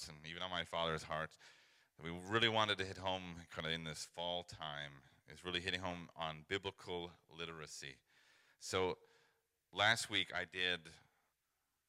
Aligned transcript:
been 0.00 0.04
on 0.04 0.10
my 0.10 0.16
heart 0.16 0.22
and 0.22 0.30
even 0.30 0.42
on 0.42 0.50
my 0.50 0.64
father's 0.64 1.02
heart. 1.02 1.30
We 2.02 2.10
really 2.30 2.48
wanted 2.48 2.78
to 2.78 2.84
hit 2.84 2.98
home 2.98 3.36
kind 3.54 3.66
of 3.66 3.72
in 3.72 3.84
this 3.84 4.08
fall 4.14 4.44
time 4.44 5.02
is 5.32 5.44
really 5.44 5.60
hitting 5.60 5.80
home 5.80 6.08
on 6.16 6.44
biblical 6.48 7.10
literacy. 7.36 7.96
So 8.60 8.98
last 9.72 10.10
week 10.10 10.28
I 10.34 10.44
did 10.44 10.80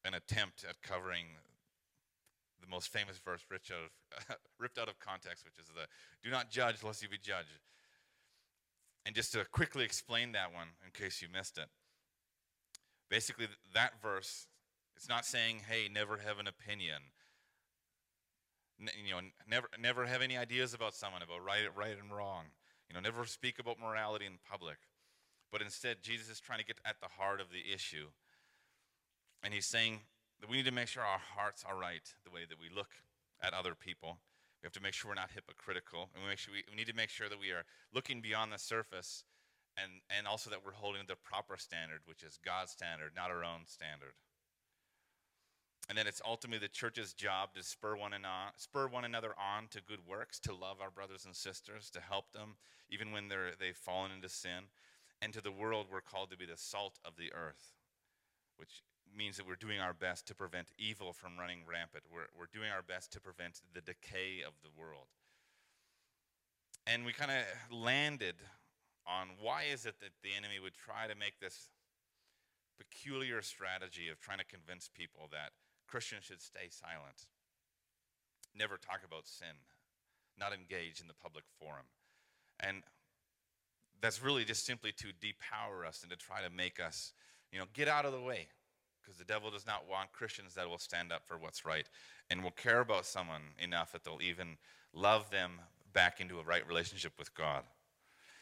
an 0.05 0.13
attempt 0.13 0.66
at 0.68 0.82
covering 0.82 1.26
the 2.62 2.68
most 2.68 2.90
famous 2.90 3.18
verse 3.18 3.41
ripped 3.50 3.72
out 3.72 3.90
of, 4.30 4.38
ripped 4.60 4.77
out 4.77 4.88
of 4.88 4.99
context, 4.99 5.46
which 5.46 5.58
is 5.58 5.68
the 5.68 5.88
do 6.24 6.30
not 6.30 6.49
judge 6.49 6.84
lest 6.84 7.02
you 7.02 7.10
be 7.10 7.18
judged. 7.18 7.60
And 9.05 9.16
just 9.16 9.34
to 9.34 9.46
quickly 9.52 9.84
explain 9.84 10.32
that 10.34 10.54
one 10.54 10.68
in 10.85 10.91
case 10.91 11.22
you 11.22 11.27
missed 11.34 11.58
it. 11.58 11.68
Basically, 13.10 13.48
that 13.74 14.02
verse, 14.02 14.48
it's 14.96 15.10
not 15.10 15.26
saying, 15.26 15.62
hey, 15.70 15.90
never 15.91 16.18
have 16.18 16.40
an 16.40 16.48
opinion. 16.48 17.02
You 19.05 19.14
know, 19.14 19.20
never, 19.48 19.68
never 19.80 20.05
have 20.05 20.22
any 20.22 20.38
ideas 20.38 20.73
about 20.73 20.94
someone, 20.96 21.22
about 21.22 21.44
right, 21.44 21.62
right 21.76 21.98
and 22.00 22.16
wrong. 22.16 22.46
You 22.90 22.96
know, 22.96 23.02
never 23.02 23.26
speak 23.26 23.60
about 23.60 23.80
morality 23.80 24.26
in 24.26 24.34
public. 24.50 24.78
But 25.52 25.62
instead, 25.62 26.02
Jesus 26.02 26.30
is 26.30 26.40
trying 26.40 26.60
to 26.60 26.66
get 26.66 26.80
at 26.86 27.00
the 27.00 27.08
heart 27.08 27.40
of 27.40 27.48
the 27.52 27.74
issue. 27.74 28.08
And 29.44 29.54
he's 29.54 29.66
saying 29.66 30.02
that 30.41 30.49
we 30.49 30.57
need 30.57 30.66
to 30.66 30.72
make 30.72 30.88
sure 30.88 31.04
our 31.04 31.22
hearts 31.35 31.63
are 31.68 31.77
right 31.77 32.04
the 32.26 32.32
way 32.32 32.41
that 32.49 32.60
we 32.60 32.74
look 32.74 32.90
at 33.41 33.54
other 33.54 33.76
people. 33.76 34.18
We 34.62 34.68
have 34.68 34.74
to 34.74 34.82
make 34.82 34.94
sure 34.94 35.10
we're 35.10 35.16
not 35.16 35.32
hypocritical. 35.35 36.10
And 36.16 36.24
we, 36.24 36.29
make 36.29 36.40
sure 36.40 36.54
we, 36.54 36.63
we 36.70 36.76
need 36.76 36.88
to 36.88 36.96
make 36.96 37.10
sure 37.10 37.29
that 37.29 37.40
we 37.40 37.52
are 37.52 37.66
looking 37.94 38.22
beyond 38.22 38.52
the 38.52 38.57
surface 38.57 39.26
and, 39.77 40.02
and 40.10 40.27
also 40.27 40.50
that 40.50 40.66
we're 40.66 40.74
holding 40.74 41.04
the 41.07 41.16
proper 41.16 41.57
standard, 41.57 42.00
which 42.05 42.24
is 42.24 42.40
God's 42.44 42.72
standard, 42.72 43.12
not 43.16 43.32
our 43.32 43.44
own 43.44 43.66
standard. 43.66 44.13
And 45.89 45.98
then 45.98 46.07
it's 46.07 46.21
ultimately 46.26 46.65
the 46.65 46.71
church's 46.71 47.13
job 47.13 47.53
to 47.55 47.63
spur 47.63 47.95
one, 47.95 48.13
on, 48.13 48.21
spur 48.55 48.87
one 48.87 49.03
another 49.03 49.34
on 49.37 49.67
to 49.71 49.81
good 49.81 50.07
works, 50.07 50.39
to 50.39 50.53
love 50.53 50.77
our 50.81 50.89
brothers 50.89 51.26
and 51.26 51.35
sisters, 51.35 51.89
to 51.91 51.99
help 51.99 52.31
them 52.31 52.55
even 52.89 53.12
when 53.12 53.27
they're, 53.27 53.51
they've 53.59 53.76
fallen 53.76 54.11
into 54.11 54.29
sin. 54.29 54.70
And 55.21 55.34
to 55.34 55.41
the 55.41 55.51
world, 55.51 55.87
we're 55.91 56.01
called 56.01 56.31
to 56.31 56.37
be 56.37 56.45
the 56.45 56.57
salt 56.57 56.99
of 57.04 57.15
the 57.17 57.34
earth, 57.34 57.73
which 58.57 58.84
means 59.15 59.37
that 59.37 59.48
we're 59.48 59.55
doing 59.55 59.79
our 59.79 59.93
best 59.93 60.27
to 60.27 60.35
prevent 60.35 60.71
evil 60.77 61.13
from 61.13 61.37
running 61.37 61.59
rampant. 61.67 62.04
We're, 62.11 62.27
we're 62.37 62.51
doing 62.51 62.71
our 62.71 62.81
best 62.81 63.11
to 63.13 63.21
prevent 63.21 63.61
the 63.73 63.81
decay 63.81 64.41
of 64.45 64.53
the 64.63 64.69
world. 64.75 65.07
And 66.88 67.06
we 67.06 67.13
kind 67.13 67.31
of 67.31 67.44
landed 67.75 68.35
on 69.07 69.29
why 69.39 69.63
is 69.72 69.85
it 69.85 69.95
that 70.01 70.11
the 70.23 70.35
enemy 70.35 70.59
would 70.61 70.75
try 70.75 71.07
to 71.07 71.16
make 71.16 71.39
this 71.39 71.69
peculiar 72.78 73.41
strategy 73.41 74.09
of 74.09 74.19
trying 74.19 74.39
to 74.39 74.45
convince 74.45 74.89
people 74.89 75.29
that 75.31 75.51
Christians 75.94 76.24
should 76.24 76.41
stay 76.41 76.69
silent, 76.72 77.28
never 78.58 78.78
talk 78.78 79.02
about 79.06 79.28
sin, 79.28 79.53
not 80.40 80.52
engage 80.52 81.00
in 81.00 81.08
the 81.08 81.13
public 81.13 81.44
forum. 81.59 81.85
And 82.59 82.81
that's 84.02 84.19
really 84.19 84.44
just 84.44 84.66
simply 84.66 84.91
to 84.94 85.09
depower 85.22 85.88
us 85.88 86.02
and 86.02 86.09
to 86.09 86.18
try 86.18 86.41
to 86.41 86.50
make 86.50 86.80
us, 86.80 87.13
you 87.52 87.59
know, 87.59 87.66
get 87.75 87.88
out 87.88 88.06
of 88.06 88.12
the 88.12 88.19
way 88.19 88.47
because 89.03 89.19
the 89.19 89.24
devil 89.24 89.52
does 89.52 89.68
not 89.68 89.88
want 89.88 90.12
Christians 90.13 90.56
that 90.56 90.68
will 90.68 90.80
stand 90.80 91.12
up 91.12 91.28
for 91.28 91.38
what's 91.38 91.63
right 91.63 91.88
and 92.31 92.44
will 92.44 92.50
care 92.50 92.79
about 92.79 93.06
someone 93.06 93.44
enough 93.59 93.91
that 93.91 94.03
they'll 94.03 94.17
even 94.19 94.57
love 94.96 95.29
them 95.29 95.62
back 95.94 96.19
into 96.19 96.40
a 96.40 96.44
right 96.44 96.67
relationship 96.67 97.12
with 97.19 97.35
God. 97.35 97.62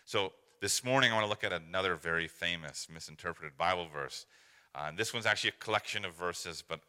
So 0.06 0.32
this 0.62 0.86
morning 0.86 1.12
I 1.12 1.16
want 1.16 1.26
to 1.26 1.30
look 1.30 1.44
at 1.44 1.52
another 1.52 1.96
very 1.96 2.30
famous 2.30 2.88
misinterpreted 2.90 3.58
Bible 3.58 3.88
verse. 3.94 4.26
Uh, 4.74 4.92
this 4.96 5.14
one's 5.14 5.26
actually 5.26 5.50
a 5.50 5.64
collection 5.64 6.06
of 6.06 6.16
verses, 6.16 6.64
but 6.66 6.80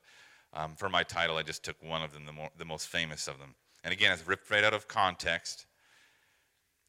um, 0.53 0.75
for 0.77 0.89
my 0.89 1.03
title 1.03 1.37
I 1.37 1.43
just 1.43 1.65
took 1.65 1.77
one 1.83 2.03
of 2.03 2.13
them, 2.13 2.27
the, 2.27 2.33
more, 2.33 2.51
the 2.57 2.65
most 2.65 2.89
famous 2.89 3.29
of 3.29 3.39
them. 3.39 3.55
And 3.85 3.93
again, 3.93 4.13
it's 4.13 4.27
ripped 4.27 4.51
right 4.51 4.65
out 4.65 4.75
of 4.75 4.89
context. 4.89 5.67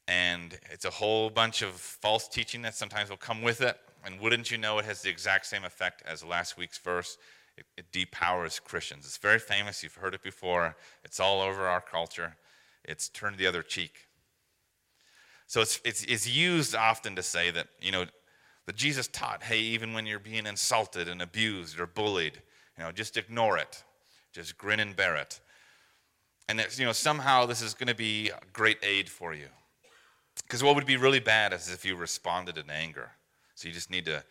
And 0.06 0.58
it's 0.70 0.84
a 0.84 0.90
whole 0.90 1.30
bunch 1.30 1.62
of 1.62 1.72
false 1.72 2.28
teaching 2.28 2.62
that 2.62 2.74
sometimes 2.74 3.08
will 3.10 3.16
come 3.16 3.42
with 3.42 3.60
it. 3.60 3.78
And 4.04 4.20
wouldn't 4.20 4.50
you 4.50 4.58
know, 4.58 4.78
it 4.78 4.84
has 4.84 5.02
the 5.02 5.08
exact 5.08 5.46
same 5.46 5.64
effect 5.64 6.02
as 6.06 6.22
last 6.22 6.58
week's 6.58 6.78
verse. 6.78 7.16
It, 7.56 7.64
it 7.78 7.92
depowers 7.92 8.62
Christians. 8.62 9.06
It's 9.06 9.16
very 9.16 9.38
famous. 9.38 9.82
You've 9.82 9.94
heard 9.94 10.14
it 10.14 10.22
before. 10.22 10.76
It's 11.04 11.20
all 11.20 11.40
over 11.40 11.66
our 11.66 11.80
culture. 11.80 12.36
It's 12.84 13.08
turn 13.08 13.36
the 13.38 13.46
other 13.46 13.62
cheek. 13.62 14.08
So 15.46 15.60
it's, 15.60 15.80
it's, 15.84 16.04
it's 16.04 16.28
used 16.28 16.74
often 16.74 17.16
to 17.16 17.22
say 17.22 17.50
that, 17.50 17.68
you 17.80 17.92
know, 17.92 18.06
that 18.66 18.76
Jesus 18.76 19.08
taught, 19.08 19.42
hey, 19.42 19.58
even 19.58 19.92
when 19.92 20.06
you're 20.06 20.18
being 20.18 20.46
insulted 20.46 21.08
and 21.08 21.22
abused 21.22 21.78
or 21.78 21.86
bullied, 21.86 22.42
you 22.76 22.84
know, 22.84 22.92
just 22.92 23.16
ignore 23.16 23.58
it. 23.58 23.82
Just 24.32 24.58
grin 24.58 24.80
and 24.80 24.96
bear 24.96 25.16
it. 25.16 25.40
And 26.48 26.58
that, 26.58 26.78
you 26.78 26.84
know, 26.84 26.92
somehow 26.92 27.46
this 27.46 27.62
is 27.62 27.74
going 27.74 27.88
to 27.88 27.94
be 27.94 28.30
a 28.30 28.40
great 28.52 28.78
aid 28.82 29.08
for 29.08 29.32
you. 29.32 29.46
Because 30.42 30.62
what 30.62 30.74
would 30.74 30.86
be 30.86 30.96
really 30.96 31.20
bad 31.20 31.52
is 31.52 31.72
if 31.72 31.84
you 31.84 31.96
responded 31.96 32.58
in 32.58 32.68
anger. 32.68 33.12
So 33.54 33.68
you 33.68 33.74
just 33.74 33.90
need 33.90 34.04
to 34.06 34.24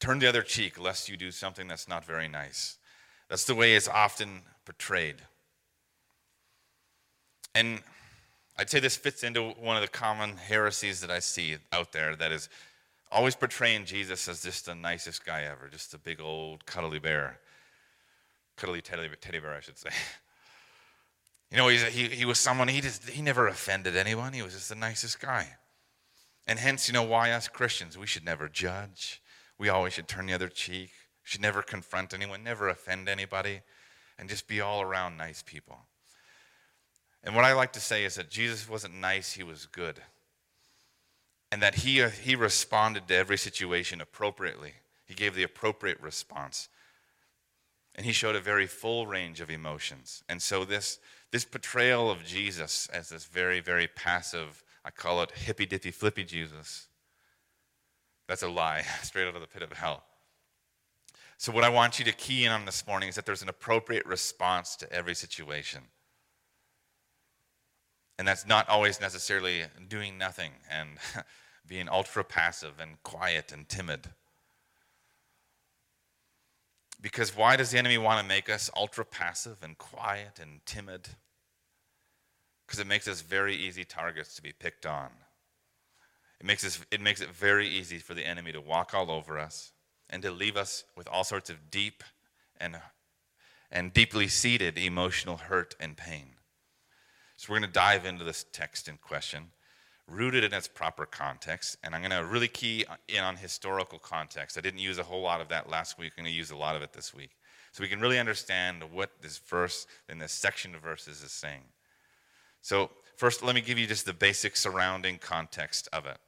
turn 0.00 0.18
the 0.18 0.26
other 0.26 0.42
cheek 0.42 0.80
lest 0.80 1.08
you 1.08 1.16
do 1.16 1.30
something 1.30 1.68
that's 1.68 1.88
not 1.88 2.04
very 2.04 2.28
nice. 2.28 2.78
That's 3.28 3.44
the 3.44 3.54
way 3.54 3.74
it's 3.74 3.88
often 3.88 4.42
portrayed. 4.64 5.16
And 7.54 7.80
I'd 8.58 8.70
say 8.70 8.80
this 8.80 8.96
fits 8.96 9.22
into 9.22 9.50
one 9.50 9.76
of 9.76 9.82
the 9.82 9.88
common 9.88 10.36
heresies 10.36 11.00
that 11.02 11.10
I 11.10 11.18
see 11.18 11.56
out 11.72 11.92
there 11.92 12.16
that 12.16 12.32
is 12.32 12.48
always 13.10 13.34
portraying 13.34 13.84
Jesus 13.84 14.26
as 14.28 14.42
just 14.42 14.66
the 14.66 14.74
nicest 14.74 15.24
guy 15.24 15.42
ever, 15.42 15.68
just 15.70 15.94
a 15.94 15.98
big 15.98 16.20
old 16.20 16.64
cuddly 16.64 16.98
bear. 16.98 17.38
Cuddly 18.56 18.82
teddy, 18.82 19.08
teddy 19.20 19.38
bear, 19.38 19.54
I 19.54 19.60
should 19.60 19.78
say. 19.78 19.90
You 21.50 21.58
know, 21.58 21.68
he, 21.68 22.08
he 22.08 22.24
was 22.24 22.38
someone, 22.38 22.66
he, 22.68 22.80
just, 22.80 23.10
he 23.10 23.20
never 23.20 23.46
offended 23.46 23.94
anyone. 23.94 24.32
He 24.32 24.40
was 24.40 24.54
just 24.54 24.70
the 24.70 24.74
nicest 24.74 25.20
guy. 25.20 25.58
And 26.46 26.58
hence, 26.58 26.88
you 26.88 26.94
know, 26.94 27.02
why 27.02 27.30
us 27.30 27.46
Christians, 27.46 27.98
we 27.98 28.06
should 28.06 28.24
never 28.24 28.48
judge. 28.48 29.20
We 29.58 29.68
always 29.68 29.92
should 29.92 30.08
turn 30.08 30.24
the 30.24 30.32
other 30.32 30.48
cheek. 30.48 30.92
Should 31.24 31.42
never 31.42 31.62
confront 31.62 32.14
anyone, 32.14 32.42
never 32.42 32.68
offend 32.68 33.08
anybody, 33.08 33.60
and 34.18 34.28
just 34.28 34.48
be 34.48 34.60
all 34.60 34.80
around 34.80 35.16
nice 35.16 35.42
people. 35.42 35.78
And 37.22 37.36
what 37.36 37.44
I 37.44 37.52
like 37.52 37.72
to 37.74 37.80
say 37.80 38.04
is 38.04 38.16
that 38.16 38.30
Jesus 38.30 38.68
wasn't 38.68 38.94
nice, 38.94 39.32
he 39.32 39.42
was 39.42 39.66
good. 39.66 40.00
And 41.52 41.62
that 41.62 41.76
he, 41.76 42.02
uh, 42.02 42.08
he 42.08 42.34
responded 42.34 43.06
to 43.08 43.14
every 43.14 43.38
situation 43.38 44.00
appropriately. 44.00 44.72
He 45.06 45.14
gave 45.14 45.34
the 45.34 45.42
appropriate 45.42 46.00
response. 46.00 46.68
And 47.94 48.06
he 48.06 48.12
showed 48.12 48.36
a 48.36 48.40
very 48.40 48.66
full 48.66 49.06
range 49.06 49.40
of 49.40 49.50
emotions. 49.50 50.24
And 50.28 50.40
so, 50.40 50.64
this 50.64 50.98
this 51.30 51.44
portrayal 51.44 52.10
of 52.10 52.24
Jesus 52.24 52.88
as 52.92 53.08
this 53.08 53.24
very, 53.24 53.60
very 53.60 53.86
passive, 53.86 54.62
I 54.84 54.90
call 54.90 55.22
it 55.22 55.30
hippy 55.32 55.66
dippy 55.66 55.90
flippy 55.90 56.24
Jesus, 56.24 56.88
that's 58.28 58.42
a 58.42 58.48
lie, 58.48 58.84
straight 59.02 59.28
out 59.28 59.34
of 59.34 59.40
the 59.40 59.46
pit 59.46 59.62
of 59.62 59.72
hell. 59.72 60.04
So, 61.38 61.52
what 61.52 61.64
I 61.64 61.68
want 61.68 61.98
you 61.98 62.04
to 62.04 62.12
key 62.12 62.44
in 62.44 62.52
on 62.52 62.64
this 62.66 62.86
morning 62.86 63.08
is 63.08 63.16
that 63.16 63.26
there's 63.26 63.42
an 63.42 63.48
appropriate 63.48 64.06
response 64.06 64.76
to 64.76 64.92
every 64.92 65.14
situation. 65.14 65.82
And 68.18 68.28
that's 68.28 68.46
not 68.46 68.68
always 68.68 69.00
necessarily 69.00 69.64
doing 69.88 70.18
nothing 70.18 70.52
and 70.70 70.98
being 71.66 71.88
ultra 71.88 72.22
passive 72.22 72.74
and 72.78 73.02
quiet 73.02 73.52
and 73.52 73.68
timid. 73.68 74.10
Because 77.02 77.36
why 77.36 77.56
does 77.56 77.72
the 77.72 77.78
enemy 77.78 77.98
want 77.98 78.20
to 78.20 78.26
make 78.26 78.48
us 78.48 78.70
ultra 78.76 79.04
passive 79.04 79.58
and 79.62 79.76
quiet 79.76 80.38
and 80.40 80.64
timid? 80.64 81.08
Because 82.64 82.78
it 82.78 82.86
makes 82.86 83.08
us 83.08 83.20
very 83.20 83.56
easy 83.56 83.84
targets 83.84 84.36
to 84.36 84.42
be 84.42 84.52
picked 84.52 84.86
on. 84.86 85.10
It 86.40 86.46
makes, 86.46 86.64
us, 86.64 86.80
it 86.92 87.00
makes 87.00 87.20
it 87.20 87.30
very 87.30 87.68
easy 87.68 87.98
for 87.98 88.14
the 88.14 88.26
enemy 88.26 88.52
to 88.52 88.60
walk 88.60 88.94
all 88.94 89.10
over 89.10 89.38
us 89.38 89.72
and 90.08 90.22
to 90.22 90.30
leave 90.30 90.56
us 90.56 90.84
with 90.96 91.08
all 91.08 91.24
sorts 91.24 91.50
of 91.50 91.70
deep 91.70 92.04
and, 92.60 92.76
and 93.70 93.92
deeply 93.92 94.28
seated 94.28 94.78
emotional 94.78 95.36
hurt 95.36 95.74
and 95.80 95.96
pain. 95.96 96.34
So 97.36 97.52
we're 97.52 97.58
going 97.58 97.68
to 97.68 97.74
dive 97.74 98.06
into 98.06 98.24
this 98.24 98.44
text 98.52 98.88
in 98.88 98.98
question 98.98 99.50
rooted 100.12 100.44
in 100.44 100.52
its 100.52 100.68
proper 100.68 101.06
context. 101.06 101.76
And 101.82 101.94
I'm 101.94 102.02
going 102.02 102.12
to 102.12 102.24
really 102.24 102.48
key 102.48 102.84
in 103.08 103.24
on 103.24 103.36
historical 103.36 103.98
context. 103.98 104.58
I 104.58 104.60
didn't 104.60 104.80
use 104.80 104.98
a 104.98 105.02
whole 105.02 105.22
lot 105.22 105.40
of 105.40 105.48
that 105.48 105.70
last 105.70 105.98
week. 105.98 106.12
I'm 106.16 106.24
going 106.24 106.32
to 106.32 106.36
use 106.36 106.50
a 106.50 106.56
lot 106.56 106.76
of 106.76 106.82
it 106.82 106.92
this 106.92 107.14
week. 107.14 107.30
So 107.72 107.82
we 107.82 107.88
can 107.88 108.00
really 108.00 108.18
understand 108.18 108.82
what 108.92 109.10
this 109.22 109.38
verse 109.38 109.86
in 110.08 110.18
this 110.18 110.32
section 110.32 110.74
of 110.74 110.82
verses 110.82 111.22
is 111.22 111.32
saying. 111.32 111.62
So, 112.60 112.90
first, 113.16 113.42
let 113.42 113.54
me 113.54 113.60
give 113.60 113.78
you 113.78 113.86
just 113.86 114.06
the 114.06 114.12
basic 114.12 114.56
surrounding 114.56 115.18
context 115.18 115.88
of 115.92 116.06
it. 116.06 116.18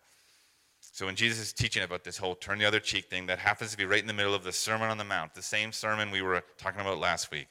So, 0.80 1.06
when 1.06 1.14
Jesus 1.14 1.38
is 1.38 1.52
teaching 1.52 1.82
about 1.82 2.02
this 2.02 2.16
whole 2.16 2.34
turn 2.34 2.58
the 2.58 2.64
other 2.64 2.80
cheek 2.80 3.08
thing, 3.08 3.26
that 3.26 3.38
happens 3.38 3.70
to 3.70 3.76
be 3.76 3.84
right 3.84 4.00
in 4.00 4.08
the 4.08 4.12
middle 4.12 4.34
of 4.34 4.42
the 4.42 4.52
Sermon 4.52 4.90
on 4.90 4.98
the 4.98 5.04
Mount, 5.04 5.34
the 5.34 5.42
same 5.42 5.70
sermon 5.70 6.10
we 6.10 6.22
were 6.22 6.42
talking 6.58 6.80
about 6.80 6.98
last 6.98 7.30
week. 7.30 7.46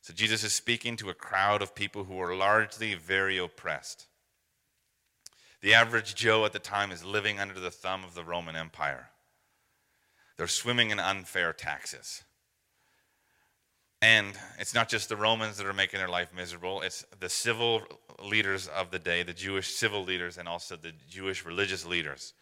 So, 0.00 0.14
Jesus 0.14 0.42
is 0.42 0.54
speaking 0.54 0.96
to 0.96 1.10
a 1.10 1.14
crowd 1.14 1.60
of 1.60 1.74
people 1.74 2.04
who 2.04 2.18
are 2.20 2.34
largely 2.34 2.94
very 2.94 3.36
oppressed. 3.36 4.06
The 5.64 5.72
average 5.72 6.14
Joe 6.14 6.44
at 6.44 6.52
the 6.52 6.58
time 6.58 6.92
is 6.92 7.06
living 7.06 7.40
under 7.40 7.58
the 7.58 7.70
thumb 7.70 8.04
of 8.04 8.14
the 8.14 8.22
Roman 8.22 8.54
Empire. 8.54 9.08
They're 10.36 10.46
swimming 10.46 10.90
in 10.90 11.00
unfair 11.00 11.54
taxes. 11.54 12.22
And 14.02 14.34
it's 14.58 14.74
not 14.74 14.90
just 14.90 15.08
the 15.08 15.16
Romans 15.16 15.56
that 15.56 15.66
are 15.66 15.72
making 15.72 16.00
their 16.00 16.08
life 16.10 16.34
miserable, 16.36 16.82
it's 16.82 17.02
the 17.18 17.30
civil 17.30 17.80
leaders 18.22 18.68
of 18.68 18.90
the 18.90 18.98
day, 18.98 19.22
the 19.22 19.32
Jewish 19.32 19.68
civil 19.74 20.04
leaders, 20.04 20.36
and 20.36 20.46
also 20.46 20.76
the 20.76 20.92
Jewish 21.08 21.46
religious 21.46 21.86
leaders. 21.86 22.34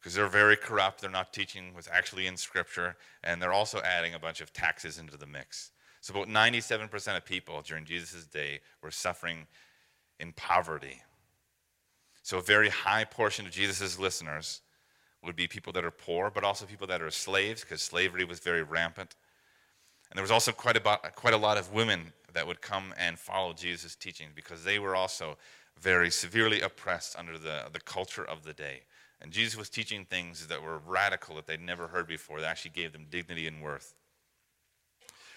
Because 0.00 0.14
they're 0.14 0.26
very 0.26 0.56
corrupt, 0.56 1.02
they're 1.02 1.10
not 1.10 1.34
teaching 1.34 1.74
what's 1.74 1.86
actually 1.92 2.26
in 2.26 2.38
Scripture, 2.38 2.96
and 3.22 3.42
they're 3.42 3.52
also 3.52 3.82
adding 3.82 4.14
a 4.14 4.18
bunch 4.18 4.40
of 4.40 4.54
taxes 4.54 4.96
into 4.96 5.18
the 5.18 5.26
mix. 5.26 5.72
So, 6.00 6.14
about 6.14 6.28
97% 6.28 7.14
of 7.14 7.26
people 7.26 7.60
during 7.60 7.84
Jesus' 7.84 8.24
day 8.24 8.60
were 8.82 8.90
suffering 8.90 9.48
in 10.18 10.32
poverty. 10.32 11.02
So, 12.28 12.36
a 12.36 12.42
very 12.42 12.68
high 12.68 13.04
portion 13.04 13.46
of 13.46 13.52
Jesus' 13.52 13.98
listeners 13.98 14.60
would 15.24 15.34
be 15.34 15.46
people 15.46 15.72
that 15.72 15.82
are 15.82 15.90
poor, 15.90 16.30
but 16.30 16.44
also 16.44 16.66
people 16.66 16.86
that 16.88 17.00
are 17.00 17.10
slaves, 17.10 17.62
because 17.62 17.80
slavery 17.80 18.26
was 18.26 18.38
very 18.38 18.62
rampant. 18.62 19.16
And 20.10 20.18
there 20.18 20.22
was 20.22 20.30
also 20.30 20.52
quite 20.52 20.76
a, 20.76 20.80
quite 21.16 21.32
a 21.32 21.38
lot 21.38 21.56
of 21.56 21.72
women 21.72 22.12
that 22.34 22.46
would 22.46 22.60
come 22.60 22.92
and 22.98 23.18
follow 23.18 23.54
Jesus' 23.54 23.96
teachings 23.96 24.32
because 24.34 24.62
they 24.62 24.78
were 24.78 24.94
also 24.94 25.38
very 25.80 26.10
severely 26.10 26.60
oppressed 26.60 27.18
under 27.18 27.38
the, 27.38 27.70
the 27.72 27.80
culture 27.80 28.26
of 28.26 28.44
the 28.44 28.52
day. 28.52 28.82
And 29.22 29.32
Jesus 29.32 29.56
was 29.56 29.70
teaching 29.70 30.04
things 30.04 30.48
that 30.48 30.62
were 30.62 30.82
radical 30.86 31.34
that 31.36 31.46
they'd 31.46 31.62
never 31.62 31.88
heard 31.88 32.06
before, 32.06 32.42
that 32.42 32.50
actually 32.50 32.72
gave 32.72 32.92
them 32.92 33.06
dignity 33.08 33.46
and 33.46 33.62
worth. 33.62 33.94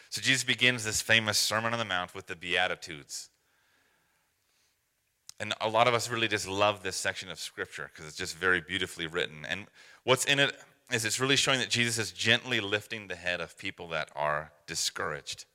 So 0.09 0.21
Jesus 0.21 0.43
begins 0.43 0.83
this 0.83 1.01
famous 1.01 1.37
Sermon 1.37 1.71
on 1.71 1.79
the 1.79 1.85
Mount 1.85 2.13
with 2.13 2.27
the 2.27 2.35
Beatitudes. 2.35 3.29
And 5.41 5.55
a 5.59 5.67
lot 5.67 5.87
of 5.87 5.95
us 5.95 6.07
really 6.07 6.27
just 6.27 6.47
love 6.47 6.83
this 6.83 6.95
section 6.95 7.31
of 7.31 7.39
Scripture 7.39 7.89
because 7.91 8.07
it's 8.07 8.15
just 8.15 8.37
very 8.37 8.61
beautifully 8.61 9.07
written. 9.07 9.43
And 9.49 9.65
what's 10.03 10.23
in 10.25 10.37
it 10.37 10.55
is 10.93 11.03
it's 11.03 11.19
really 11.19 11.35
showing 11.35 11.57
that 11.59 11.69
Jesus 11.71 11.97
is 11.97 12.11
gently 12.11 12.59
lifting 12.59 13.07
the 13.07 13.15
head 13.15 13.41
of 13.41 13.57
people 13.57 13.87
that 13.87 14.11
are 14.15 14.51
discouraged. 14.67 15.45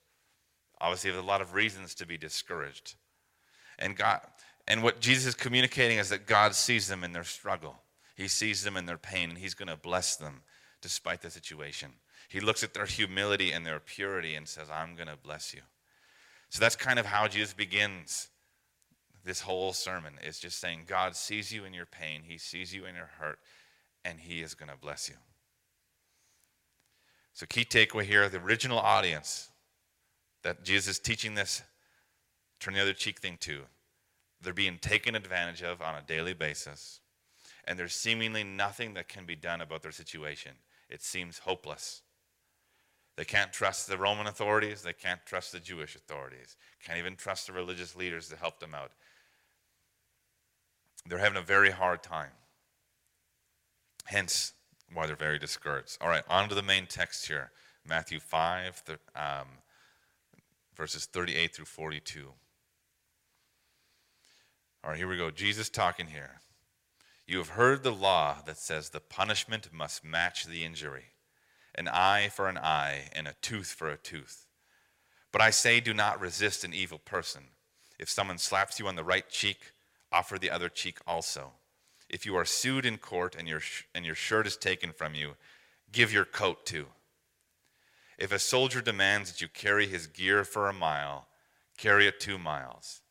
Obviously, 0.80 1.12
there's 1.12 1.22
a 1.22 1.26
lot 1.26 1.40
of 1.40 1.54
reasons 1.54 1.94
to 1.94 2.06
be 2.06 2.18
discouraged. 2.18 2.96
And 3.78 3.96
God 3.96 4.22
and 4.66 4.82
what 4.82 5.00
Jesus 5.00 5.26
is 5.26 5.34
communicating 5.36 5.98
is 5.98 6.08
that 6.08 6.26
God 6.26 6.56
sees 6.56 6.88
them 6.88 7.04
in 7.04 7.12
their 7.12 7.22
struggle. 7.22 7.76
He 8.16 8.26
sees 8.26 8.64
them 8.64 8.76
in 8.76 8.86
their 8.86 8.98
pain 8.98 9.28
and 9.28 9.38
he's 9.38 9.54
going 9.54 9.68
to 9.68 9.76
bless 9.76 10.16
them 10.16 10.42
despite 10.82 11.22
the 11.22 11.30
situation. 11.30 11.92
He 12.28 12.40
looks 12.40 12.64
at 12.64 12.74
their 12.74 12.86
humility 12.86 13.52
and 13.52 13.64
their 13.64 13.78
purity 13.78 14.34
and 14.34 14.48
says, 14.48 14.66
I'm 14.68 14.96
going 14.96 15.06
to 15.06 15.16
bless 15.16 15.54
you. 15.54 15.60
So 16.50 16.58
that's 16.58 16.74
kind 16.74 16.98
of 16.98 17.06
how 17.06 17.28
Jesus 17.28 17.54
begins 17.54 18.30
this 19.26 19.40
whole 19.40 19.72
sermon 19.72 20.14
is 20.26 20.38
just 20.38 20.60
saying 20.60 20.84
God 20.86 21.16
sees 21.16 21.52
you 21.52 21.64
in 21.64 21.74
your 21.74 21.84
pain, 21.84 22.22
He 22.24 22.38
sees 22.38 22.72
you 22.72 22.86
in 22.86 22.94
your 22.94 23.10
hurt, 23.18 23.40
and 24.04 24.20
He 24.20 24.40
is 24.40 24.54
going 24.54 24.70
to 24.70 24.78
bless 24.78 25.08
you. 25.08 25.16
So, 27.34 27.44
key 27.44 27.64
takeaway 27.64 28.04
here 28.04 28.28
the 28.28 28.38
original 28.38 28.78
audience 28.78 29.50
that 30.42 30.64
Jesus 30.64 30.96
is 30.96 30.98
teaching 31.00 31.34
this 31.34 31.62
turn 32.60 32.74
the 32.74 32.80
other 32.80 32.92
cheek 32.92 33.18
thing 33.18 33.36
to, 33.40 33.62
they're 34.40 34.54
being 34.54 34.78
taken 34.78 35.14
advantage 35.16 35.62
of 35.62 35.82
on 35.82 35.96
a 35.96 36.02
daily 36.02 36.32
basis, 36.32 37.00
and 37.64 37.76
there's 37.76 37.94
seemingly 37.94 38.44
nothing 38.44 38.94
that 38.94 39.08
can 39.08 39.26
be 39.26 39.34
done 39.34 39.60
about 39.60 39.82
their 39.82 39.92
situation. 39.92 40.52
It 40.88 41.02
seems 41.02 41.38
hopeless. 41.40 42.02
They 43.16 43.24
can't 43.24 43.52
trust 43.52 43.88
the 43.88 43.98
Roman 43.98 44.26
authorities. 44.26 44.82
They 44.82 44.92
can't 44.92 45.24
trust 45.26 45.50
the 45.50 45.58
Jewish 45.58 45.96
authorities. 45.96 46.56
Can't 46.84 46.98
even 46.98 47.16
trust 47.16 47.46
the 47.46 47.54
religious 47.54 47.96
leaders 47.96 48.28
to 48.28 48.36
help 48.36 48.60
them 48.60 48.74
out. 48.74 48.92
They're 51.08 51.18
having 51.18 51.38
a 51.38 51.42
very 51.42 51.70
hard 51.70 52.02
time. 52.02 52.30
Hence, 54.04 54.52
why 54.92 55.06
they're 55.06 55.16
very 55.16 55.38
discouraged. 55.38 55.98
All 56.00 56.08
right, 56.08 56.24
on 56.28 56.48
to 56.48 56.54
the 56.54 56.62
main 56.62 56.86
text 56.86 57.26
here 57.26 57.50
Matthew 57.86 58.18
5, 58.18 58.82
um, 59.14 59.46
verses 60.76 61.06
38 61.06 61.54
through 61.54 61.64
42. 61.64 62.32
All 64.82 64.90
right, 64.90 64.96
here 64.96 65.08
we 65.08 65.16
go. 65.16 65.30
Jesus 65.30 65.68
talking 65.68 66.08
here. 66.08 66.40
You 67.26 67.38
have 67.38 67.50
heard 67.50 67.82
the 67.82 67.92
law 67.92 68.36
that 68.46 68.56
says 68.56 68.90
the 68.90 69.00
punishment 69.00 69.72
must 69.72 70.04
match 70.04 70.46
the 70.46 70.64
injury 70.64 71.06
an 71.78 71.88
eye 71.88 72.30
for 72.32 72.48
an 72.48 72.56
eye 72.56 73.10
and 73.12 73.28
a 73.28 73.34
tooth 73.42 73.68
for 73.68 73.90
a 73.90 73.98
tooth. 73.98 74.46
But 75.30 75.42
I 75.42 75.50
say, 75.50 75.80
do 75.80 75.92
not 75.92 76.20
resist 76.20 76.64
an 76.64 76.72
evil 76.72 76.98
person. 76.98 77.42
If 77.98 78.08
someone 78.08 78.38
slaps 78.38 78.78
you 78.78 78.86
on 78.88 78.96
the 78.96 79.04
right 79.04 79.28
cheek, 79.28 79.72
offer 80.12 80.38
the 80.38 80.50
other 80.50 80.68
cheek 80.68 80.98
also. 81.06 81.52
If 82.08 82.24
you 82.24 82.36
are 82.36 82.44
sued 82.44 82.86
in 82.86 82.98
court 82.98 83.34
and 83.36 83.48
your, 83.48 83.60
and 83.94 84.04
your 84.04 84.14
shirt 84.14 84.46
is 84.46 84.56
taken 84.56 84.92
from 84.92 85.14
you, 85.14 85.36
give 85.92 86.12
your 86.12 86.24
coat 86.24 86.64
too. 86.64 86.86
If 88.18 88.32
a 88.32 88.38
soldier 88.38 88.80
demands 88.80 89.30
that 89.30 89.40
you 89.40 89.48
carry 89.48 89.86
his 89.86 90.06
gear 90.06 90.44
for 90.44 90.68
a 90.68 90.72
mile, 90.72 91.26
carry 91.76 92.06
it 92.06 92.20
two 92.20 92.38
miles. 92.38 93.02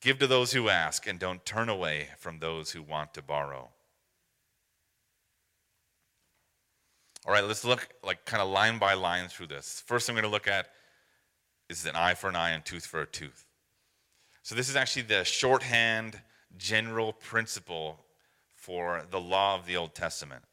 Give 0.00 0.18
to 0.18 0.26
those 0.26 0.52
who 0.52 0.68
ask, 0.68 1.06
and 1.06 1.18
don't 1.18 1.44
turn 1.44 1.68
away 1.68 2.08
from 2.18 2.38
those 2.38 2.72
who 2.72 2.82
want 2.82 3.14
to 3.14 3.22
borrow. 3.22 3.70
All 7.26 7.32
right, 7.32 7.44
let's 7.44 7.64
look 7.64 7.88
like 8.04 8.24
kind 8.24 8.42
of 8.42 8.48
line 8.48 8.78
by 8.78 8.94
line 8.94 9.28
through 9.28 9.48
this. 9.48 9.82
First, 9.86 10.08
I'm 10.08 10.14
going 10.14 10.22
to 10.22 10.28
look 10.28 10.46
at 10.46 10.68
is 11.68 11.84
an 11.86 11.96
eye 11.96 12.14
for 12.14 12.28
an 12.28 12.36
eye 12.36 12.50
and 12.50 12.64
tooth 12.64 12.86
for 12.86 13.00
a 13.00 13.06
tooth. 13.06 13.45
So, 14.46 14.54
this 14.54 14.68
is 14.68 14.76
actually 14.76 15.02
the 15.02 15.24
shorthand 15.24 16.20
general 16.56 17.12
principle 17.12 17.98
for 18.54 19.02
the 19.10 19.18
law 19.18 19.56
of 19.56 19.66
the 19.66 19.76
Old 19.76 19.96
Testament. 19.96 20.44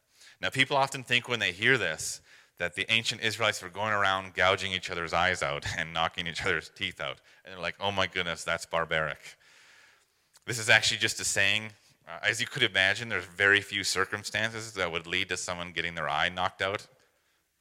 Now, 0.41 0.49
people 0.49 0.75
often 0.75 1.03
think 1.03 1.29
when 1.29 1.37
they 1.37 1.51
hear 1.51 1.77
this 1.77 2.19
that 2.57 2.73
the 2.73 2.91
ancient 2.91 3.21
Israelites 3.21 3.61
were 3.61 3.69
going 3.69 3.93
around 3.93 4.33
gouging 4.33 4.73
each 4.73 4.89
other's 4.89 5.13
eyes 5.13 5.43
out 5.43 5.67
and 5.77 5.93
knocking 5.93 6.25
each 6.25 6.43
other's 6.43 6.71
teeth 6.75 6.99
out. 6.99 7.21
And 7.45 7.53
they're 7.53 7.61
like, 7.61 7.75
oh 7.79 7.91
my 7.91 8.07
goodness, 8.07 8.43
that's 8.43 8.65
barbaric. 8.65 9.19
This 10.47 10.57
is 10.57 10.69
actually 10.69 10.97
just 10.97 11.19
a 11.19 11.23
saying. 11.23 11.69
Uh, 12.07 12.17
as 12.27 12.41
you 12.41 12.47
could 12.47 12.63
imagine, 12.63 13.09
there's 13.09 13.25
very 13.25 13.61
few 13.61 13.83
circumstances 13.83 14.71
that 14.71 14.91
would 14.91 15.05
lead 15.05 15.29
to 15.29 15.37
someone 15.37 15.71
getting 15.71 15.93
their 15.93 16.09
eye 16.09 16.29
knocked 16.29 16.63
out. 16.63 16.87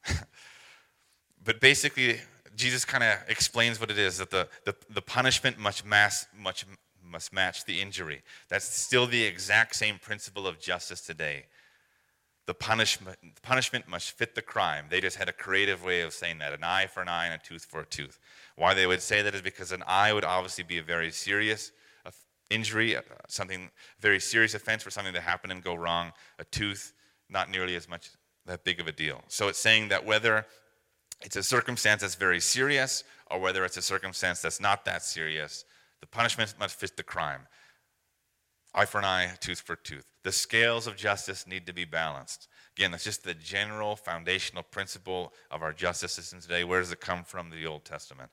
but 1.45 1.61
basically, 1.61 2.21
Jesus 2.55 2.85
kind 2.85 3.03
of 3.03 3.17
explains 3.27 3.79
what 3.79 3.89
it 3.89 3.97
is 3.97 4.17
that 4.17 4.31
the, 4.31 4.47
the, 4.65 4.75
the 4.89 5.01
punishment 5.01 5.57
must, 5.57 5.85
mass, 5.85 6.27
much, 6.37 6.65
must 7.03 7.33
match 7.33 7.65
the 7.65 7.81
injury. 7.81 8.21
That's 8.49 8.65
still 8.65 9.07
the 9.07 9.23
exact 9.23 9.75
same 9.75 9.99
principle 9.99 10.47
of 10.47 10.59
justice 10.59 11.01
today. 11.01 11.45
The 12.45 12.53
punishment, 12.53 13.17
punishment 13.41 13.87
must 13.87 14.11
fit 14.11 14.35
the 14.35 14.41
crime. 14.41 14.85
They 14.89 14.99
just 14.99 15.15
had 15.17 15.29
a 15.29 15.33
creative 15.33 15.83
way 15.83 16.01
of 16.01 16.13
saying 16.13 16.39
that 16.39 16.53
an 16.53 16.63
eye 16.63 16.87
for 16.87 17.01
an 17.01 17.07
eye 17.07 17.25
and 17.25 17.35
a 17.35 17.37
tooth 17.37 17.65
for 17.65 17.79
a 17.79 17.85
tooth. 17.85 18.19
Why 18.57 18.73
they 18.73 18.85
would 18.85 19.01
say 19.01 19.21
that 19.21 19.33
is 19.33 19.41
because 19.41 19.71
an 19.71 19.83
eye 19.87 20.11
would 20.11 20.25
obviously 20.25 20.65
be 20.65 20.77
a 20.77 20.83
very 20.83 21.11
serious 21.11 21.71
injury, 22.53 22.95
uh, 22.95 23.01
something 23.27 23.69
very 23.99 24.19
serious 24.19 24.53
offense 24.53 24.83
for 24.83 24.91
something 24.91 25.13
to 25.13 25.21
happen 25.21 25.51
and 25.51 25.63
go 25.63 25.73
wrong. 25.73 26.11
A 26.39 26.45
tooth, 26.45 26.93
not 27.29 27.49
nearly 27.49 27.75
as 27.75 27.89
much 27.89 28.11
that 28.45 28.63
big 28.63 28.79
of 28.79 28.87
a 28.87 28.91
deal. 28.91 29.21
So 29.27 29.47
it's 29.47 29.59
saying 29.59 29.89
that 29.89 30.05
whether 30.05 30.45
it's 31.23 31.35
a 31.35 31.43
circumstance 31.43 32.01
that's 32.01 32.15
very 32.15 32.39
serious 32.39 33.03
or 33.31 33.39
whether 33.39 33.65
it's 33.65 33.77
a 33.77 33.81
circumstance 33.81 34.41
that's 34.41 34.61
not 34.61 34.85
that 34.85 35.03
serious, 35.03 35.65
the 36.01 36.07
punishment 36.07 36.53
must 36.59 36.79
fit 36.79 36.97
the 36.97 37.03
crime. 37.03 37.47
Eye 38.75 38.85
for 38.85 38.97
an 38.97 39.05
eye, 39.05 39.31
tooth 39.39 39.61
for 39.61 39.75
tooth. 39.75 40.05
The 40.23 40.31
scales 40.31 40.87
of 40.87 40.95
justice 40.95 41.45
need 41.47 41.65
to 41.67 41.73
be 41.73 41.85
balanced. 41.85 42.47
Again, 42.75 42.91
that's 42.91 43.03
just 43.03 43.23
the 43.23 43.33
general 43.33 43.95
foundational 43.95 44.63
principle 44.63 45.33
of 45.51 45.61
our 45.61 45.73
justice 45.73 46.13
system 46.13 46.41
today. 46.41 46.63
Where 46.63 46.79
does 46.79 46.91
it 46.91 46.99
come 46.99 47.23
from? 47.23 47.49
The 47.49 47.65
Old 47.67 47.85
Testament. 47.85 48.31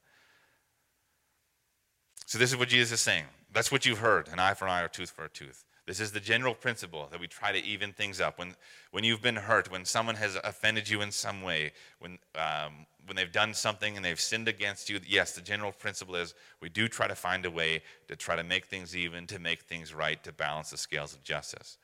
So, 2.26 2.38
this 2.38 2.50
is 2.50 2.56
what 2.56 2.68
Jesus 2.68 2.92
is 2.92 3.00
saying. 3.00 3.24
That's 3.52 3.72
what 3.72 3.84
you've 3.84 3.98
heard 3.98 4.28
an 4.28 4.38
eye 4.38 4.54
for 4.54 4.64
an 4.66 4.70
eye 4.70 4.82
or 4.82 4.88
tooth 4.88 5.10
for 5.10 5.24
a 5.24 5.28
tooth. 5.28 5.64
This 5.90 5.98
is 5.98 6.12
the 6.12 6.20
general 6.20 6.54
principle 6.54 7.08
that 7.10 7.18
we 7.18 7.26
try 7.26 7.50
to 7.50 7.58
even 7.64 7.92
things 7.92 8.20
up. 8.20 8.38
When, 8.38 8.54
when 8.92 9.02
you've 9.02 9.22
been 9.22 9.34
hurt, 9.34 9.72
when 9.72 9.84
someone 9.84 10.14
has 10.14 10.36
offended 10.44 10.88
you 10.88 11.02
in 11.02 11.10
some 11.10 11.42
way, 11.42 11.72
when, 11.98 12.20
um, 12.36 12.86
when 13.06 13.16
they've 13.16 13.32
done 13.32 13.52
something 13.54 13.96
and 13.96 14.04
they've 14.04 14.20
sinned 14.20 14.46
against 14.46 14.88
you, 14.88 15.00
yes, 15.04 15.32
the 15.32 15.40
general 15.40 15.72
principle 15.72 16.14
is 16.14 16.32
we 16.60 16.68
do 16.68 16.86
try 16.86 17.08
to 17.08 17.16
find 17.16 17.44
a 17.44 17.50
way 17.50 17.82
to 18.06 18.14
try 18.14 18.36
to 18.36 18.44
make 18.44 18.66
things 18.66 18.94
even, 18.94 19.26
to 19.26 19.40
make 19.40 19.62
things 19.62 19.92
right, 19.92 20.22
to 20.22 20.30
balance 20.30 20.70
the 20.70 20.76
scales 20.76 21.12
of 21.12 21.24
justice. 21.24 21.76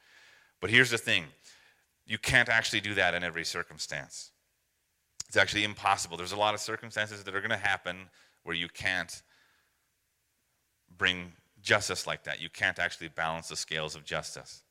But 0.60 0.70
here's 0.70 0.90
the 0.90 0.98
thing 0.98 1.24
you 2.06 2.18
can't 2.18 2.48
actually 2.48 2.82
do 2.82 2.94
that 2.94 3.12
in 3.12 3.24
every 3.24 3.44
circumstance. 3.44 4.30
It's 5.26 5.36
actually 5.36 5.64
impossible. 5.64 6.16
There's 6.16 6.30
a 6.30 6.36
lot 6.36 6.54
of 6.54 6.60
circumstances 6.60 7.24
that 7.24 7.34
are 7.34 7.40
going 7.40 7.50
to 7.50 7.56
happen 7.56 8.08
where 8.44 8.54
you 8.54 8.68
can't 8.68 9.20
bring 10.96 11.32
justice 11.66 12.06
like 12.06 12.22
that. 12.24 12.40
You 12.40 12.48
can't 12.48 12.78
actually 12.78 13.08
balance 13.08 13.48
the 13.48 13.56
scales 13.56 13.96
of 13.96 14.04
justice. 14.04 14.62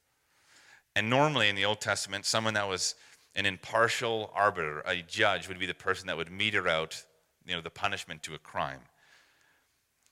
And 0.95 1.09
normally 1.09 1.49
in 1.49 1.55
the 1.55 1.65
Old 1.65 1.81
Testament, 1.81 2.25
someone 2.25 2.53
that 2.53 2.69
was 2.69 2.95
an 3.35 3.45
impartial 3.45 4.31
arbiter, 4.33 4.79
a 4.85 5.01
judge, 5.01 5.49
would 5.49 5.59
be 5.59 5.65
the 5.65 5.73
person 5.73 6.07
that 6.07 6.15
would 6.15 6.31
meter 6.31 6.69
out 6.69 7.03
you 7.45 7.53
know, 7.53 7.61
the 7.61 7.69
punishment 7.69 8.23
to 8.23 8.33
a 8.33 8.39
crime. 8.39 8.79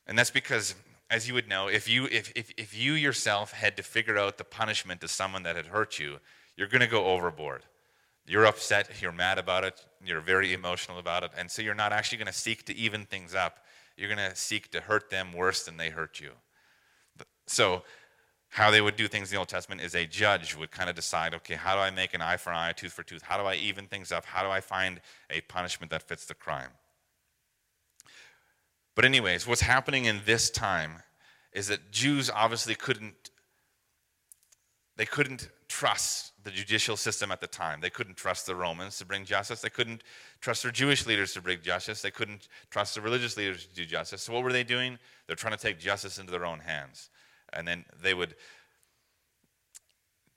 And 0.06 0.20
that's 0.20 0.30
because, 0.30 0.76
as 1.10 1.26
you 1.26 1.34
would 1.34 1.48
know, 1.48 1.70
if 1.70 1.88
you, 1.90 2.06
if, 2.12 2.34
if, 2.36 2.52
if 2.58 2.78
you 2.78 2.94
yourself 2.94 3.54
had 3.54 3.78
to 3.78 3.84
figure 3.84 4.18
out 4.18 4.38
the 4.38 4.44
punishment 4.44 5.00
to 5.02 5.08
someone 5.08 5.44
that 5.44 5.56
had 5.56 5.68
hurt 5.68 5.98
you, 5.98 6.20
you're 6.58 6.68
going 6.68 6.82
to 6.82 6.88
go 6.88 7.06
overboard. 7.06 7.64
You're 8.28 8.46
upset, 8.46 8.90
you're 9.02 9.14
mad 9.14 9.38
about 9.38 9.64
it, 9.64 9.86
you're 10.06 10.22
very 10.22 10.54
emotional 10.54 11.00
about 11.00 11.24
it, 11.24 11.32
and 11.38 11.50
so 11.50 11.62
you're 11.62 11.74
not 11.74 11.92
actually 11.92 12.20
going 12.20 12.28
to 12.28 12.34
seek 12.34 12.66
to 12.66 12.76
even 12.76 13.06
things 13.06 13.34
up. 13.36 13.66
You're 13.98 14.14
going 14.14 14.30
to 14.30 14.36
seek 14.36 14.72
to 14.72 14.82
hurt 14.82 15.10
them 15.10 15.34
worse 15.34 15.64
than 15.64 15.78
they 15.78 15.90
hurt 15.90 16.20
you. 16.20 16.32
So, 17.48 17.84
how 18.50 18.70
they 18.70 18.82
would 18.82 18.96
do 18.96 19.08
things 19.08 19.32
in 19.32 19.36
the 19.36 19.40
Old 19.40 19.50
Testament 19.50 19.82
is 19.82 19.96
a 19.96 20.06
judge 20.06 20.56
would 20.56 20.70
kind 20.70 20.88
of 20.88 20.96
decide, 20.96 21.34
okay, 21.34 21.56
how 21.56 21.74
do 21.74 21.82
I 21.82 21.90
make 21.90 22.14
an 22.14 22.22
eye 22.22 22.38
for 22.38 22.52
an 22.52 22.56
eye, 22.56 22.70
a 22.70 22.74
tooth 22.74 22.94
for 22.94 23.02
a 23.02 23.06
tooth? 23.06 23.24
How 23.24 23.38
do 23.38 23.46
I 23.46 23.56
even 23.56 23.88
things 23.88 24.12
up? 24.12 24.26
How 24.26 24.44
do 24.44 24.50
I 24.50 24.62
find 24.62 25.02
a 25.32 25.42
punishment 25.42 25.90
that 25.90 26.04
fits 26.04 26.26
the 26.26 26.36
crime? 26.36 26.70
But, 28.96 29.06
anyways, 29.06 29.48
what's 29.48 29.62
happening 29.62 30.06
in 30.06 30.22
this 30.26 30.52
time 30.52 31.02
is 31.52 31.68
that 31.68 31.92
Jews 31.92 32.30
obviously 32.30 32.76
couldn't 32.76 33.32
they 34.96 35.06
couldn't 35.06 35.50
trust 35.68 36.34
the 36.44 36.52
judicial 36.52 36.96
system 36.96 37.32
at 37.32 37.42
the 37.42 37.48
time. 37.48 37.82
They 37.82 37.90
couldn't 37.90 38.16
trust 38.16 38.46
the 38.46 38.56
Romans 38.56 38.98
to 39.00 39.06
bring 39.06 39.26
justice. 39.26 39.62
They 39.62 39.70
couldn't 39.70 40.04
trust 40.40 40.64
their 40.64 40.72
Jewish 40.72 41.08
leaders 41.08 41.34
to 41.34 41.42
bring 41.42 41.62
justice. 41.62 42.02
They 42.02 42.12
couldn't 42.12 42.48
trust 42.70 42.96
the 42.96 43.02
religious 43.02 43.36
leaders 43.36 43.66
to 43.66 43.74
do 43.74 43.86
justice. 43.86 44.22
So 44.22 44.34
what 44.34 44.44
were 44.44 44.52
they 44.52 44.64
doing? 44.64 45.00
They're 45.26 45.36
trying 45.36 45.56
to 45.56 45.60
take 45.60 45.80
justice 45.80 46.20
into 46.20 46.32
their 46.32 46.46
own 46.46 46.60
hands. 46.60 47.10
And 47.56 47.68
then 47.68 47.86
they 48.02 48.14
would 48.14 48.36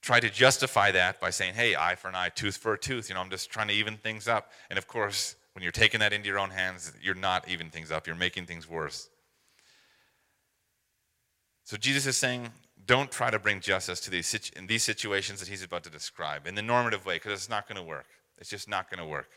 try 0.02 0.20
to 0.20 0.30
justify 0.30 0.92
that 0.92 1.20
by 1.20 1.30
saying, 1.30 1.54
hey, 1.54 1.74
eye 1.74 1.96
for 1.96 2.08
an 2.08 2.14
eye, 2.14 2.28
tooth 2.28 2.56
for 2.56 2.74
a 2.74 2.78
tooth. 2.78 3.08
You 3.08 3.14
know, 3.14 3.20
I'm 3.20 3.30
just 3.30 3.50
trying 3.50 3.68
to 3.68 3.74
even 3.74 3.96
things 3.96 4.28
up. 4.28 4.52
And 4.70 4.78
of 4.78 4.86
course, 4.86 5.36
when 5.54 5.62
you're 5.62 5.72
taking 5.72 6.00
that 6.00 6.12
into 6.12 6.28
your 6.28 6.38
own 6.38 6.50
hands, 6.50 6.92
you're 7.02 7.14
not 7.14 7.48
even 7.48 7.70
things 7.70 7.90
up. 7.90 8.06
You're 8.06 8.14
making 8.16 8.46
things 8.46 8.68
worse. 8.68 9.08
So 11.64 11.76
Jesus 11.76 12.06
is 12.06 12.16
saying, 12.16 12.50
don't 12.86 13.10
try 13.10 13.30
to 13.30 13.38
bring 13.40 13.60
justice 13.60 13.98
to 14.00 14.10
these 14.10 14.52
in 14.54 14.68
these 14.68 14.84
situations 14.84 15.40
that 15.40 15.48
he's 15.48 15.64
about 15.64 15.82
to 15.84 15.90
describe 15.90 16.46
in 16.46 16.54
the 16.54 16.62
normative 16.62 17.04
way, 17.04 17.16
because 17.16 17.32
it's 17.32 17.48
not 17.48 17.66
going 17.66 17.76
to 17.76 17.82
work. 17.82 18.06
It's 18.38 18.50
just 18.50 18.68
not 18.68 18.88
going 18.88 19.00
to 19.00 19.06
work. 19.06 19.30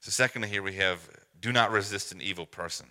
So, 0.00 0.10
secondly, 0.10 0.48
here 0.48 0.62
we 0.62 0.74
have 0.74 1.10
do 1.38 1.52
not 1.52 1.70
resist 1.70 2.12
an 2.12 2.22
evil 2.22 2.46
person. 2.46 2.86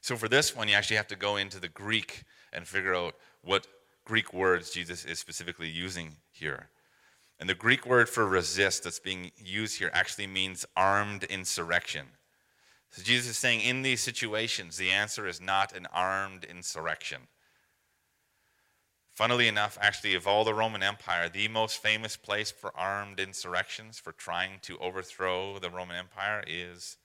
So, 0.00 0.16
for 0.16 0.28
this 0.28 0.54
one, 0.54 0.68
you 0.68 0.74
actually 0.74 0.96
have 0.96 1.08
to 1.08 1.16
go 1.16 1.36
into 1.36 1.60
the 1.60 1.68
Greek 1.68 2.24
and 2.52 2.66
figure 2.66 2.94
out 2.94 3.14
what 3.42 3.66
Greek 4.04 4.32
words 4.32 4.70
Jesus 4.70 5.04
is 5.04 5.18
specifically 5.18 5.68
using 5.68 6.16
here. 6.30 6.70
And 7.40 7.48
the 7.48 7.54
Greek 7.54 7.86
word 7.86 8.08
for 8.08 8.26
resist 8.26 8.84
that's 8.84 8.98
being 8.98 9.30
used 9.36 9.78
here 9.78 9.90
actually 9.92 10.26
means 10.26 10.66
armed 10.76 11.24
insurrection. 11.24 12.06
So 12.90 13.02
Jesus 13.02 13.32
is 13.32 13.38
saying 13.38 13.60
in 13.60 13.82
these 13.82 14.00
situations, 14.00 14.76
the 14.76 14.90
answer 14.90 15.26
is 15.26 15.40
not 15.40 15.76
an 15.76 15.86
armed 15.92 16.44
insurrection. 16.44 17.22
Funnily 19.12 19.48
enough, 19.48 19.76
actually, 19.80 20.14
of 20.14 20.26
all 20.26 20.44
the 20.44 20.54
Roman 20.54 20.82
Empire, 20.82 21.28
the 21.28 21.48
most 21.48 21.82
famous 21.82 22.16
place 22.16 22.50
for 22.50 22.76
armed 22.76 23.20
insurrections, 23.20 23.98
for 23.98 24.12
trying 24.12 24.60
to 24.62 24.78
overthrow 24.78 25.58
the 25.58 25.70
Roman 25.70 25.96
Empire, 25.96 26.42
is 26.46 26.96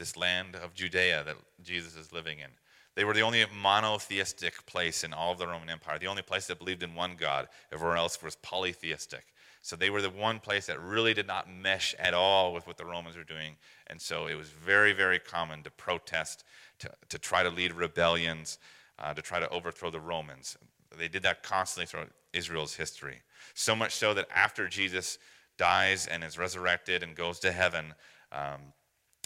this 0.00 0.16
land 0.16 0.56
of 0.56 0.74
Judea 0.74 1.22
that 1.24 1.36
Jesus 1.62 1.94
is 1.94 2.12
living 2.12 2.38
in. 2.40 2.48
They 2.96 3.04
were 3.04 3.14
the 3.14 3.20
only 3.20 3.44
monotheistic 3.62 4.66
place 4.66 5.04
in 5.04 5.12
all 5.12 5.32
of 5.32 5.38
the 5.38 5.46
Roman 5.46 5.70
Empire, 5.70 5.98
the 5.98 6.08
only 6.08 6.22
place 6.22 6.46
that 6.46 6.58
believed 6.58 6.82
in 6.82 6.94
one 6.94 7.14
God. 7.16 7.48
Everywhere 7.70 7.98
else 7.98 8.20
was 8.20 8.34
polytheistic. 8.36 9.26
So 9.62 9.76
they 9.76 9.90
were 9.90 10.02
the 10.02 10.10
one 10.10 10.40
place 10.40 10.66
that 10.66 10.80
really 10.80 11.12
did 11.12 11.26
not 11.26 11.52
mesh 11.52 11.94
at 11.98 12.14
all 12.14 12.54
with 12.54 12.66
what 12.66 12.78
the 12.78 12.84
Romans 12.84 13.16
were 13.16 13.24
doing. 13.24 13.56
And 13.88 14.00
so 14.00 14.26
it 14.26 14.34
was 14.34 14.48
very, 14.48 14.92
very 14.92 15.18
common 15.18 15.62
to 15.62 15.70
protest, 15.70 16.44
to, 16.78 16.90
to 17.10 17.18
try 17.18 17.42
to 17.42 17.50
lead 17.50 17.74
rebellions, 17.74 18.58
uh, 18.98 19.12
to 19.12 19.22
try 19.22 19.38
to 19.38 19.48
overthrow 19.50 19.90
the 19.90 20.00
Romans. 20.00 20.56
They 20.98 21.08
did 21.08 21.22
that 21.24 21.42
constantly 21.42 21.86
throughout 21.86 22.10
Israel's 22.32 22.74
history. 22.74 23.20
So 23.54 23.76
much 23.76 23.94
so 23.94 24.14
that 24.14 24.28
after 24.34 24.66
Jesus 24.66 25.18
dies 25.58 26.06
and 26.06 26.24
is 26.24 26.38
resurrected 26.38 27.02
and 27.02 27.14
goes 27.14 27.38
to 27.40 27.52
heaven, 27.52 27.94
um, 28.32 28.72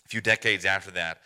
a 0.04 0.08
few 0.08 0.20
decades 0.20 0.64
after 0.64 0.90
that, 0.92 1.20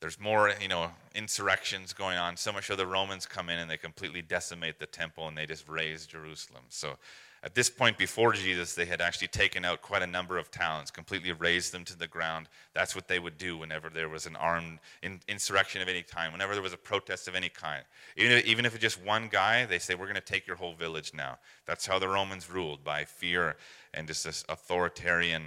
there's 0.00 0.18
more, 0.18 0.52
you 0.60 0.68
know, 0.68 0.90
insurrections 1.14 1.92
going 1.92 2.16
on. 2.16 2.36
So 2.36 2.52
much 2.52 2.66
so 2.66 2.76
the 2.76 2.86
Romans 2.86 3.26
come 3.26 3.50
in 3.50 3.58
and 3.58 3.70
they 3.70 3.76
completely 3.76 4.22
decimate 4.22 4.78
the 4.78 4.86
temple 4.86 5.28
and 5.28 5.36
they 5.36 5.46
just 5.46 5.68
raze 5.68 6.06
Jerusalem. 6.06 6.64
So 6.70 6.96
at 7.42 7.54
this 7.54 7.70
point 7.70 7.96
before 7.96 8.34
Jesus, 8.34 8.74
they 8.74 8.84
had 8.84 9.00
actually 9.00 9.28
taken 9.28 9.64
out 9.64 9.80
quite 9.80 10.02
a 10.02 10.06
number 10.06 10.36
of 10.36 10.50
towns, 10.50 10.90
completely 10.90 11.32
razed 11.32 11.72
them 11.72 11.84
to 11.86 11.98
the 11.98 12.06
ground. 12.06 12.48
That's 12.74 12.94
what 12.94 13.08
they 13.08 13.18
would 13.18 13.38
do 13.38 13.56
whenever 13.56 13.88
there 13.88 14.10
was 14.10 14.26
an 14.26 14.36
armed 14.36 14.78
in, 15.02 15.20
insurrection 15.26 15.80
of 15.80 15.88
any 15.88 16.02
kind, 16.02 16.32
whenever 16.32 16.52
there 16.52 16.62
was 16.62 16.74
a 16.74 16.78
protest 16.78 17.28
of 17.28 17.34
any 17.34 17.48
kind. 17.48 17.82
Even 18.16 18.32
if, 18.32 18.44
even 18.44 18.66
if 18.66 18.74
it's 18.74 18.82
just 18.82 19.02
one 19.02 19.28
guy, 19.28 19.64
they 19.64 19.78
say, 19.78 19.94
We're 19.94 20.04
going 20.04 20.16
to 20.16 20.20
take 20.20 20.46
your 20.46 20.56
whole 20.56 20.74
village 20.74 21.12
now. 21.14 21.38
That's 21.64 21.86
how 21.86 21.98
the 21.98 22.08
Romans 22.08 22.50
ruled, 22.50 22.84
by 22.84 23.04
fear 23.04 23.56
and 23.94 24.06
just 24.06 24.24
this 24.24 24.44
authoritarian, 24.50 25.44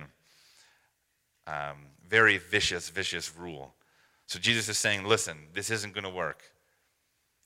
um, 1.47 1.77
very 2.07 2.37
vicious, 2.37 2.89
vicious 2.89 3.35
rule. 3.35 3.73
So 4.27 4.39
Jesus 4.39 4.69
is 4.69 4.77
saying, 4.77 5.05
Listen, 5.05 5.37
this 5.53 5.69
isn't 5.69 5.93
going 5.93 6.05
to 6.05 6.09
work. 6.09 6.43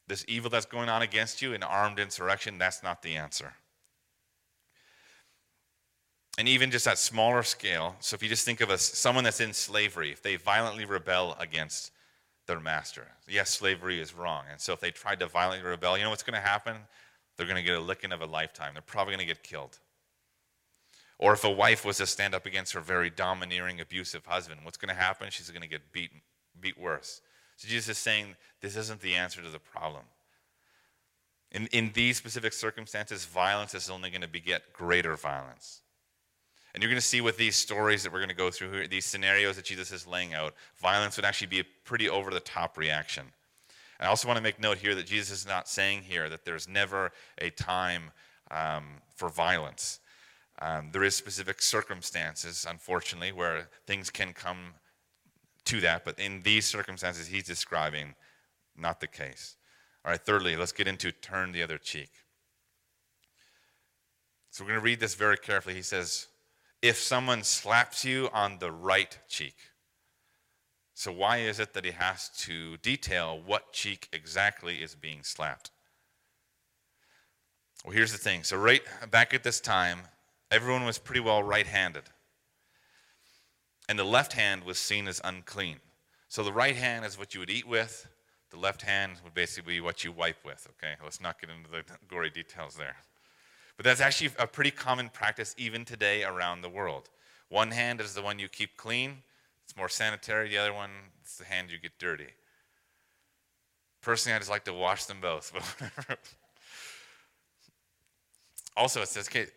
This 0.08 0.24
evil 0.28 0.50
that's 0.50 0.66
going 0.66 0.90
on 0.90 1.02
against 1.02 1.42
you, 1.42 1.54
an 1.54 1.64
armed 1.64 2.00
insurrection, 2.00 2.58
that's 2.58 2.82
not 2.82 3.02
the 3.02 3.16
answer 3.16 3.54
and 6.38 6.48
even 6.48 6.70
just 6.70 6.88
at 6.88 6.98
smaller 6.98 7.44
scale. 7.44 7.96
So 8.00 8.16
if 8.16 8.22
you 8.22 8.30
just 8.30 8.46
think 8.46 8.62
of 8.62 8.70
a, 8.70 8.78
someone 8.78 9.24
that's 9.24 9.40
in 9.40 9.54
slavery, 9.54 10.12
if 10.12 10.22
they 10.22 10.36
violently 10.36 10.86
rebel 10.86 11.36
against 11.40 11.92
their 12.46 12.60
master, 12.60 13.08
yes, 13.28 13.50
slavery 13.50 14.00
is 14.00 14.14
wrong. 14.14 14.44
And 14.52 14.62
so 14.62 14.72
if 14.72 14.80
they 14.80 14.92
tried 14.92 15.20
to 15.20 15.28
violently 15.28 15.68
rebel, 15.68 15.98
you 15.98 16.04
know 16.04 16.12
what's 16.12 16.24
going 16.24 16.40
to 16.40 16.48
happen? 16.48 16.76
They're 17.36 17.48
going 17.48 17.58
to 17.58 17.64
get 17.64 17.78
a 17.78 17.82
licking 17.82 18.12
of 18.12 18.22
a 18.22 18.26
lifetime. 18.26 18.74
They're 18.74 18.84
probably 18.84 19.16
going 19.16 19.28
to 19.28 19.34
get 19.34 19.44
killed. 19.44 19.80
Or 21.20 21.34
if 21.34 21.44
a 21.44 21.50
wife 21.50 21.84
was 21.84 21.98
to 21.98 22.06
stand 22.06 22.36
up 22.36 22.46
against 22.46 22.74
her 22.74 22.82
very 22.82 23.10
domineering, 23.10 23.82
abusive 23.82 24.26
husband, 24.26 24.62
what's 24.64 24.78
going 24.78 24.94
to 24.94 25.02
happen? 25.02 25.30
She's 25.32 25.50
going 25.50 25.64
to 25.64 25.68
get 25.68 25.92
beaten, 25.92 26.22
beat 26.60 26.80
worse. 26.80 27.22
So 27.56 27.68
Jesus 27.68 27.90
is 27.90 27.98
saying 27.98 28.36
this 28.62 28.76
isn't 28.76 29.02
the 29.02 29.16
answer 29.16 29.42
to 29.42 29.50
the 29.50 29.60
problem. 29.60 30.04
In, 31.52 31.68
in 31.68 31.92
these 31.94 32.18
specific 32.18 32.54
circumstances, 32.54 33.26
violence 33.26 33.74
is 33.74 33.90
only 33.90 34.10
going 34.10 34.22
to 34.22 34.28
beget 34.28 34.74
greater 34.74 35.16
violence. 35.16 35.82
And 36.74 36.84
you're 36.84 36.92
going 36.92 37.02
to 37.02 37.08
see 37.08 37.22
with 37.22 37.38
these 37.38 37.56
stories 37.56 38.04
that 38.04 38.14
we're 38.14 38.20
going 38.20 38.30
to 38.30 38.36
go 38.36 38.52
through 38.52 38.72
here, 38.72 38.88
these 38.88 39.06
scenarios 39.06 39.56
that 39.56 39.66
Jesus 39.66 39.92
is 39.92 40.06
laying 40.06 40.36
out, 40.36 40.54
violence 40.80 41.16
would 41.16 41.26
actually 41.26 41.48
be 41.48 41.62
a 41.62 41.66
pretty 41.86 42.08
over 42.10 42.30
the 42.30 42.40
top 42.40 42.78
reaction. 42.78 43.24
I 44.00 44.06
also 44.06 44.28
want 44.28 44.38
to 44.38 44.44
make 44.44 44.60
note 44.60 44.78
here 44.78 44.94
that 44.94 45.08
Jesus 45.08 45.32
is 45.32 45.48
not 45.48 45.68
saying 45.68 46.04
here 46.04 46.30
that 46.30 46.46
there's 46.46 46.68
never 46.68 47.12
a 47.40 47.50
time 47.50 48.12
um, 48.52 48.84
for 49.16 49.30
violence. 49.30 50.00
Um, 50.60 50.90
there 50.92 51.04
is 51.04 51.16
specific 51.16 51.62
circumstances, 51.62 52.66
unfortunately, 52.68 53.32
where 53.32 53.70
things 53.86 54.10
can 54.10 54.34
come 54.34 54.74
to 55.66 55.82
that, 55.82 56.06
but 56.06 56.20
in 56.20 56.42
these 56.44 56.66
circumstances 56.66 57.28
he's 57.28 57.44
describing, 57.44 58.16
not 58.76 59.00
the 59.00 59.08
case. 59.08 59.56
All 60.04 60.12
right, 60.12 60.22
thirdly, 60.22 60.56
let's 60.56 60.72
get 60.72 60.88
into 60.88 61.12
turn 61.12 61.52
the 61.52 61.62
other 61.62 61.78
cheek. 61.78 62.10
So 64.50 64.64
we're 64.64 64.70
going 64.70 64.80
to 64.80 64.86
read 64.86 65.00
this 65.00 65.14
very 65.14 65.38
carefully. 65.38 65.76
He 65.76 65.82
says, 65.82 66.28
if 66.82 66.98
someone 66.98 67.44
slaps 67.44 68.06
you 68.06 68.30
on 68.34 68.60
the 68.60 68.72
right 68.72 69.18
cheek. 69.28 69.56
So, 70.94 71.12
why 71.12 71.38
is 71.38 71.60
it 71.60 71.74
that 71.74 71.86
he 71.86 71.92
has 71.92 72.30
to 72.40 72.78
detail 72.78 73.40
what 73.46 73.72
cheek 73.72 74.10
exactly 74.12 74.78
is 74.78 74.96
being 74.96 75.22
slapped? 75.22 75.70
Well, 77.86 77.94
here's 77.94 78.12
the 78.12 78.18
thing. 78.18 78.44
So, 78.44 78.58
right 78.58 78.82
back 79.12 79.34
at 79.34 79.44
this 79.44 79.60
time, 79.60 80.00
everyone 80.52 80.86
was 80.86 80.98
pretty 80.98 81.20
well 81.20 81.44
right 81.44 81.68
handed. 81.68 82.04
And 83.90 83.98
the 83.98 84.04
left 84.04 84.34
hand 84.34 84.64
was 84.64 84.78
seen 84.78 85.08
as 85.08 85.22
unclean. 85.24 85.78
So, 86.30 86.44
the 86.44 86.52
right 86.52 86.76
hand 86.76 87.06
is 87.06 87.18
what 87.18 87.34
you 87.34 87.40
would 87.40 87.50
eat 87.50 87.68
with, 87.68 88.08
the 88.50 88.58
left 88.58 88.82
hand 88.82 89.14
would 89.24 89.34
basically 89.34 89.76
be 89.76 89.82
what 89.82 90.04
you 90.04 90.12
wipe 90.12 90.44
with. 90.46 90.68
Okay, 90.78 90.94
let's 91.04 91.22
not 91.22 91.40
get 91.40 91.50
into 91.50 91.70
the 91.70 91.84
gory 92.08 92.30
details 92.30 92.76
there. 92.76 92.98
But 93.78 93.86
that's 93.86 94.02
actually 94.02 94.32
a 94.40 94.48
pretty 94.48 94.72
common 94.72 95.10
practice 95.10 95.56
even 95.58 95.86
today 95.86 96.24
around 96.24 96.62
the 96.62 96.70
world. 96.70 97.10
One 97.50 97.72
hand 97.72 98.02
is 98.02 98.14
the 98.14 98.22
one 98.22 98.40
you 98.40 98.50
keep 98.50 98.76
clean, 98.76 99.24
it's 99.68 99.76
more 99.76 99.90
sanitary. 99.90 100.48
The 100.48 100.58
other 100.58 100.74
one 100.74 100.92
is 101.26 101.38
the 101.38 101.44
hand 101.44 101.72
you 101.72 101.78
get 101.78 102.00
dirty. 102.00 102.28
Personally, 104.02 104.36
I 104.36 104.40
just 104.40 104.50
like 104.50 104.64
to 104.64 104.74
wash 104.74 105.04
them 105.06 105.18
both. 105.20 105.52
also, 108.78 109.02
it 109.02 109.10
says, 109.10 109.28
okay, 109.28 109.48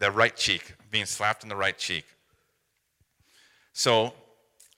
the 0.00 0.10
right 0.10 0.34
cheek, 0.34 0.74
being 0.90 1.06
slapped 1.06 1.44
in 1.44 1.48
the 1.48 1.54
right 1.56 1.78
cheek. 1.78 2.04
So, 3.72 4.12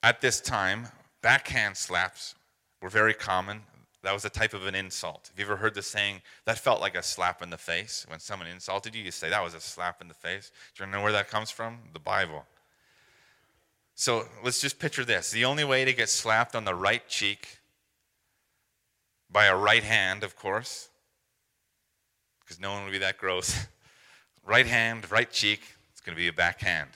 at 0.03 0.21
this 0.21 0.39
time, 0.39 0.89
backhand 1.21 1.75
slaps 1.77 2.35
were 2.81 2.89
very 2.89 3.13
common. 3.13 3.61
That 4.03 4.13
was 4.13 4.25
a 4.25 4.29
type 4.29 4.53
of 4.53 4.67
an 4.67 4.75
insult. 4.75 5.31
Have 5.31 5.39
you 5.39 5.45
ever 5.45 5.55
heard 5.55 5.73
the 5.73 5.81
saying, 5.81 6.21
that 6.45 6.59
felt 6.59 6.81
like 6.81 6.95
a 6.95 7.01
slap 7.01 7.41
in 7.41 7.49
the 7.49 7.57
face? 7.57 8.05
When 8.09 8.19
someone 8.19 8.49
insulted 8.49 8.93
you, 8.93 9.01
you 9.01 9.11
say, 9.11 9.29
that 9.29 9.41
was 9.41 9.55
a 9.55 9.61
slap 9.61 10.01
in 10.01 10.09
the 10.09 10.13
face. 10.13 10.51
Do 10.75 10.83
you 10.83 10.91
know 10.91 11.01
where 11.01 11.13
that 11.13 11.29
comes 11.29 11.49
from? 11.49 11.79
The 11.93 11.99
Bible. 11.99 12.45
So 13.95 14.25
let's 14.43 14.59
just 14.59 14.77
picture 14.77 15.05
this. 15.05 15.31
The 15.31 15.45
only 15.45 15.63
way 15.63 15.85
to 15.85 15.93
get 15.93 16.09
slapped 16.09 16.53
on 16.53 16.65
the 16.65 16.75
right 16.75 17.07
cheek, 17.07 17.59
by 19.31 19.45
a 19.45 19.55
right 19.55 19.83
hand, 19.83 20.23
of 20.23 20.35
course, 20.35 20.89
because 22.41 22.59
no 22.59 22.73
one 22.73 22.83
would 22.83 22.91
be 22.91 22.99
that 22.99 23.17
gross. 23.17 23.67
Right 24.45 24.67
hand, 24.67 25.09
right 25.11 25.31
cheek, 25.31 25.61
It's 25.91 26.01
going 26.01 26.15
to 26.15 26.21
be 26.21 26.27
a 26.27 26.33
backhand. 26.33 26.89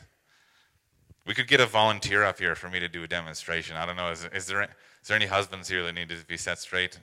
We 1.26 1.34
could 1.34 1.48
get 1.48 1.60
a 1.60 1.66
volunteer 1.66 2.24
up 2.24 2.40
here 2.40 2.56
for 2.56 2.70
me 2.70 2.80
to 2.80 2.88
do 2.88 3.04
a 3.04 3.08
demonstration. 3.08 3.76
I 3.76 3.86
don't 3.86 3.98
know. 3.98 4.12
Is, 4.12 4.26
is 4.34 4.46
there 4.46 4.64
is 4.64 5.08
there 5.08 5.16
any 5.16 5.26
husbands 5.26 5.68
here 5.68 5.84
that 5.84 5.94
need 5.94 6.10
to 6.10 6.18
be 6.26 6.38
set 6.38 6.58
straight? 6.60 6.98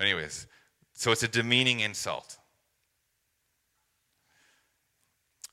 Anyways, 0.00 0.46
so 0.94 1.10
it's 1.12 1.22
a 1.22 1.28
demeaning 1.28 1.80
insult. 1.80 2.38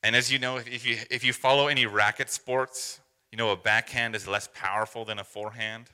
And 0.03 0.15
as 0.15 0.31
you 0.31 0.39
know, 0.39 0.57
if 0.57 0.85
you, 0.85 0.97
if 1.09 1.23
you 1.23 1.33
follow 1.33 1.67
any 1.67 1.85
racket 1.85 2.29
sports, 2.29 2.99
you 3.31 3.37
know 3.37 3.49
a 3.49 3.57
backhand 3.57 4.15
is 4.15 4.27
less 4.27 4.47
powerful 4.53 5.03
than 5.03 5.19
a 5.19 5.23
forehand. 5.23 5.89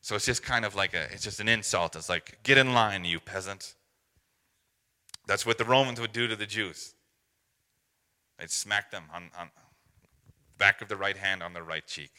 So 0.00 0.16
it's 0.16 0.26
just 0.26 0.42
kind 0.42 0.64
of 0.64 0.74
like 0.74 0.94
a, 0.94 1.04
it's 1.12 1.22
just 1.22 1.40
an 1.40 1.48
insult. 1.48 1.96
It's 1.96 2.08
like, 2.08 2.38
get 2.42 2.58
in 2.58 2.74
line, 2.74 3.04
you 3.04 3.20
peasant. 3.20 3.75
That's 5.26 5.44
what 5.44 5.58
the 5.58 5.64
Romans 5.64 6.00
would 6.00 6.12
do 6.12 6.26
to 6.28 6.36
the 6.36 6.46
Jews. 6.46 6.94
They'd 8.38 8.50
smack 8.50 8.90
them 8.90 9.04
on, 9.12 9.30
on 9.38 9.50
back 10.58 10.80
of 10.82 10.88
the 10.88 10.96
right 10.96 11.16
hand 11.16 11.42
on 11.42 11.52
their 11.52 11.64
right 11.64 11.86
cheek. 11.86 12.12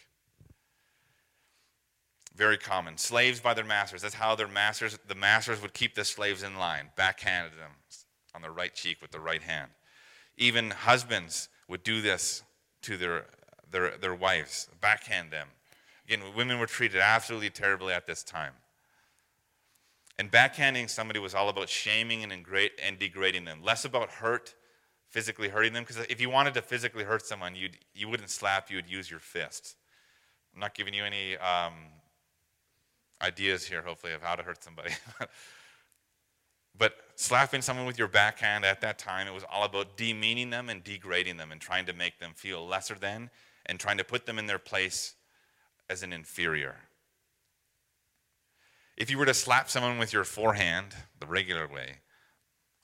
Very 2.36 2.58
common. 2.58 2.98
Slaves 2.98 3.40
by 3.40 3.54
their 3.54 3.66
masters. 3.66 4.04
That's 4.04 4.14
how 4.14 4.36
their 4.36 4.48
masters, 4.48 4.98
the 5.08 5.16
masters 5.16 5.62
would 5.62 5.74
keep 5.74 5.96
the 5.96 6.06
slaves 6.06 6.44
in 6.44 6.58
line, 6.58 6.92
backhanded 6.96 7.54
them 7.54 7.72
on 8.36 8.42
the 8.44 8.52
right 8.52 8.74
cheek 8.76 9.02
with 9.02 9.12
the 9.12 9.20
right 9.20 9.42
hand. 9.42 9.72
Even 10.38 10.70
husbands 10.70 11.50
would 11.68 11.82
do 11.82 12.02
this 12.02 12.44
to 12.84 12.96
their, 12.96 13.26
their, 13.72 13.98
their 13.98 14.14
wives, 14.14 14.70
backhand 14.80 15.32
them. 15.32 15.48
Again, 16.08 16.22
women 16.36 16.60
were 16.60 16.68
treated 16.68 17.02
absolutely 17.02 17.50
terribly 17.50 17.92
at 17.92 18.06
this 18.06 18.24
time. 18.24 18.54
And 20.20 20.32
backhanding 20.32 20.90
somebody 20.90 21.20
was 21.20 21.36
all 21.36 21.50
about 21.50 21.70
shaming 21.70 22.24
and, 22.24 22.32
and 22.32 23.00
degrading 23.00 23.46
them, 23.46 23.62
less 23.64 23.86
about 23.86 24.10
hurt, 24.10 24.56
physically 25.10 25.50
hurting 25.50 25.74
them. 25.74 25.84
Because 25.84 26.04
if 26.10 26.20
you 26.20 26.30
wanted 26.30 26.56
to 26.56 26.62
physically 26.62 27.04
hurt 27.04 27.26
someone, 27.26 27.56
you'd, 27.56 27.78
you 27.94 28.08
wouldn't 28.08 28.30
slap, 28.30 28.72
you 28.72 28.78
would 28.78 28.90
use 28.90 29.12
your 29.12 29.20
fists. 29.20 29.76
I'm 30.54 30.60
not 30.60 30.74
giving 30.74 30.94
you 30.94 31.06
any 31.06 31.38
um, 31.38 31.74
ideas 33.22 33.66
here, 33.66 33.84
hopefully, 33.84 34.14
of 34.14 34.24
how 34.24 34.36
to 34.36 34.42
hurt 34.42 34.64
somebody. 34.64 34.92
but 36.78 36.96
slapping 37.16 37.62
someone 37.62 37.86
with 37.86 38.00
your 38.00 38.08
backhand 38.08 38.66
at 38.66 38.82
that 38.82 38.98
time, 38.98 39.28
it 39.28 39.34
was 39.34 39.46
all 39.52 39.66
about 39.66 39.98
demeaning 39.98 40.50
them 40.50 40.70
and 40.70 40.84
degrading 40.84 41.38
them 41.38 41.52
and 41.52 41.62
trying 41.62 41.86
to 41.86 41.94
make 41.94 42.20
them 42.20 42.32
feel 42.34 42.66
lesser 42.66 42.96
than 42.96 43.30
and 43.68 43.80
trying 43.80 44.00
to 44.00 44.04
put 44.04 44.26
them 44.26 44.40
in 44.40 44.48
their 44.48 44.58
place 44.58 45.14
as 45.92 46.02
an 46.02 46.12
inferior. 46.12 46.76
If 48.98 49.12
you 49.12 49.20
were 49.20 49.28
to 49.28 49.34
slap 49.36 49.70
someone 49.70 50.00
with 50.00 50.12
your 50.12 50.24
forehand 50.24 50.96
the 51.20 51.28
regular 51.28 51.68
way, 51.68 51.98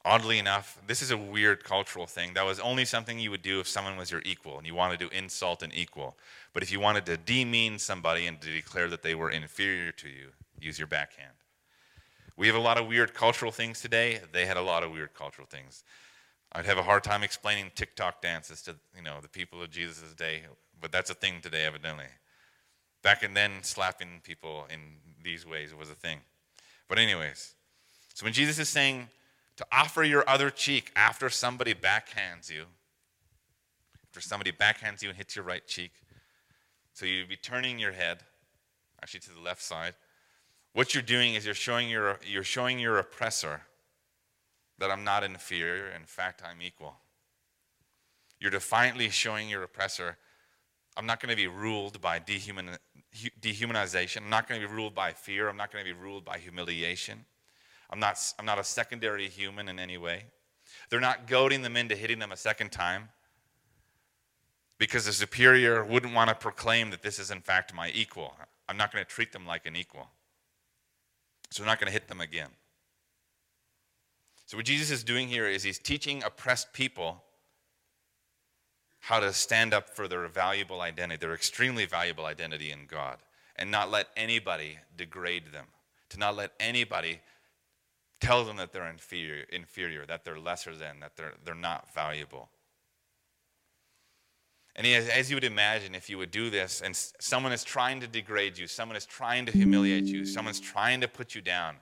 oddly 0.05 0.37
enough, 0.37 0.79
this 0.85 1.01
is 1.01 1.09
a 1.09 1.17
weird 1.17 1.63
cultural 1.63 2.05
thing. 2.05 2.35
That 2.35 2.45
was 2.45 2.59
only 2.59 2.85
something 2.85 3.17
you 3.17 3.31
would 3.31 3.41
do 3.41 3.59
if 3.59 3.67
someone 3.67 3.97
was 3.97 4.11
your 4.11 4.21
equal 4.23 4.59
and 4.59 4.67
you 4.67 4.75
wanted 4.75 4.99
to 4.99 5.09
insult 5.09 5.63
an 5.63 5.71
equal. 5.73 6.15
But 6.53 6.61
if 6.61 6.71
you 6.71 6.79
wanted 6.79 7.07
to 7.07 7.17
demean 7.17 7.79
somebody 7.79 8.27
and 8.27 8.39
to 8.41 8.53
declare 8.53 8.89
that 8.89 9.01
they 9.01 9.15
were 9.15 9.31
inferior 9.31 9.91
to 9.91 10.07
you, 10.07 10.29
use 10.59 10.77
your 10.77 10.87
backhand. 10.87 11.33
We 12.37 12.45
have 12.45 12.55
a 12.55 12.59
lot 12.59 12.77
of 12.77 12.87
weird 12.87 13.15
cultural 13.15 13.51
things 13.51 13.81
today. 13.81 14.19
They 14.31 14.45
had 14.45 14.57
a 14.57 14.61
lot 14.61 14.83
of 14.83 14.91
weird 14.91 15.15
cultural 15.15 15.47
things. 15.47 15.83
I'd 16.51 16.67
have 16.67 16.77
a 16.77 16.83
hard 16.83 17.03
time 17.03 17.23
explaining 17.23 17.71
TikTok 17.73 18.21
dances 18.21 18.61
to 18.63 18.75
you 18.95 19.01
know 19.01 19.17
the 19.19 19.27
people 19.27 19.63
of 19.63 19.71
Jesus' 19.71 20.13
day, 20.13 20.43
but 20.79 20.91
that's 20.91 21.09
a 21.09 21.15
thing 21.15 21.41
today, 21.41 21.65
evidently. 21.65 22.05
Back 23.03 23.21
in 23.21 23.33
then, 23.33 23.51
slapping 23.61 24.21
people 24.23 24.65
in 24.71 24.79
these 25.23 25.45
ways 25.45 25.75
was 25.75 25.89
a 25.89 25.95
thing. 25.95 26.19
But 26.87 26.99
anyways, 26.99 27.53
so 28.13 28.25
when 28.25 28.33
Jesus 28.33 28.59
is 28.59 28.69
saying 28.69 29.09
to 29.57 29.65
offer 29.71 30.03
your 30.03 30.27
other 30.27 30.49
cheek 30.49 30.91
after 30.95 31.29
somebody 31.29 31.73
backhands 31.73 32.49
you, 32.49 32.65
after 34.07 34.21
somebody 34.21 34.51
backhands 34.51 35.03
you 35.03 35.09
and 35.09 35.17
hits 35.17 35.35
your 35.35 35.43
right 35.45 35.65
cheek, 35.67 35.91
so 36.93 37.05
you'd 37.05 37.27
be 37.27 37.35
turning 37.35 37.77
your 37.77 37.91
head, 37.91 38.19
actually 39.01 39.19
to 39.21 39.33
the 39.33 39.41
left 39.41 39.61
side. 39.61 39.95
What 40.73 40.93
you're 40.93 41.03
doing 41.03 41.33
is 41.33 41.45
you're 41.45 41.53
showing 41.53 41.89
your, 41.89 42.19
you're 42.25 42.43
showing 42.43 42.79
your 42.79 42.97
oppressor 42.99 43.61
that 44.79 44.89
I'm 44.89 45.03
not 45.03 45.23
inferior. 45.23 45.87
In 45.87 46.05
fact, 46.05 46.41
I'm 46.43 46.61
equal. 46.61 46.95
You're 48.39 48.51
defiantly 48.51 49.09
showing 49.09 49.49
your 49.49 49.63
oppressor 49.63 50.17
I'm 50.95 51.05
not 51.05 51.19
going 51.19 51.31
to 51.31 51.35
be 51.35 51.47
ruled 51.47 51.99
by 52.01 52.19
dehuman, 52.19 52.77
dehumanization. 53.41 54.17
I'm 54.17 54.29
not 54.29 54.47
going 54.47 54.61
to 54.61 54.67
be 54.67 54.73
ruled 54.73 54.93
by 54.93 55.11
fear. 55.11 55.49
I'm 55.49 55.57
not 55.57 55.71
going 55.71 55.83
to 55.83 55.91
be 55.91 55.99
ruled 55.99 56.23
by 56.23 56.37
humiliation. 56.37 57.25
I'm 57.89 57.99
not, 57.99 58.17
I'm 58.37 58.45
not 58.45 58.59
a 58.59 58.63
secondary 58.63 59.27
human 59.27 59.69
in 59.69 59.79
any 59.79 59.97
way. 59.97 60.25
They're 60.89 60.99
not 60.99 61.27
goading 61.27 61.61
them 61.61 61.77
into 61.77 61.95
hitting 61.95 62.19
them 62.19 62.31
a 62.31 62.37
second 62.37 62.71
time 62.71 63.09
because 64.77 65.05
the 65.05 65.13
superior 65.13 65.83
wouldn't 65.83 66.13
want 66.13 66.29
to 66.29 66.35
proclaim 66.35 66.89
that 66.91 67.01
this 67.01 67.19
is, 67.19 67.31
in 67.31 67.41
fact, 67.41 67.73
my 67.73 67.91
equal. 67.93 68.35
I'm 68.67 68.77
not 68.77 68.91
going 68.91 69.03
to 69.03 69.09
treat 69.09 69.31
them 69.31 69.45
like 69.45 69.65
an 69.65 69.75
equal. 69.75 70.09
So 71.51 71.63
I'm 71.63 71.67
not 71.67 71.79
going 71.79 71.87
to 71.87 71.93
hit 71.93 72.07
them 72.07 72.21
again. 72.21 72.49
So, 74.45 74.57
what 74.57 74.65
Jesus 74.65 74.91
is 74.91 75.03
doing 75.03 75.27
here 75.27 75.47
is 75.47 75.63
he's 75.63 75.79
teaching 75.79 76.23
oppressed 76.23 76.73
people 76.73 77.22
how 79.03 79.19
to 79.19 79.33
stand 79.33 79.73
up 79.73 79.89
for 79.89 80.07
their 80.07 80.25
valuable 80.29 80.79
identity, 80.79 81.17
their 81.19 81.33
extremely 81.33 81.85
valuable 81.85 82.25
identity 82.25 82.71
in 82.71 82.85
God, 82.87 83.17
and 83.57 83.69
not 83.69 83.91
let 83.91 84.07
anybody 84.15 84.77
degrade 84.95 85.51
them, 85.51 85.65
to 86.07 86.17
not 86.17 86.37
let 86.37 86.53
anybody 86.57 87.19
tell 88.21 88.45
them 88.45 88.55
that 88.55 88.71
they're 88.71 88.89
inferior, 88.89 89.43
inferior 89.51 90.05
that 90.05 90.23
they're 90.23 90.39
lesser 90.39 90.73
than, 90.73 91.01
that 91.01 91.17
they're, 91.17 91.33
they're 91.43 91.53
not 91.53 91.93
valuable. 91.93 92.47
And 94.77 94.87
as, 94.87 95.09
as 95.09 95.29
you 95.29 95.35
would 95.35 95.43
imagine, 95.43 95.95
if 95.95 96.09
you 96.09 96.17
would 96.17 96.31
do 96.31 96.49
this, 96.49 96.79
and 96.79 96.95
someone 96.95 97.51
is 97.51 97.65
trying 97.65 97.99
to 97.99 98.07
degrade 98.07 98.57
you, 98.57 98.67
someone 98.67 98.95
is 98.95 99.05
trying 99.05 99.45
to 99.47 99.51
humiliate 99.51 100.05
you, 100.05 100.25
someone's 100.25 100.61
trying 100.61 101.01
to 101.01 101.09
put 101.09 101.35
you 101.35 101.41
down, 101.41 101.75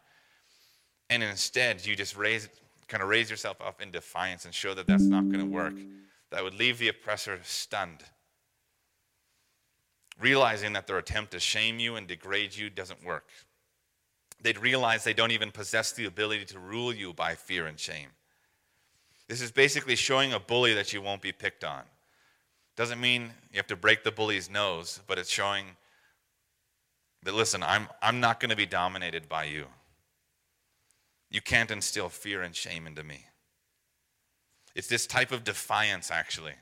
and 1.12 1.22
instead 1.22 1.86
you 1.86 1.96
just 1.96 2.18
raise, 2.18 2.50
kind 2.88 3.04
of 3.04 3.10
raise 3.10 3.30
yourself 3.30 3.58
up 3.62 3.80
in 3.80 3.92
defiance 3.92 4.46
and 4.46 4.56
show 4.56 4.74
that 4.74 4.88
that's 4.88 5.04
not 5.04 5.30
going 5.30 5.40
to 5.40 5.46
work, 5.46 5.76
that 6.32 6.44
would 6.44 6.54
leave 6.54 6.80
the 6.80 6.88
oppressor 6.88 7.40
stunned, 7.44 8.04
realizing 10.20 10.74
that 10.74 10.88
their 10.88 10.98
attempt 10.98 11.32
to 11.32 11.40
shame 11.40 11.80
you 11.80 11.96
and 11.96 12.08
degrade 12.08 12.56
you 12.56 12.70
doesn't 12.70 13.06
work. 13.06 13.30
They'd 14.42 14.58
realize 14.58 15.04
they 15.04 15.14
don't 15.14 15.32
even 15.32 15.52
possess 15.52 15.92
the 15.92 16.06
ability 16.06 16.46
to 16.46 16.60
rule 16.60 16.94
you 16.94 17.14
by 17.14 17.36
fear 17.36 17.68
and 17.68 17.80
shame. 17.80 18.08
This 19.28 19.42
is 19.42 19.52
basically 19.52 19.96
showing 19.96 20.34
a 20.34 20.40
bully 20.40 20.74
that 20.74 20.94
you 20.94 21.02
won't 21.02 21.22
be 21.22 21.32
picked 21.32 21.64
on. 21.64 21.84
Doesn't 22.76 23.00
mean 23.00 23.32
you 23.52 23.58
have 23.58 23.68
to 23.68 23.76
break 23.76 24.04
the 24.04 24.12
bully's 24.12 24.50
nose, 24.50 25.02
but 25.08 25.20
it's 25.20 25.30
showing 25.30 25.66
that, 27.24 27.34
listen, 27.34 27.62
I'm, 27.62 27.88
I'm 28.02 28.20
not 28.20 28.40
going 28.40 28.50
to 28.50 28.56
be 28.56 28.66
dominated 28.66 29.30
by 29.30 29.44
you. 29.44 29.66
You 31.30 31.42
can't 31.42 31.72
instill 31.72 32.10
fear 32.10 32.42
and 32.42 32.56
shame 32.56 32.88
into 32.88 33.04
me. 33.04 33.26
It's 34.76 34.88
this 34.88 35.08
type 35.08 35.32
of 35.32 35.44
defiance, 35.44 36.12
actually. 36.12 36.54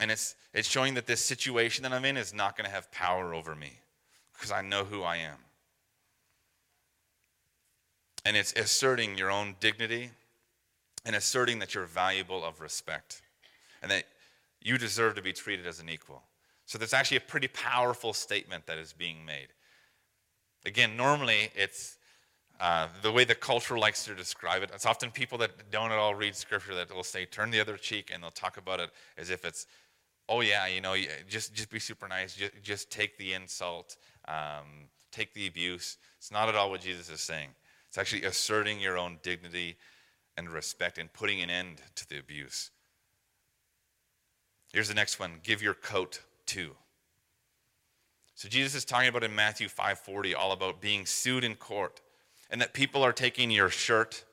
And 0.00 0.10
it's, 0.10 0.34
it's 0.52 0.68
showing 0.68 0.94
that 0.94 1.06
this 1.06 1.20
situation 1.20 1.82
that 1.82 1.92
I'm 1.92 2.04
in 2.04 2.16
is 2.16 2.34
not 2.34 2.56
going 2.56 2.66
to 2.66 2.74
have 2.74 2.90
power 2.90 3.32
over 3.32 3.54
me 3.54 3.78
because 4.32 4.50
I 4.50 4.62
know 4.62 4.84
who 4.84 5.02
I 5.02 5.16
am. 5.16 5.38
And 8.24 8.36
it's 8.36 8.52
asserting 8.54 9.16
your 9.16 9.30
own 9.30 9.54
dignity 9.60 10.10
and 11.04 11.14
asserting 11.14 11.58
that 11.58 11.74
you're 11.74 11.84
valuable 11.84 12.44
of 12.44 12.60
respect 12.60 13.22
and 13.82 13.90
that 13.90 14.04
you 14.62 14.78
deserve 14.78 15.14
to 15.16 15.22
be 15.22 15.32
treated 15.32 15.66
as 15.66 15.78
an 15.78 15.88
equal. 15.88 16.22
So 16.66 16.78
that's 16.78 16.94
actually 16.94 17.18
a 17.18 17.20
pretty 17.20 17.48
powerful 17.48 18.14
statement 18.14 18.66
that 18.66 18.78
is 18.78 18.92
being 18.92 19.24
made. 19.24 19.48
Again, 20.64 20.96
normally 20.96 21.50
it's 21.54 21.98
uh, 22.64 22.88
the 23.02 23.12
way 23.12 23.24
the 23.24 23.34
culture 23.34 23.78
likes 23.78 24.06
to 24.06 24.14
describe 24.14 24.62
it. 24.62 24.70
It's 24.72 24.86
often 24.86 25.10
people 25.10 25.36
that 25.36 25.70
don't 25.70 25.92
at 25.92 25.98
all 25.98 26.14
read 26.14 26.34
scripture 26.34 26.74
that 26.76 26.94
will 26.94 27.04
say, 27.04 27.26
turn 27.26 27.50
the 27.50 27.60
other 27.60 27.76
cheek, 27.76 28.10
and 28.10 28.22
they'll 28.22 28.30
talk 28.30 28.56
about 28.56 28.80
it 28.80 28.88
as 29.18 29.28
if 29.28 29.44
it's, 29.44 29.66
oh 30.30 30.40
yeah, 30.40 30.66
you 30.66 30.80
know, 30.80 30.96
just, 31.28 31.52
just 31.52 31.68
be 31.68 31.78
super 31.78 32.08
nice, 32.08 32.34
just, 32.34 32.52
just 32.62 32.90
take 32.90 33.18
the 33.18 33.34
insult, 33.34 33.98
um, 34.28 34.88
take 35.12 35.34
the 35.34 35.46
abuse. 35.46 35.98
It's 36.16 36.32
not 36.32 36.48
at 36.48 36.54
all 36.54 36.70
what 36.70 36.80
Jesus 36.80 37.10
is 37.10 37.20
saying. 37.20 37.50
It's 37.88 37.98
actually 37.98 38.24
asserting 38.24 38.80
your 38.80 38.96
own 38.96 39.18
dignity 39.22 39.76
and 40.38 40.48
respect 40.48 40.96
and 40.96 41.12
putting 41.12 41.42
an 41.42 41.50
end 41.50 41.82
to 41.96 42.08
the 42.08 42.18
abuse. 42.18 42.70
Here's 44.72 44.88
the 44.88 44.94
next 44.94 45.20
one 45.20 45.32
give 45.42 45.60
your 45.60 45.74
coat 45.74 46.22
too. 46.46 46.70
So 48.34 48.48
Jesus 48.48 48.74
is 48.74 48.86
talking 48.86 49.10
about 49.10 49.22
in 49.22 49.34
Matthew 49.34 49.68
5:40 49.68 50.34
all 50.34 50.52
about 50.52 50.80
being 50.80 51.04
sued 51.04 51.44
in 51.44 51.56
court 51.56 52.00
and 52.50 52.60
that 52.60 52.74
people 52.74 53.02
are 53.02 53.12
taking 53.12 53.50
your 53.50 53.70
shirt 53.70 54.24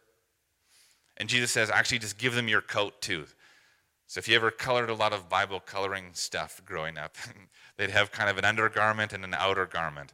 and 1.18 1.30
Jesus 1.30 1.52
says 1.52 1.70
actually 1.70 2.00
just 2.00 2.18
give 2.18 2.34
them 2.34 2.48
your 2.48 2.62
coat 2.62 3.00
too. 3.02 3.26
So 4.08 4.18
if 4.18 4.28
you 4.28 4.36
ever 4.36 4.52
colored 4.52 4.90
a 4.90 4.96
lot 4.96 5.14
of 5.14 5.30
Bible 5.30 5.60
coloring 5.60 6.10
stuff 6.14 6.62
growing 6.66 6.98
up, 6.98 7.16
they'd 7.78 7.92
have 7.92 8.12
kind 8.12 8.30
of 8.30 8.38
an 8.38 8.46
undergarment 8.46 9.14
and 9.14 9.24
an 9.24 9.36
outer 9.36 9.66
garment. 9.66 10.14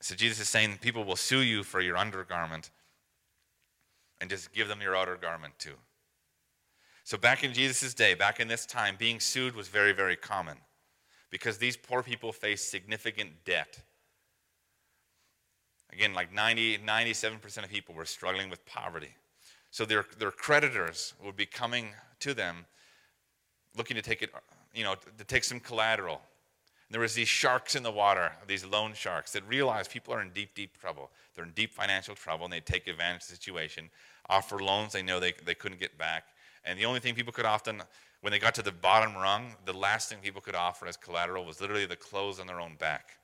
So 0.00 0.14
Jesus 0.14 0.40
is 0.40 0.48
saying 0.48 0.78
people 0.80 1.04
will 1.04 1.16
sue 1.16 1.42
you 1.42 1.62
for 1.62 1.80
your 1.80 1.96
undergarment 1.96 2.70
and 4.20 4.28
just 4.30 4.52
give 4.52 4.68
them 4.68 4.80
your 4.80 4.96
outer 4.96 5.16
garment 5.16 5.58
too. 5.58 5.74
So, 7.04 7.18
back 7.18 7.42
in 7.42 7.52
Jesus' 7.52 7.94
day, 7.94 8.14
back 8.14 8.40
in 8.40 8.48
this 8.48 8.66
time, 8.66 8.94
being 8.98 9.20
sued 9.20 9.56
was 9.56 9.68
very, 9.68 9.92
very 9.92 10.16
common 10.16 10.58
because 11.30 11.58
these 11.58 11.76
poor 11.76 12.02
people 12.02 12.32
faced 12.32 12.70
significant 12.70 13.44
debt. 13.44 13.80
Again, 15.92 16.14
like 16.14 16.32
90, 16.32 16.78
97% 16.78 17.64
of 17.64 17.70
people 17.70 17.94
were 17.94 18.04
struggling 18.04 18.48
with 18.48 18.64
poverty. 18.66 19.14
So, 19.70 19.84
their, 19.84 20.04
their 20.18 20.30
creditors 20.30 21.14
would 21.24 21.36
be 21.36 21.46
coming 21.46 21.90
to 22.20 22.34
them 22.34 22.66
looking 23.76 23.94
to 23.96 24.02
take 24.02 24.22
it, 24.22 24.30
you 24.74 24.84
know, 24.84 24.94
to 25.18 25.24
take 25.24 25.44
some 25.44 25.60
collateral. 25.60 26.20
And 26.88 26.94
there 26.94 27.00
was 27.00 27.14
these 27.14 27.28
sharks 27.28 27.76
in 27.76 27.84
the 27.84 27.90
water, 27.90 28.32
these 28.48 28.64
loan 28.64 28.94
sharks 28.94 29.32
that 29.32 29.46
realized 29.46 29.90
people 29.90 30.12
are 30.12 30.22
in 30.22 30.30
deep, 30.30 30.54
deep 30.54 30.76
trouble. 30.80 31.10
They're 31.34 31.44
in 31.44 31.52
deep 31.52 31.72
financial 31.72 32.16
trouble, 32.16 32.44
and 32.46 32.52
they 32.52 32.60
take 32.60 32.88
advantage 32.88 33.22
of 33.22 33.28
the 33.28 33.34
situation, 33.36 33.90
offer 34.28 34.58
loans 34.58 34.92
they 34.92 35.02
know 35.02 35.20
they, 35.20 35.34
they 35.44 35.54
couldn't 35.54 35.78
get 35.78 35.96
back, 35.96 36.24
and 36.64 36.78
the 36.78 36.84
only 36.84 37.00
thing 37.00 37.14
people 37.14 37.32
could 37.32 37.46
often, 37.46 37.82
when 38.20 38.32
they 38.32 38.38
got 38.38 38.54
to 38.56 38.62
the 38.62 38.72
bottom 38.72 39.14
rung, 39.14 39.54
the 39.64 39.72
last 39.72 40.08
thing 40.08 40.18
people 40.22 40.40
could 40.40 40.54
offer 40.54 40.86
as 40.86 40.96
collateral 40.96 41.44
was 41.44 41.60
literally 41.60 41.86
the 41.86 41.96
clothes 41.96 42.40
on 42.40 42.46
their 42.46 42.60
own 42.60 42.76
back. 42.76 43.16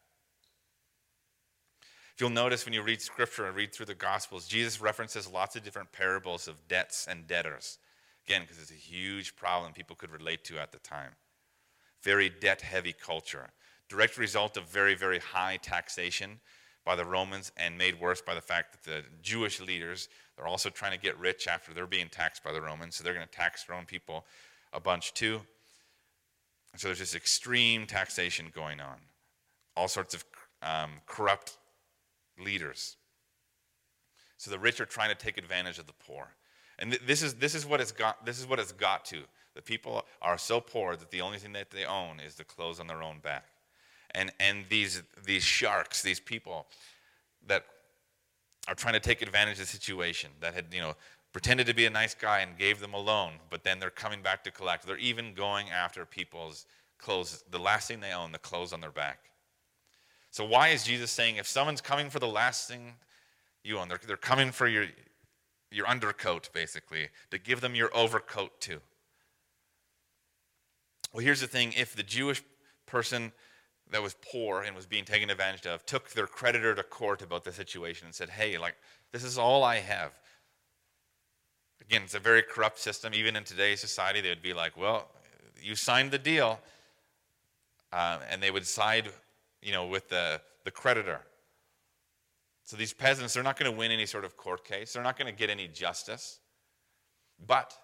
If 2.17 2.23
you'll 2.23 2.31
notice 2.31 2.65
when 2.65 2.73
you 2.73 2.81
read 2.81 3.03
scripture 3.03 3.45
and 3.45 3.55
read 3.55 3.75
through 3.75 3.85
the 3.85 3.95
Gospels, 3.95 4.49
Jesus 4.49 4.81
references 4.81 5.31
lots 5.31 5.55
of 5.55 5.63
different 5.63 5.93
parables 5.93 6.49
of 6.49 6.67
debts 6.67 7.07
and 7.07 7.27
debtors. 7.27 7.77
Again, 8.27 8.41
because 8.41 8.59
it's 8.59 8.71
a 8.71 8.75
huge 8.75 9.37
problem 9.37 9.75
people 9.75 9.97
could 9.97 10.11
relate 10.11 10.43
to 10.45 10.59
at 10.59 10.73
the 10.73 10.79
time. 10.79 11.11
Very 12.03 12.31
debt 12.31 12.63
heavy 12.63 12.95
culture. 12.95 13.51
Direct 13.91 14.17
result 14.17 14.57
of 14.57 14.67
very, 14.67 14.95
very 14.95 15.19
high 15.19 15.59
taxation 15.59 16.41
by 16.87 16.97
the 16.97 17.05
Romans 17.05 17.53
and 17.59 17.77
made 17.77 18.01
worse 18.01 18.23
by 18.23 18.35
the 18.35 18.41
fact 18.41 18.73
that 18.73 18.91
the 18.91 19.05
Jewish 19.21 19.61
leaders 19.61 20.09
they're 20.39 20.47
also 20.47 20.71
trying 20.71 20.93
to 20.93 20.99
get 20.99 21.19
rich 21.19 21.47
after 21.47 21.75
they're 21.75 21.87
being 21.87 22.09
taxed 22.09 22.43
by 22.43 22.53
the 22.53 22.63
Romans, 22.63 22.97
so 22.97 23.05
they're 23.05 23.15
going 23.15 23.27
to 23.27 23.33
tax 23.33 23.65
their 23.65 23.77
own 23.77 23.85
people 23.85 24.25
a 24.73 24.81
bunch 24.81 25.13
too. 25.13 25.43
So 26.77 26.89
there's 26.89 26.99
this 26.99 27.15
extreme 27.15 27.87
taxation 27.87 28.51
going 28.55 28.81
on, 28.81 28.97
all 29.77 29.89
sorts 29.89 30.15
of 30.15 30.25
um, 30.63 30.93
corrupt 31.07 31.59
leaders. 32.39 32.97
So 34.37 34.51
the 34.51 34.59
rich 34.59 34.81
are 34.81 34.87
trying 34.87 35.09
to 35.09 35.15
take 35.15 35.39
advantage 35.39 35.79
of 35.79 35.87
the 35.87 35.93
poor. 35.95 36.29
And 36.79 36.91
th- 36.91 37.03
this, 37.07 37.23
is, 37.23 37.35
this, 37.35 37.55
is 37.55 37.65
what 37.65 37.81
it's 37.81 37.93
got, 37.93 38.25
this 38.27 38.39
is 38.39 38.47
what 38.47 38.59
it's 38.59 38.73
got 38.73 39.05
to. 39.07 39.23
The 39.55 39.63
people 39.63 40.05
are 40.21 40.37
so 40.37 40.61
poor 40.61 40.97
that 40.97 41.11
the 41.11 41.23
only 41.23 41.39
thing 41.39 41.53
that 41.55 41.71
they 41.71 41.85
own 41.85 42.21
is 42.21 42.35
the 42.35 42.45
clothes 42.45 42.79
on 42.79 42.87
their 42.87 43.03
own 43.03 43.21
back. 43.21 43.47
And, 44.15 44.31
and 44.39 44.65
these, 44.69 45.03
these 45.25 45.43
sharks, 45.43 46.03
these 46.03 46.21
people 46.21 46.67
that 47.47 47.65
are 48.69 48.75
trying 48.75 48.95
to 48.95 49.01
take 49.01 49.23
advantage 49.23 49.55
of 49.55 49.61
the 49.61 49.67
situation 49.67 50.31
that 50.41 50.55
had, 50.55 50.67
you 50.73 50.81
know, 50.81 50.95
pretended 51.33 51.67
to 51.67 51.75
be 51.75 51.87
a 51.87 51.91
nice 51.91 52.15
guy 52.15 52.41
and 52.41 52.57
gave 52.59 52.81
them 52.81 52.95
a 52.95 52.99
loan, 52.99 53.33
but 53.51 53.63
then 53.63 53.79
they're 53.79 53.91
coming 53.91 54.23
back 54.23 54.43
to 54.45 54.51
collect. 54.51 54.87
They're 54.87 54.97
even 54.99 55.35
going 55.35 55.71
after 55.71 56.05
people's 56.05 56.67
clothes, 56.99 57.45
the 57.51 57.59
last 57.59 57.89
thing 57.89 58.01
they 58.01 58.13
own, 58.13 58.33
the 58.33 58.39
clothes 58.39 58.73
on 58.73 58.81
their 58.81 58.91
back. 58.91 59.19
So 60.37 60.45
why 60.45 60.69
is 60.69 60.85
Jesus 60.85 61.11
saying 61.11 61.37
if 61.37 61.49
someone's 61.49 61.81
coming 61.81 62.11
for 62.11 62.19
the 62.19 62.29
last 62.29 62.69
thing 62.69 62.93
you 63.65 63.79
own, 63.79 63.89
they're, 63.89 63.99
they're 64.07 64.19
coming 64.19 64.53
for 64.53 64.69
your, 64.69 64.85
your 65.71 65.89
undercoat, 65.89 66.51
basically, 66.53 67.09
to 67.31 67.39
give 67.39 67.63
them 67.63 67.75
your 67.75 67.89
overcoat 67.97 68.61
too? 68.61 68.81
Well, 71.11 71.25
here's 71.25 71.41
the 71.41 71.47
thing 71.47 71.73
if 71.75 71.97
the 71.97 72.03
Jewish 72.03 72.43
person 72.85 73.33
that 73.91 74.03
was 74.03 74.15
poor 74.31 74.61
and 74.61 74.77
was 74.77 74.85
being 74.85 75.07
taken 75.07 75.31
advantage 75.31 75.67
of 75.67 75.87
took 75.87 76.11
their 76.11 76.27
creditor 76.27 76.75
to 76.75 76.83
court 76.83 77.23
about 77.23 77.43
the 77.43 77.51
situation 77.51 78.05
and 78.05 78.15
said, 78.15 78.29
hey, 78.29 78.59
like, 78.59 78.77
this 79.13 79.25
is 79.25 79.39
all 79.39 79.65
I 79.65 79.77
have. 79.77 80.13
Again, 81.81 82.03
it's 82.05 82.15
a 82.15 82.19
very 82.19 82.43
corrupt 82.43 82.79
system. 82.79 83.15
Even 83.15 83.37
in 83.37 83.45
today's 83.45 83.81
society, 83.81 84.21
they 84.21 84.29
would 84.29 84.43
be 84.43 84.53
like, 84.53 84.77
well, 84.77 85.09
you 85.63 85.75
signed 85.75 86.11
the 86.11 86.19
deal. 86.19 86.61
Uh, 87.91 88.19
and 88.31 88.43
they 88.43 88.51
would 88.51 88.67
side, 88.67 89.09
you 89.63 89.73
know, 89.73 89.87
with 89.87 90.09
the, 90.09 90.41
the 90.65 90.71
creditor. 90.71 91.21
So 92.65 92.77
these 92.77 92.93
peasants, 92.93 93.35
they're 93.35 93.43
not 93.43 93.59
going 93.59 93.71
to 93.71 93.77
win 93.77 93.91
any 93.91 94.07
sort 94.07 94.25
of 94.25 94.37
court 94.37 94.65
case. 94.65 94.93
They're 94.93 95.03
not 95.03 95.19
going 95.19 95.33
to 95.33 95.39
get 95.39 95.51
any 95.51 95.69
justice. 95.69 96.41
But 97.47 97.77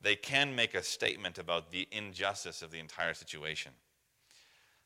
they 0.00 0.16
can 0.16 0.54
make 0.54 0.74
a 0.74 0.82
statement 0.82 1.38
about 1.38 1.70
the 1.70 1.88
injustice 1.90 2.62
of 2.62 2.70
the 2.70 2.78
entire 2.78 3.14
situation. 3.14 3.72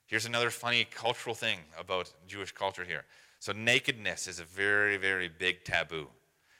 Here's 0.06 0.26
another 0.26 0.50
funny 0.50 0.84
cultural 0.84 1.34
thing 1.34 1.58
about 1.78 2.12
Jewish 2.26 2.52
culture 2.52 2.84
here. 2.84 3.04
So, 3.38 3.52
nakedness 3.52 4.28
is 4.28 4.38
a 4.38 4.44
very, 4.44 4.96
very 4.96 5.28
big 5.28 5.64
taboo. 5.64 6.08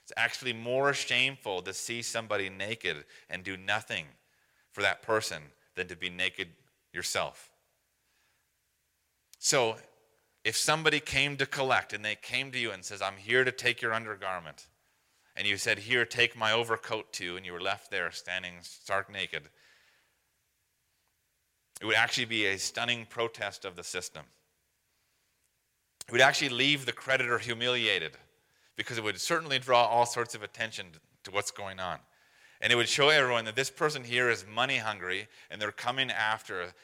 It's 0.03 0.13
actually 0.17 0.53
more 0.53 0.95
shameful 0.95 1.61
to 1.63 1.75
see 1.75 2.03
somebody 2.03 2.49
naked 2.49 3.05
and 3.29 3.45
do 3.45 3.57
nothing 3.57 4.07
for 4.73 4.83
that 4.83 5.03
person 5.03 5.43
than 5.77 5.89
to 5.89 5.97
be 5.97 6.11
naked 6.11 6.49
yourself. 6.93 7.50
So, 9.43 9.77
if 10.45 10.55
somebody 10.55 11.01
came 11.01 11.39
to 11.39 11.47
collect 11.47 11.95
and 11.95 12.05
they 12.05 12.15
came 12.15 12.53
to 12.53 12.59
you 12.59 12.73
and 12.73 12.85
says, 12.85 13.01
I'm 13.01 13.17
here 13.17 13.43
to 13.43 13.51
take 13.51 13.81
your 13.81 13.95
undergarment, 13.95 14.67
and 15.35 15.47
you 15.47 15.57
said, 15.57 15.79
Here, 15.79 16.05
take 16.05 16.37
my 16.37 16.53
overcoat 16.53 17.11
too, 17.11 17.39
and 17.39 17.47
you 17.47 17.55
were 17.55 17.61
left 17.61 17.91
there 17.91 18.11
standing 18.11 18.57
stark 18.61 19.11
naked, 19.11 19.45
it 21.81 21.87
would 21.87 21.97
actually 21.97 22.27
be 22.27 22.45
a 22.47 22.59
stunning 22.59 23.07
protest 23.09 23.65
of 23.65 23.77
the 23.77 23.83
system. 23.83 24.25
It 26.07 26.13
would 26.13 26.21
actually 26.21 26.51
leave 26.51 26.85
the 26.85 26.93
creditor 26.93 27.39
humiliated 27.39 28.13
because 28.77 28.99
it 28.99 29.05
would 29.05 29.19
certainly 29.19 29.59
draw 29.59 29.87
all 29.87 30.05
sorts 30.05 30.35
of 30.35 30.43
attention 30.43 30.87
to 31.25 31.31
what's 31.31 31.51
going 31.51 31.81
on. 31.81 31.99
And 32.61 32.71
it 32.71 32.77
would 32.77 32.89
show 32.91 33.09
everyone 33.09 33.47
that 33.47 33.57
this 33.57 33.71
person 33.71 34.05
here 34.05 34.29
is 34.29 34.45
money 34.47 34.77
hungry 34.77 35.29
and 35.51 35.63
they're 35.63 35.73
coming 35.73 36.11
after 36.11 36.75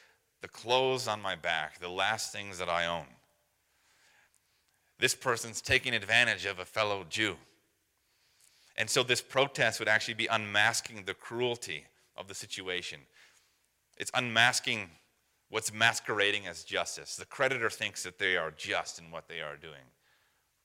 the 0.41 0.47
clothes 0.47 1.07
on 1.07 1.21
my 1.21 1.35
back, 1.35 1.79
the 1.79 1.89
last 1.89 2.31
things 2.31 2.57
that 2.59 2.69
I 2.69 2.85
own. 2.85 3.05
This 4.99 5.15
person's 5.15 5.61
taking 5.61 5.93
advantage 5.93 6.45
of 6.45 6.59
a 6.59 6.65
fellow 6.65 7.05
Jew. 7.07 7.35
And 8.75 8.89
so 8.89 9.03
this 9.03 9.21
protest 9.21 9.79
would 9.79 9.87
actually 9.87 10.13
be 10.13 10.27
unmasking 10.27 11.03
the 11.05 11.13
cruelty 11.13 11.85
of 12.15 12.27
the 12.27 12.35
situation. 12.35 12.99
It's 13.97 14.11
unmasking 14.13 14.89
what's 15.49 15.73
masquerading 15.73 16.47
as 16.47 16.63
justice. 16.63 17.15
The 17.15 17.25
creditor 17.25 17.69
thinks 17.69 18.03
that 18.03 18.19
they 18.19 18.37
are 18.37 18.51
just 18.51 18.99
in 18.99 19.11
what 19.11 19.27
they 19.27 19.41
are 19.41 19.57
doing. 19.57 19.91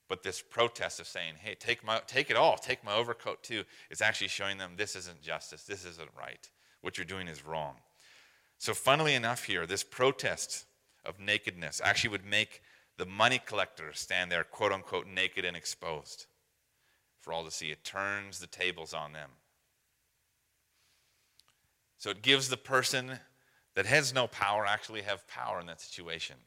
But 0.09 0.21
this 0.21 0.41
protest 0.41 0.99
of 0.99 1.07
saying, 1.07 1.35
hey, 1.41 1.55
take, 1.55 1.83
my, 1.83 2.01
take 2.05 2.29
it 2.29 2.35
all, 2.35 2.57
take 2.57 2.83
my 2.83 2.93
overcoat 2.93 3.41
too, 3.41 3.63
is 3.89 4.01
actually 4.01 4.27
showing 4.27 4.57
them 4.57 4.73
this 4.75 4.95
isn't 4.95 5.21
justice, 5.21 5.63
this 5.63 5.85
isn't 5.85 6.09
right. 6.17 6.49
What 6.81 6.97
you're 6.97 7.05
doing 7.05 7.27
is 7.27 7.45
wrong. 7.45 7.75
So, 8.63 8.73
funnily 8.73 9.13
enough, 9.13 9.43
here, 9.43 9.65
this 9.65 9.83
protest 9.83 10.63
of 11.03 11.19
nakedness 11.19 11.81
actually 11.83 12.11
would 12.11 12.25
make 12.25 12.61
the 12.95 13.05
money 13.05 13.37
collectors 13.45 13.99
stand 13.99 14.31
there, 14.31 14.45
quote 14.45 14.71
unquote, 14.71 15.05
naked 15.05 15.43
and 15.43 15.57
exposed 15.57 16.27
for 17.19 17.33
all 17.33 17.43
to 17.43 17.51
see. 17.51 17.71
It 17.71 17.83
turns 17.83 18.39
the 18.39 18.47
tables 18.47 18.93
on 18.93 19.11
them. 19.11 19.31
So 21.97 22.09
it 22.09 22.21
gives 22.21 22.47
the 22.47 22.55
person 22.55 23.19
that 23.75 23.85
has 23.85 24.13
no 24.13 24.27
power 24.27 24.65
actually 24.65 25.01
have 25.01 25.27
power 25.27 25.59
in 25.59 25.67
that 25.67 25.81
situation. 25.81 26.37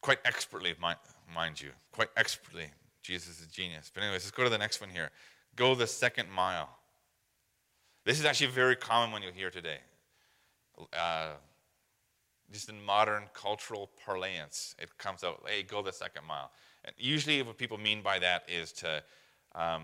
Quite 0.00 0.20
expertly, 0.24 0.74
mind 0.80 1.60
you. 1.60 1.72
Quite 1.92 2.08
expertly. 2.16 2.70
Jesus 3.02 3.40
is 3.40 3.46
a 3.46 3.50
genius. 3.50 3.90
But, 3.92 4.04
anyways, 4.04 4.24
let's 4.24 4.30
go 4.30 4.44
to 4.44 4.48
the 4.48 4.56
next 4.56 4.80
one 4.80 4.88
here. 4.88 5.10
Go 5.54 5.74
the 5.74 5.86
second 5.86 6.30
mile. 6.30 6.77
This 8.08 8.18
is 8.18 8.24
actually 8.24 8.46
very 8.46 8.74
common 8.74 9.12
when 9.12 9.22
you 9.22 9.30
hear 9.30 9.50
today. 9.50 9.76
Uh, 10.98 11.32
just 12.50 12.70
in 12.70 12.82
modern 12.82 13.24
cultural 13.34 13.90
parlance, 14.02 14.74
it 14.78 14.96
comes 14.96 15.22
out, 15.22 15.42
hey, 15.46 15.62
go 15.62 15.82
the 15.82 15.92
second 15.92 16.24
mile. 16.26 16.50
And 16.86 16.94
usually, 16.96 17.42
what 17.42 17.58
people 17.58 17.76
mean 17.76 18.00
by 18.00 18.18
that 18.20 18.44
is 18.48 18.72
to 18.72 19.02
um, 19.54 19.82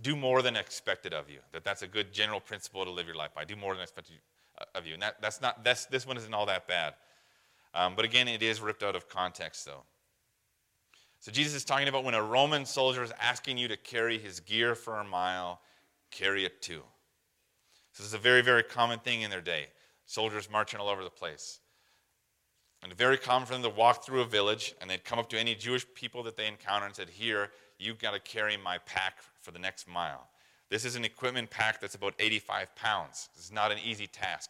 do 0.00 0.16
more 0.16 0.40
than 0.40 0.56
expected 0.56 1.12
of 1.12 1.28
you. 1.28 1.40
That 1.52 1.62
that's 1.62 1.82
a 1.82 1.86
good 1.86 2.10
general 2.10 2.40
principle 2.40 2.86
to 2.86 2.90
live 2.90 3.06
your 3.06 3.16
life 3.16 3.34
by. 3.34 3.44
Do 3.44 3.54
more 3.54 3.74
than 3.74 3.82
expected 3.82 4.16
uh, 4.58 4.78
of 4.78 4.86
you. 4.86 4.94
And 4.94 5.02
that, 5.02 5.20
that's 5.20 5.42
not, 5.42 5.62
that's, 5.62 5.84
this 5.84 6.06
one 6.06 6.16
isn't 6.16 6.32
all 6.32 6.46
that 6.46 6.66
bad. 6.66 6.94
Um, 7.74 7.96
but 7.96 8.06
again, 8.06 8.28
it 8.28 8.42
is 8.42 8.62
ripped 8.62 8.82
out 8.82 8.96
of 8.96 9.10
context, 9.10 9.66
though. 9.66 9.82
So 11.18 11.30
Jesus 11.30 11.54
is 11.54 11.64
talking 11.66 11.86
about 11.86 12.02
when 12.02 12.14
a 12.14 12.22
Roman 12.22 12.64
soldier 12.64 13.02
is 13.02 13.12
asking 13.20 13.58
you 13.58 13.68
to 13.68 13.76
carry 13.76 14.16
his 14.16 14.40
gear 14.40 14.74
for 14.74 15.00
a 15.00 15.04
mile, 15.04 15.60
carry 16.10 16.46
it 16.46 16.62
two. 16.62 16.82
This 18.00 18.06
is 18.06 18.14
a 18.14 18.18
very, 18.18 18.40
very 18.40 18.62
common 18.62 18.98
thing 18.98 19.20
in 19.20 19.30
their 19.30 19.42
day. 19.42 19.66
Soldiers 20.06 20.48
marching 20.50 20.80
all 20.80 20.88
over 20.88 21.04
the 21.04 21.10
place. 21.10 21.60
And 22.82 22.94
very 22.94 23.18
common 23.18 23.46
for 23.46 23.52
them 23.52 23.62
to 23.62 23.68
walk 23.68 24.06
through 24.06 24.22
a 24.22 24.24
village 24.24 24.74
and 24.80 24.88
they'd 24.88 25.04
come 25.04 25.18
up 25.18 25.28
to 25.28 25.38
any 25.38 25.54
Jewish 25.54 25.84
people 25.94 26.22
that 26.22 26.34
they 26.34 26.46
encounter 26.46 26.86
and 26.86 26.94
said, 26.94 27.10
Here, 27.10 27.50
you've 27.78 27.98
got 27.98 28.12
to 28.12 28.18
carry 28.20 28.56
my 28.56 28.78
pack 28.78 29.18
for 29.42 29.50
the 29.50 29.58
next 29.58 29.86
mile. 29.86 30.28
This 30.70 30.86
is 30.86 30.96
an 30.96 31.04
equipment 31.04 31.50
pack 31.50 31.78
that's 31.78 31.94
about 31.94 32.14
85 32.18 32.74
pounds. 32.74 33.28
It's 33.34 33.52
not 33.52 33.70
an 33.70 33.76
easy 33.84 34.06
task. 34.06 34.48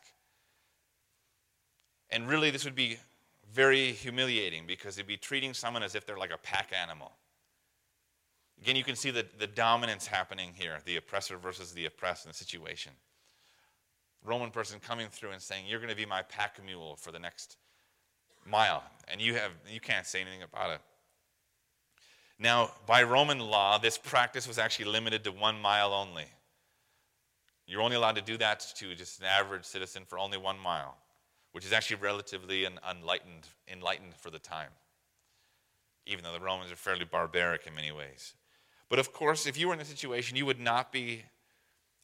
And 2.09 2.29
really, 2.29 2.53
this 2.53 2.65
would 2.65 2.77
be 2.77 2.99
very 3.53 3.91
humiliating 3.91 4.63
because 4.65 4.97
it'd 4.97 5.09
be 5.09 5.17
treating 5.17 5.55
someone 5.55 5.83
as 5.83 5.97
if 5.97 6.07
they're 6.07 6.17
like 6.17 6.33
a 6.33 6.39
pack 6.39 6.71
animal. 6.73 7.11
Again, 8.63 8.77
you 8.77 8.85
can 8.85 8.95
see 8.95 9.11
the, 9.11 9.27
the 9.41 9.49
dominance 9.49 10.07
happening 10.07 10.53
here 10.55 10.79
the 10.85 10.95
oppressor 10.95 11.37
versus 11.37 11.73
the 11.73 11.87
oppressed 11.87 12.27
in 12.27 12.31
the 12.31 12.35
situation. 12.35 12.93
Roman 14.25 14.51
person 14.51 14.81
coming 14.81 15.09
through 15.09 15.31
and 15.31 15.41
saying, 15.41 15.65
You're 15.67 15.79
going 15.79 15.91
to 15.91 15.97
be 15.97 16.07
my 16.07 16.23
pack 16.23 16.63
mule 16.65 16.97
for 16.97 17.13
the 17.13 17.19
next 17.19 17.57
mile, 18.47 18.83
and 19.09 19.21
you, 19.21 19.35
have, 19.35 19.53
you 19.71 19.81
can't 19.81 20.07
say 20.07 20.21
anything 20.21 20.43
about 20.43 20.71
it. 20.71 20.81
Now, 22.39 22.71
by 22.87 23.03
Roman 23.03 23.39
law, 23.39 23.79
this 23.79 23.99
practice 23.99 24.49
was 24.49 24.59
actually 24.59 24.87
limited 24.87 25.25
to 25.25 25.33
one 25.33 25.61
mile 25.61 25.93
only. 25.93 26.25
You're 27.67 27.83
only 27.83 27.97
allowed 27.97 28.17
to 28.17 28.23
do 28.23 28.37
that 28.39 28.67
to 28.77 28.95
just 28.95 29.21
an 29.21 29.27
average 29.27 29.65
citizen 29.65 30.05
for 30.07 30.19
only 30.19 30.39
one 30.39 30.59
mile, 30.59 30.97
which 31.53 31.65
is 31.65 31.73
actually 31.73 31.97
relatively 31.97 32.65
enlightened, 32.65 33.47
enlightened 33.71 34.15
for 34.17 34.31
the 34.31 34.39
time, 34.39 34.71
even 36.07 36.25
though 36.25 36.33
the 36.33 36.41
Romans 36.41 36.73
are 36.73 36.77
fairly 36.77 37.05
barbaric 37.05 37.67
in 37.67 37.75
many 37.75 37.93
ways. 37.93 38.35
But 38.89 38.99
of 38.99 39.13
course, 39.13 39.47
if 39.47 39.59
you 39.59 39.69
were 39.69 39.75
in 39.75 39.81
a 39.81 39.85
situation, 39.85 40.37
you 40.37 40.47
would 40.47 40.59
not 40.59 40.91
be 40.93 41.25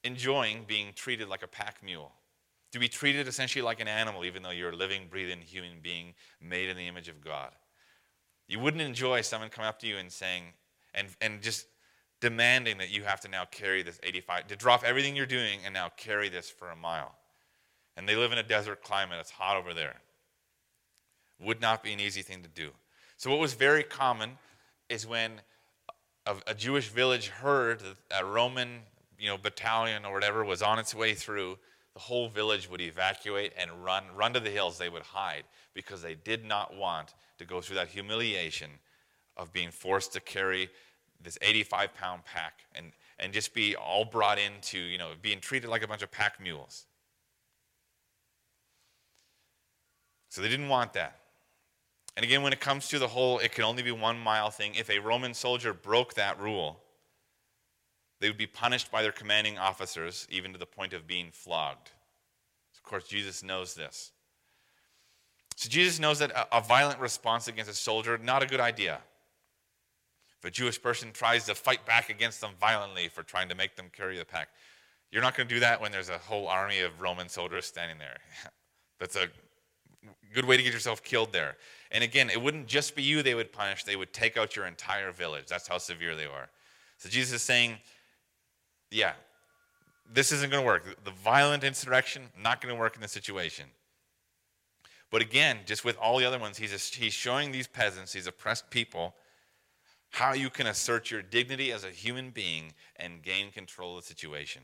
enjoying 0.06 0.64
being 0.66 0.92
treated 0.94 1.28
like 1.28 1.42
a 1.42 1.48
pack 1.48 1.82
mule. 1.82 2.12
To 2.72 2.78
be 2.78 2.88
treated 2.88 3.28
essentially 3.28 3.62
like 3.62 3.80
an 3.80 3.88
animal, 3.88 4.24
even 4.24 4.42
though 4.42 4.50
you're 4.50 4.70
a 4.70 4.76
living, 4.76 5.02
breathing 5.08 5.40
human 5.40 5.80
being 5.82 6.14
made 6.40 6.68
in 6.68 6.76
the 6.76 6.86
image 6.86 7.08
of 7.08 7.22
God. 7.22 7.52
You 8.48 8.58
wouldn't 8.60 8.82
enjoy 8.82 9.22
someone 9.22 9.50
coming 9.50 9.68
up 9.68 9.78
to 9.80 9.86
you 9.86 9.96
and 9.96 10.10
saying, 10.10 10.44
and, 10.94 11.08
and 11.20 11.42
just 11.42 11.66
demanding 12.20 12.78
that 12.78 12.90
you 12.90 13.02
have 13.04 13.20
to 13.20 13.28
now 13.28 13.44
carry 13.44 13.82
this 13.82 14.00
85, 14.02 14.46
to 14.48 14.56
drop 14.56 14.84
everything 14.84 15.16
you're 15.16 15.26
doing 15.26 15.60
and 15.64 15.74
now 15.74 15.90
carry 15.96 16.28
this 16.28 16.48
for 16.48 16.70
a 16.70 16.76
mile. 16.76 17.14
And 17.96 18.08
they 18.08 18.16
live 18.16 18.32
in 18.32 18.38
a 18.38 18.42
desert 18.42 18.82
climate, 18.82 19.18
it's 19.20 19.30
hot 19.30 19.56
over 19.56 19.74
there. 19.74 19.96
Would 21.40 21.60
not 21.60 21.82
be 21.82 21.92
an 21.92 22.00
easy 22.00 22.22
thing 22.22 22.42
to 22.42 22.48
do. 22.48 22.70
So, 23.16 23.30
what 23.30 23.38
was 23.38 23.54
very 23.54 23.82
common 23.82 24.38
is 24.88 25.06
when 25.06 25.40
a, 26.26 26.36
a 26.46 26.54
Jewish 26.54 26.88
village 26.88 27.28
heard 27.28 27.80
that 27.80 28.22
a 28.22 28.24
Roman 28.24 28.80
you 29.18 29.28
know, 29.28 29.38
battalion 29.38 30.04
or 30.04 30.12
whatever 30.12 30.44
was 30.44 30.62
on 30.62 30.78
its 30.78 30.94
way 30.94 31.14
through, 31.14 31.58
the 31.94 32.00
whole 32.00 32.28
village 32.28 32.70
would 32.70 32.80
evacuate 32.80 33.52
and 33.58 33.70
run, 33.84 34.04
run 34.14 34.32
to 34.34 34.40
the 34.40 34.50
hills. 34.50 34.78
They 34.78 34.88
would 34.88 35.02
hide 35.02 35.44
because 35.74 36.02
they 36.02 36.14
did 36.14 36.44
not 36.44 36.76
want 36.76 37.14
to 37.38 37.44
go 37.44 37.60
through 37.60 37.76
that 37.76 37.88
humiliation 37.88 38.70
of 39.36 39.52
being 39.52 39.70
forced 39.70 40.12
to 40.12 40.20
carry 40.20 40.68
this 41.22 41.38
85 41.40 41.94
pound 41.94 42.24
pack 42.24 42.60
and, 42.74 42.92
and 43.18 43.32
just 43.32 43.54
be 43.54 43.74
all 43.76 44.04
brought 44.04 44.38
into, 44.38 44.78
you 44.78 44.98
know, 44.98 45.10
being 45.22 45.40
treated 45.40 45.70
like 45.70 45.82
a 45.82 45.88
bunch 45.88 46.02
of 46.02 46.10
pack 46.10 46.40
mules. 46.40 46.86
So 50.28 50.42
they 50.42 50.48
didn't 50.48 50.68
want 50.68 50.92
that. 50.94 51.18
And 52.16 52.24
again, 52.24 52.42
when 52.42 52.52
it 52.52 52.60
comes 52.60 52.88
to 52.88 52.98
the 52.98 53.08
whole, 53.08 53.38
it 53.38 53.52
can 53.52 53.64
only 53.64 53.82
be 53.82 53.92
one 53.92 54.18
mile 54.18 54.50
thing, 54.50 54.74
if 54.74 54.90
a 54.90 54.98
Roman 54.98 55.34
soldier 55.34 55.72
broke 55.72 56.14
that 56.14 56.40
rule, 56.40 56.80
they 58.20 58.28
would 58.28 58.38
be 58.38 58.46
punished 58.46 58.90
by 58.90 59.02
their 59.02 59.12
commanding 59.12 59.58
officers, 59.58 60.26
even 60.30 60.52
to 60.52 60.58
the 60.58 60.66
point 60.66 60.92
of 60.92 61.06
being 61.06 61.30
flogged. 61.30 61.90
Of 62.74 62.82
course, 62.82 63.06
Jesus 63.06 63.42
knows 63.42 63.74
this. 63.74 64.12
So 65.56 65.68
Jesus 65.68 65.98
knows 65.98 66.18
that 66.18 66.32
a, 66.52 66.60
violent 66.60 67.00
response 67.00 67.48
against 67.48 67.70
a 67.70 67.74
soldier, 67.74 68.18
not 68.18 68.42
a 68.42 68.46
good 68.46 68.60
idea. 68.60 69.00
If 70.38 70.44
a 70.44 70.50
Jewish 70.50 70.80
person 70.80 71.12
tries 71.12 71.46
to 71.46 71.54
fight 71.54 71.86
back 71.86 72.10
against 72.10 72.42
them 72.42 72.52
violently 72.60 73.08
for 73.08 73.22
trying 73.22 73.48
to 73.48 73.54
make 73.54 73.74
them 73.74 73.86
carry 73.90 74.18
the 74.18 74.24
pack, 74.24 74.48
you're 75.10 75.22
not 75.22 75.34
going 75.34 75.48
to 75.48 75.54
do 75.54 75.60
that 75.60 75.80
when 75.80 75.92
there's 75.92 76.10
a 76.10 76.18
whole 76.18 76.46
army 76.46 76.80
of 76.80 77.00
Roman 77.00 77.28
soldiers 77.28 77.64
standing 77.64 77.96
there. 77.98 78.18
That's 79.00 79.16
a 79.16 79.28
good 80.34 80.44
way 80.44 80.58
to 80.58 80.62
get 80.62 80.74
yourself 80.74 81.02
killed 81.02 81.32
there. 81.32 81.56
And 81.90 82.04
again, 82.04 82.28
it 82.28 82.40
wouldn't 82.40 82.66
just 82.66 82.94
be 82.94 83.02
you 83.02 83.22
they 83.22 83.34
would 83.34 83.52
punish, 83.52 83.84
they 83.84 83.96
would 83.96 84.12
take 84.12 84.36
out 84.36 84.56
your 84.56 84.66
entire 84.66 85.10
village. 85.10 85.46
That's 85.48 85.66
how 85.66 85.78
severe 85.78 86.14
they 86.14 86.26
are. 86.26 86.48
So 86.98 87.08
Jesus 87.08 87.36
is 87.36 87.42
saying, 87.42 87.78
yeah, 88.96 89.12
this 90.12 90.32
isn't 90.32 90.50
going 90.50 90.62
to 90.62 90.66
work. 90.66 91.04
The 91.04 91.10
violent 91.10 91.64
insurrection, 91.64 92.30
not 92.40 92.60
going 92.60 92.74
to 92.74 92.80
work 92.80 92.94
in 92.94 93.02
this 93.02 93.12
situation. 93.12 93.66
But 95.10 95.22
again, 95.22 95.58
just 95.66 95.84
with 95.84 95.96
all 95.98 96.18
the 96.18 96.24
other 96.24 96.38
ones, 96.38 96.56
he's, 96.56 96.70
just, 96.70 96.94
he's 96.94 97.12
showing 97.12 97.52
these 97.52 97.66
peasants, 97.66 98.12
these 98.12 98.26
oppressed 98.26 98.70
people, 98.70 99.14
how 100.10 100.32
you 100.32 100.48
can 100.48 100.66
assert 100.66 101.10
your 101.10 101.22
dignity 101.22 101.72
as 101.72 101.84
a 101.84 101.90
human 101.90 102.30
being 102.30 102.72
and 102.96 103.22
gain 103.22 103.50
control 103.50 103.98
of 103.98 104.02
the 104.02 104.08
situation. 104.08 104.62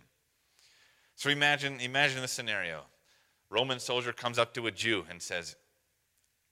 So 1.15 1.29
imagine, 1.29 1.79
imagine 1.81 2.23
this 2.23 2.33
scenario. 2.33 2.83
Roman 3.51 3.79
soldier 3.79 4.13
comes 4.13 4.39
up 4.39 4.55
to 4.55 4.67
a 4.67 4.71
Jew 4.71 5.05
and 5.11 5.21
says, 5.21 5.57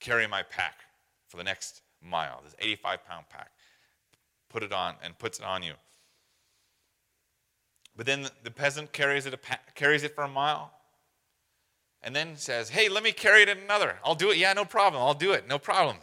carry 0.00 0.26
my 0.26 0.42
pack 0.42 0.80
for 1.28 1.38
the 1.38 1.44
next 1.44 1.80
mile, 2.02 2.42
this 2.44 2.54
85 2.58 3.04
pound 3.06 3.24
pack. 3.30 3.50
Put 4.50 4.62
it 4.62 4.72
on 4.72 4.96
and 5.02 5.18
puts 5.18 5.38
it 5.38 5.44
on 5.44 5.62
you. 5.62 5.74
But 7.96 8.06
then 8.06 8.28
the 8.42 8.50
peasant 8.50 8.92
carries 8.92 9.26
it, 9.26 9.34
carries 9.74 10.02
it 10.02 10.14
for 10.14 10.24
a 10.24 10.28
mile 10.28 10.72
and 12.02 12.14
then 12.14 12.36
says, 12.36 12.70
Hey, 12.70 12.88
let 12.88 13.02
me 13.02 13.12
carry 13.12 13.42
it 13.42 13.48
another. 13.48 13.96
I'll 14.04 14.14
do 14.14 14.30
it. 14.30 14.38
Yeah, 14.38 14.52
no 14.52 14.64
problem. 14.64 15.02
I'll 15.02 15.14
do 15.14 15.32
it. 15.32 15.46
No 15.48 15.58
problem. 15.58 15.96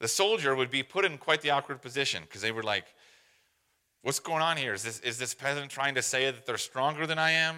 The 0.00 0.08
soldier 0.08 0.56
would 0.56 0.70
be 0.70 0.82
put 0.82 1.04
in 1.04 1.18
quite 1.18 1.42
the 1.42 1.50
awkward 1.50 1.82
position 1.82 2.22
because 2.22 2.40
they 2.40 2.52
were 2.52 2.62
like, 2.62 2.86
What's 4.02 4.18
going 4.18 4.42
on 4.42 4.56
here? 4.56 4.72
Is 4.72 4.82
this, 4.82 5.00
is 5.00 5.18
this 5.18 5.34
peasant 5.34 5.70
trying 5.70 5.94
to 5.94 6.02
say 6.02 6.30
that 6.30 6.46
they're 6.46 6.58
stronger 6.58 7.06
than 7.06 7.18
I 7.18 7.32
am? 7.32 7.56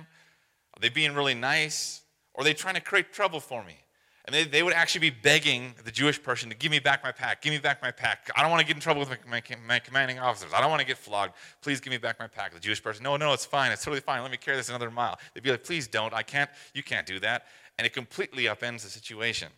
Are 0.76 0.80
they 0.80 0.88
being 0.88 1.14
really 1.14 1.34
nice? 1.34 2.02
Or 2.34 2.40
are 2.40 2.44
they 2.44 2.54
trying 2.54 2.74
to 2.74 2.80
create 2.80 3.12
trouble 3.12 3.40
for 3.40 3.62
me? 3.62 3.76
And 4.24 4.34
they, 4.34 4.44
they 4.44 4.62
would 4.62 4.72
actually 4.72 5.00
be 5.00 5.10
begging 5.10 5.74
the 5.84 5.90
Jewish 5.90 6.22
person 6.22 6.48
to 6.48 6.54
give 6.54 6.70
me 6.70 6.78
back 6.78 7.02
my 7.02 7.10
pack, 7.10 7.42
give 7.42 7.52
me 7.52 7.58
back 7.58 7.82
my 7.82 7.90
pack. 7.90 8.30
I 8.36 8.42
don't 8.42 8.52
want 8.52 8.60
to 8.60 8.66
get 8.66 8.76
in 8.76 8.80
trouble 8.80 9.00
with 9.00 9.08
my, 9.08 9.18
my, 9.28 9.42
my, 9.66 9.78
commanding 9.80 10.20
officers. 10.20 10.52
I 10.54 10.60
don't 10.60 10.70
want 10.70 10.80
to 10.80 10.86
get 10.86 10.96
flogged. 10.96 11.34
Please 11.60 11.80
give 11.80 11.90
me 11.90 11.98
back 11.98 12.20
my 12.20 12.28
pack. 12.28 12.54
The 12.54 12.60
Jewish 12.60 12.80
person, 12.80 13.02
no, 13.02 13.16
no, 13.16 13.32
it's 13.32 13.44
fine. 13.44 13.72
It's 13.72 13.84
totally 13.84 14.00
fine. 14.00 14.22
Let 14.22 14.30
me 14.30 14.36
carry 14.36 14.56
this 14.56 14.68
another 14.68 14.92
mile. 14.92 15.18
They'd 15.34 15.42
be 15.42 15.50
like, 15.50 15.64
please 15.64 15.88
don't. 15.88 16.14
I 16.14 16.22
can't. 16.22 16.48
You 16.72 16.84
can't 16.84 17.06
do 17.06 17.18
that. 17.18 17.46
And 17.78 17.86
it 17.86 17.92
completely 17.92 18.44
upends 18.44 18.82
the 18.82 18.90
situation. 18.90 19.48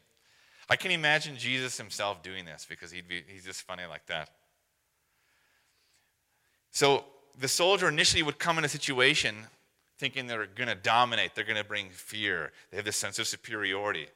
I 0.70 0.76
can 0.76 0.92
imagine 0.92 1.36
Jesus 1.36 1.76
himself 1.76 2.22
doing 2.22 2.46
this 2.46 2.66
because 2.66 2.90
he'd 2.90 3.06
be, 3.06 3.22
he's 3.26 3.44
just 3.44 3.62
funny 3.62 3.84
like 3.84 4.06
that. 4.06 4.30
So 6.70 7.04
the 7.38 7.48
soldier 7.48 7.88
initially 7.88 8.22
would 8.22 8.38
come 8.38 8.56
in 8.56 8.64
a 8.64 8.68
situation 8.68 9.36
thinking 9.98 10.26
they're 10.26 10.46
going 10.46 10.68
to 10.68 10.74
dominate, 10.74 11.34
they're 11.34 11.44
going 11.44 11.58
to 11.58 11.64
bring 11.64 11.88
fear, 11.90 12.50
they 12.70 12.76
have 12.76 12.86
this 12.86 12.96
sense 12.96 13.18
of 13.18 13.26
superiority. 13.26 14.08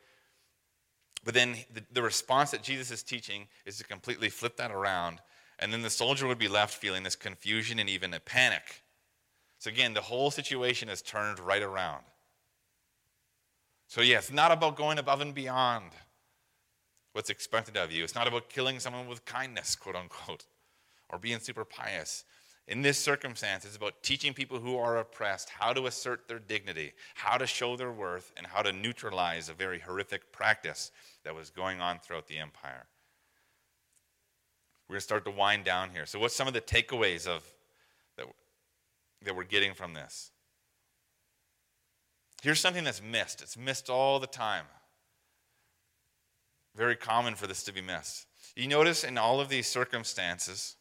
But 1.24 1.34
then 1.34 1.56
the, 1.72 1.82
the 1.92 2.02
response 2.02 2.50
that 2.52 2.62
Jesus 2.62 2.90
is 2.90 3.02
teaching 3.02 3.48
is 3.66 3.78
to 3.78 3.84
completely 3.84 4.28
flip 4.28 4.56
that 4.56 4.70
around. 4.70 5.18
And 5.58 5.72
then 5.72 5.82
the 5.82 5.90
soldier 5.90 6.26
would 6.26 6.38
be 6.38 6.48
left 6.48 6.74
feeling 6.74 7.02
this 7.02 7.16
confusion 7.16 7.78
and 7.78 7.88
even 7.88 8.14
a 8.14 8.20
panic. 8.20 8.82
So 9.58 9.70
again, 9.70 9.94
the 9.94 10.00
whole 10.00 10.30
situation 10.30 10.88
is 10.88 11.02
turned 11.02 11.40
right 11.40 11.62
around. 11.62 12.04
So, 13.88 14.02
yeah, 14.02 14.18
it's 14.18 14.30
not 14.30 14.52
about 14.52 14.76
going 14.76 14.98
above 14.98 15.22
and 15.22 15.34
beyond 15.34 15.92
what's 17.12 17.30
expected 17.30 17.76
of 17.76 17.90
you. 17.90 18.04
It's 18.04 18.14
not 18.14 18.28
about 18.28 18.50
killing 18.50 18.78
someone 18.78 19.08
with 19.08 19.24
kindness, 19.24 19.74
quote 19.74 19.96
unquote, 19.96 20.44
or 21.08 21.18
being 21.18 21.40
super 21.40 21.64
pious. 21.64 22.24
In 22.68 22.82
this 22.82 22.98
circumstance, 22.98 23.64
it's 23.64 23.76
about 23.76 24.02
teaching 24.02 24.34
people 24.34 24.58
who 24.58 24.76
are 24.76 24.98
oppressed 24.98 25.48
how 25.48 25.72
to 25.72 25.86
assert 25.86 26.28
their 26.28 26.38
dignity, 26.38 26.92
how 27.14 27.38
to 27.38 27.46
show 27.46 27.76
their 27.76 27.90
worth, 27.90 28.30
and 28.36 28.46
how 28.46 28.60
to 28.60 28.72
neutralize 28.72 29.48
a 29.48 29.54
very 29.54 29.78
horrific 29.78 30.30
practice 30.32 30.92
that 31.24 31.34
was 31.34 31.48
going 31.48 31.80
on 31.80 31.98
throughout 31.98 32.26
the 32.26 32.36
empire. 32.36 32.84
We're 34.86 34.94
going 34.94 35.00
to 35.00 35.04
start 35.04 35.24
to 35.24 35.30
wind 35.30 35.64
down 35.64 35.90
here. 35.90 36.04
So, 36.04 36.18
what's 36.18 36.36
some 36.36 36.46
of 36.46 36.52
the 36.52 36.60
takeaways 36.60 37.26
of 37.26 37.42
that, 38.18 38.26
that 39.24 39.34
we're 39.34 39.44
getting 39.44 39.72
from 39.72 39.94
this? 39.94 40.30
Here's 42.42 42.60
something 42.60 42.84
that's 42.84 43.02
missed. 43.02 43.40
It's 43.40 43.56
missed 43.56 43.88
all 43.88 44.20
the 44.20 44.26
time. 44.26 44.66
Very 46.76 46.96
common 46.96 47.34
for 47.34 47.46
this 47.46 47.62
to 47.64 47.72
be 47.72 47.80
missed. 47.80 48.26
You 48.54 48.68
notice 48.68 49.04
in 49.04 49.16
all 49.16 49.40
of 49.40 49.48
these 49.48 49.66
circumstances, 49.66 50.76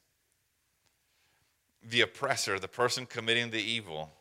the 1.84 2.02
oppressor, 2.02 2.60
the 2.60 2.68
person 2.68 3.06
committing 3.06 3.52
the 3.52 3.62
evil, 3.62 4.12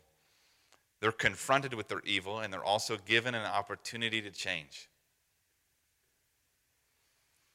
they're 1.01 1.13
confronted 1.13 1.75
with 1.75 1.89
their 1.89 2.03
evil 2.05 2.41
and 2.41 2.53
they're 2.53 2.65
also 2.65 2.97
given 3.05 3.35
an 3.35 3.45
opportunity 3.45 4.23
to 4.23 4.31
change. 4.31 4.89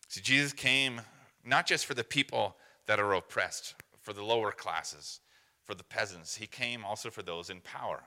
See, 0.07 0.21
Jesus 0.21 0.53
came 0.53 1.01
not 1.43 1.65
just 1.65 1.85
for 1.85 1.93
the 1.93 2.03
people 2.03 2.55
that 2.85 2.99
are 2.99 3.13
oppressed, 3.13 3.75
for 4.01 4.13
the 4.13 4.23
lower 4.23 4.51
classes, 4.51 5.21
for 5.63 5.73
the 5.75 5.83
peasants, 5.83 6.35
he 6.35 6.47
came 6.47 6.83
also 6.83 7.09
for 7.09 7.21
those 7.21 7.49
in 7.49 7.61
power. 7.61 8.03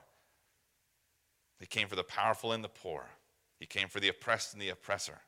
He 1.59 1.65
came 1.65 1.87
for 1.87 1.95
the 1.95 2.03
powerful 2.03 2.51
and 2.51 2.63
the 2.63 2.69
poor. 2.69 3.05
He 3.59 3.65
came 3.65 3.87
for 3.87 3.99
the 3.99 4.09
oppressed 4.09 4.53
and 4.53 4.61
the 4.61 4.69
oppressor. 4.69 5.19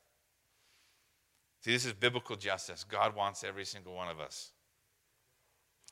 See, 1.62 1.72
this 1.72 1.86
is 1.86 1.94
biblical 1.94 2.36
justice. 2.36 2.84
God 2.84 3.16
wants 3.16 3.44
every 3.44 3.66
single 3.66 3.96
one 3.96 4.10
of 4.10 4.20
us 4.20 4.52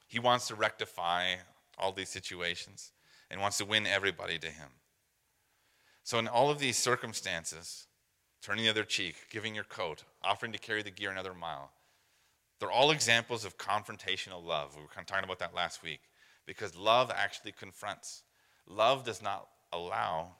he 0.07 0.19
wants 0.19 0.47
to 0.47 0.55
rectify 0.55 1.35
all 1.77 1.91
these 1.91 2.09
situations 2.09 2.91
and 3.29 3.41
wants 3.41 3.57
to 3.57 3.65
win 3.65 3.87
everybody 3.87 4.37
to 4.39 4.47
Him. 4.47 4.69
So, 6.03 6.19
in 6.19 6.27
all 6.27 6.49
of 6.49 6.59
these 6.59 6.77
circumstances, 6.77 7.87
turning 8.41 8.63
the 8.63 8.69
other 8.69 8.83
cheek, 8.83 9.15
giving 9.31 9.55
your 9.55 9.63
coat, 9.63 10.03
offering 10.23 10.51
to 10.51 10.59
carry 10.59 10.83
the 10.83 10.91
gear 10.91 11.11
another 11.11 11.33
mile, 11.33 11.71
They're 12.59 12.71
all 12.71 12.91
examples 12.91 13.43
of 13.43 13.57
confrontational 13.57 14.43
love. 14.43 14.75
We 14.75 14.81
were 14.81 14.87
kind 14.87 15.03
of 15.03 15.07
talking 15.07 15.25
about 15.25 15.39
that 15.39 15.55
last 15.55 15.83
week 15.83 16.01
because 16.45 16.77
love 16.77 17.11
actually 17.13 17.51
confronts. 17.51 18.23
Love 18.67 19.03
does 19.03 19.21
not 19.21 19.47
allow 19.73 20.35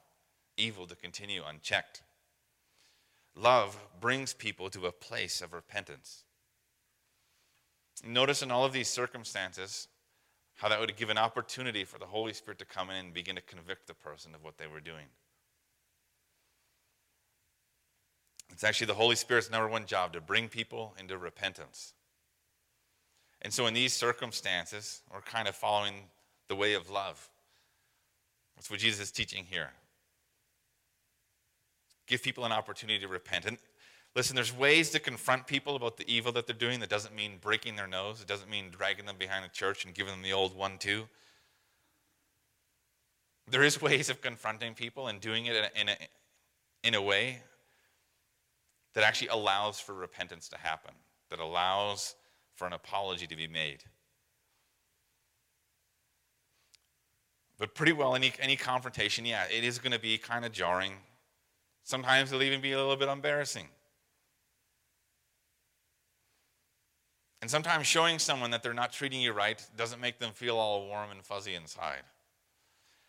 evil 0.56 0.86
to 0.86 0.96
continue 0.96 1.42
unchecked. 1.46 2.02
Love 3.34 3.76
brings 4.00 4.32
people 4.32 4.70
to 4.70 4.86
a 4.86 4.92
place 4.92 5.42
of 5.42 5.52
repentance. 5.52 6.24
Notice 8.04 8.42
in 8.42 8.50
all 8.50 8.64
of 8.64 8.72
these 8.72 8.88
circumstances 8.88 9.88
how 10.56 10.68
that 10.68 10.80
would 10.80 10.96
give 10.96 11.10
an 11.10 11.18
opportunity 11.18 11.84
for 11.84 11.98
the 11.98 12.06
Holy 12.06 12.32
Spirit 12.32 12.58
to 12.58 12.64
come 12.64 12.90
in 12.90 12.96
and 12.96 13.14
begin 13.14 13.36
to 13.36 13.42
convict 13.42 13.86
the 13.86 13.94
person 13.94 14.34
of 14.34 14.42
what 14.42 14.58
they 14.58 14.66
were 14.66 14.80
doing. 14.80 15.06
It's 18.50 18.64
actually 18.64 18.86
the 18.86 18.94
Holy 18.94 19.16
Spirit's 19.16 19.50
number 19.50 19.68
one 19.68 19.86
job 19.86 20.12
to 20.14 20.20
bring 20.20 20.48
people 20.48 20.94
into 20.98 21.18
repentance. 21.18 21.92
And 23.42 23.52
so, 23.52 23.66
in 23.66 23.74
these 23.74 23.92
circumstances, 23.92 25.02
we're 25.12 25.20
kind 25.20 25.46
of 25.46 25.54
following 25.54 25.94
the 26.48 26.56
way 26.56 26.74
of 26.74 26.88
love. 26.88 27.28
That's 28.56 28.70
what 28.70 28.80
Jesus 28.80 29.00
is 29.00 29.10
teaching 29.10 29.44
here. 29.44 29.70
Give 32.06 32.22
people 32.22 32.44
an 32.46 32.52
opportunity 32.52 32.98
to 33.00 33.08
repent. 33.08 33.44
And 33.44 33.58
listen, 34.16 34.34
there's 34.34 34.56
ways 34.56 34.90
to 34.90 34.98
confront 34.98 35.46
people 35.46 35.76
about 35.76 35.98
the 35.98 36.10
evil 36.12 36.32
that 36.32 36.46
they're 36.46 36.56
doing. 36.56 36.80
That 36.80 36.88
doesn't 36.88 37.14
mean 37.14 37.32
breaking 37.40 37.76
their 37.76 37.86
nose, 37.86 38.20
it 38.20 38.26
doesn't 38.26 38.50
mean 38.50 38.70
dragging 38.70 39.04
them 39.04 39.16
behind 39.18 39.44
the 39.44 39.50
church 39.50 39.84
and 39.84 39.94
giving 39.94 40.12
them 40.12 40.22
the 40.22 40.32
old 40.32 40.56
one, 40.56 40.78
two. 40.78 41.06
There 43.48 43.62
is 43.62 43.80
ways 43.88 44.08
of 44.08 44.22
confronting 44.22 44.74
people 44.74 45.06
and 45.06 45.20
doing 45.20 45.46
it 45.46 45.70
in 45.80 45.90
a, 45.90 45.96
in 46.82 46.94
a 46.94 47.02
way 47.02 47.42
that 48.94 49.04
actually 49.04 49.28
allows 49.28 49.78
for 49.78 49.94
repentance 49.94 50.48
to 50.48 50.56
happen, 50.56 50.94
that 51.28 51.38
allows 51.38 52.16
for 52.54 52.66
an 52.66 52.72
apology 52.72 53.26
to 53.26 53.36
be 53.36 53.46
made. 53.46 53.84
But 57.58 57.74
pretty 57.74 57.92
well, 57.92 58.14
any, 58.14 58.32
any 58.40 58.56
confrontation, 58.56 59.26
yeah, 59.26 59.44
it 59.54 59.64
is 59.64 59.78
going 59.78 59.92
to 59.92 59.98
be 59.98 60.16
kind 60.16 60.44
of 60.44 60.52
jarring. 60.52 60.92
Sometimes 61.84 62.32
it'll 62.32 62.42
even 62.42 62.60
be 62.60 62.72
a 62.72 62.78
little 62.78 62.96
bit 62.96 63.08
embarrassing. 63.08 63.68
And 67.46 67.50
sometimes 67.52 67.86
showing 67.86 68.18
someone 68.18 68.50
that 68.50 68.64
they're 68.64 68.74
not 68.74 68.92
treating 68.92 69.20
you 69.20 69.30
right 69.30 69.64
doesn't 69.76 70.00
make 70.00 70.18
them 70.18 70.32
feel 70.32 70.56
all 70.56 70.88
warm 70.88 71.12
and 71.12 71.24
fuzzy 71.24 71.54
inside. 71.54 72.02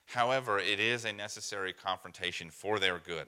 However, 0.05 0.59
it 0.59 0.79
is 0.79 1.05
a 1.05 1.11
necessary 1.11 1.73
confrontation 1.73 2.51
for 2.51 2.77
their 2.77 2.99
good. 2.99 3.25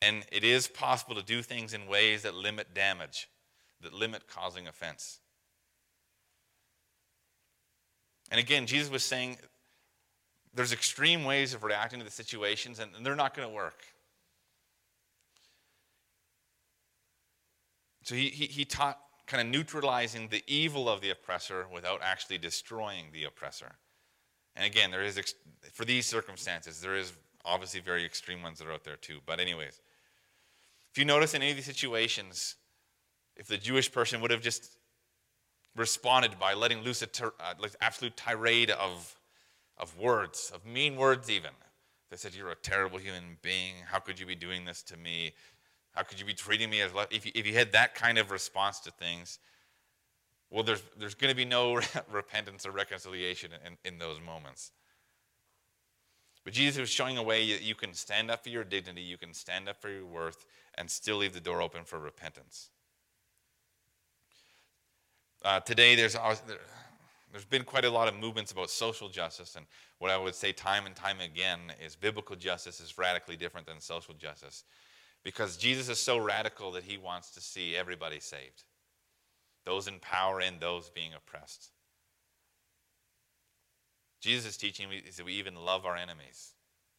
And 0.00 0.24
it 0.30 0.44
is 0.44 0.68
possible 0.68 1.16
to 1.16 1.24
do 1.24 1.42
things 1.42 1.74
in 1.74 1.88
ways 1.88 2.22
that 2.22 2.36
limit 2.36 2.72
damage, 2.72 3.28
that 3.80 3.92
limit 3.92 4.28
causing 4.28 4.68
offense. 4.68 5.18
And 8.30 8.38
again, 8.38 8.66
Jesus 8.66 8.92
was 8.92 9.02
saying 9.02 9.38
there's 10.54 10.72
extreme 10.72 11.24
ways 11.24 11.52
of 11.52 11.64
reacting 11.64 11.98
to 11.98 12.04
the 12.04 12.12
situations, 12.12 12.78
and 12.78 12.92
they're 13.04 13.16
not 13.16 13.34
going 13.34 13.48
to 13.48 13.52
work. 13.52 13.82
So 18.04 18.14
he, 18.14 18.28
he, 18.28 18.46
he 18.46 18.64
taught 18.64 19.00
kind 19.30 19.46
of 19.46 19.52
neutralizing 19.52 20.26
the 20.28 20.42
evil 20.48 20.88
of 20.88 21.00
the 21.00 21.10
oppressor 21.10 21.64
without 21.72 22.00
actually 22.02 22.36
destroying 22.36 23.06
the 23.12 23.22
oppressor. 23.22 23.76
And 24.56 24.66
again, 24.66 24.90
there 24.90 25.04
is, 25.04 25.20
for 25.72 25.84
these 25.84 26.04
circumstances, 26.04 26.80
there 26.80 26.96
is 26.96 27.12
obviously 27.44 27.78
very 27.78 28.04
extreme 28.04 28.42
ones 28.42 28.58
that 28.58 28.66
are 28.66 28.72
out 28.72 28.82
there 28.82 28.96
too. 28.96 29.20
But, 29.24 29.38
anyways, 29.38 29.80
if 30.90 30.98
you 30.98 31.04
notice 31.04 31.34
in 31.34 31.42
any 31.42 31.52
of 31.52 31.56
these 31.56 31.64
situations, 31.64 32.56
if 33.36 33.46
the 33.46 33.56
Jewish 33.56 33.92
person 33.92 34.20
would 34.20 34.32
have 34.32 34.42
just 34.42 34.78
responded 35.76 36.36
by 36.40 36.54
letting 36.54 36.82
loose 36.82 37.00
an 37.00 37.08
uh, 37.22 37.54
like 37.60 37.72
absolute 37.80 38.16
tirade 38.16 38.70
of, 38.72 39.16
of 39.78 39.96
words, 39.96 40.50
of 40.52 40.66
mean 40.66 40.96
words 40.96 41.30
even. 41.30 41.52
They 42.10 42.16
said, 42.16 42.34
You're 42.34 42.50
a 42.50 42.56
terrible 42.56 42.98
human 42.98 43.36
being. 43.42 43.74
How 43.86 44.00
could 44.00 44.18
you 44.18 44.26
be 44.26 44.34
doing 44.34 44.64
this 44.64 44.82
to 44.82 44.96
me? 44.96 45.32
How 45.92 46.02
could 46.02 46.20
you 46.20 46.26
be 46.26 46.34
treating 46.34 46.70
me 46.70 46.80
as 46.80 46.92
if 47.10 47.26
you, 47.26 47.32
if 47.34 47.46
you 47.46 47.54
had 47.54 47.72
that 47.72 47.94
kind 47.94 48.18
of 48.18 48.30
response 48.30 48.80
to 48.80 48.90
things? 48.90 49.38
Well, 50.50 50.64
there's, 50.64 50.82
there's 50.98 51.14
going 51.14 51.30
to 51.30 51.36
be 51.36 51.44
no 51.44 51.80
repentance 52.10 52.66
or 52.66 52.70
reconciliation 52.70 53.50
in, 53.66 53.76
in 53.84 53.98
those 53.98 54.20
moments. 54.20 54.72
But 56.44 56.54
Jesus 56.54 56.80
was 56.80 56.90
showing 56.90 57.18
a 57.18 57.22
way 57.22 57.52
that 57.52 57.62
you 57.62 57.74
can 57.74 57.92
stand 57.92 58.30
up 58.30 58.42
for 58.42 58.48
your 58.48 58.64
dignity, 58.64 59.02
you 59.02 59.18
can 59.18 59.34
stand 59.34 59.68
up 59.68 59.80
for 59.80 59.90
your 59.90 60.06
worth, 60.06 60.46
and 60.76 60.90
still 60.90 61.18
leave 61.18 61.34
the 61.34 61.40
door 61.40 61.60
open 61.60 61.84
for 61.84 61.98
repentance. 61.98 62.70
Uh, 65.44 65.60
today, 65.60 65.94
there's, 65.94 66.16
there's 67.30 67.44
been 67.44 67.64
quite 67.64 67.84
a 67.84 67.90
lot 67.90 68.08
of 68.08 68.14
movements 68.14 68.52
about 68.52 68.70
social 68.70 69.08
justice, 69.08 69.56
and 69.56 69.66
what 69.98 70.10
I 70.10 70.16
would 70.16 70.34
say 70.34 70.52
time 70.52 70.86
and 70.86 70.94
time 70.94 71.20
again 71.20 71.60
is 71.84 71.94
biblical 71.94 72.36
justice 72.36 72.80
is 72.80 72.96
radically 72.96 73.36
different 73.36 73.66
than 73.66 73.80
social 73.80 74.14
justice 74.14 74.64
because 75.24 75.56
Jesus 75.56 75.88
is 75.88 75.98
so 75.98 76.18
radical 76.18 76.72
that 76.72 76.84
he 76.84 76.96
wants 76.96 77.30
to 77.32 77.40
see 77.40 77.76
everybody 77.76 78.20
saved 78.20 78.64
those 79.66 79.86
in 79.86 79.98
power 80.00 80.40
and 80.40 80.58
those 80.58 80.88
being 80.90 81.12
oppressed. 81.14 81.70
Jesus' 84.20 84.52
is 84.52 84.56
teaching 84.56 84.88
is 85.06 85.16
that 85.16 85.26
we 85.26 85.34
even 85.34 85.54
love 85.54 85.84
our 85.84 85.96
enemies. 85.96 86.54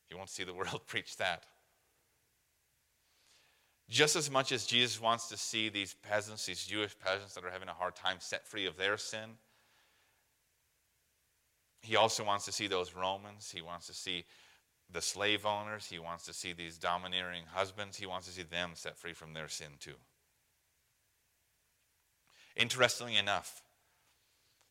You 0.09 0.17
won't 0.17 0.29
see 0.29 0.43
the 0.43 0.53
world 0.53 0.81
preach 0.85 1.17
that. 1.17 1.43
Just 3.89 4.15
as 4.15 4.31
much 4.31 4.51
as 4.51 4.65
Jesus 4.65 5.01
wants 5.01 5.27
to 5.29 5.37
see 5.37 5.69
these 5.69 5.95
peasants, 5.95 6.45
these 6.45 6.65
Jewish 6.65 6.97
peasants 6.97 7.33
that 7.33 7.43
are 7.43 7.49
having 7.49 7.67
a 7.67 7.73
hard 7.73 7.95
time, 7.95 8.17
set 8.19 8.47
free 8.47 8.65
of 8.65 8.77
their 8.77 8.95
sin, 8.97 9.31
he 11.81 11.95
also 11.95 12.23
wants 12.23 12.45
to 12.45 12.51
see 12.51 12.67
those 12.67 12.95
Romans. 12.95 13.51
He 13.51 13.61
wants 13.61 13.87
to 13.87 13.93
see 13.93 14.23
the 14.91 15.01
slave 15.01 15.45
owners. 15.45 15.87
He 15.87 15.99
wants 15.99 16.25
to 16.25 16.33
see 16.33 16.53
these 16.53 16.77
domineering 16.77 17.43
husbands. 17.53 17.97
He 17.97 18.05
wants 18.05 18.27
to 18.27 18.33
see 18.33 18.43
them 18.43 18.71
set 18.73 18.97
free 18.97 19.13
from 19.13 19.33
their 19.33 19.47
sin 19.47 19.71
too. 19.79 19.95
Interestingly 22.55 23.17
enough, 23.17 23.63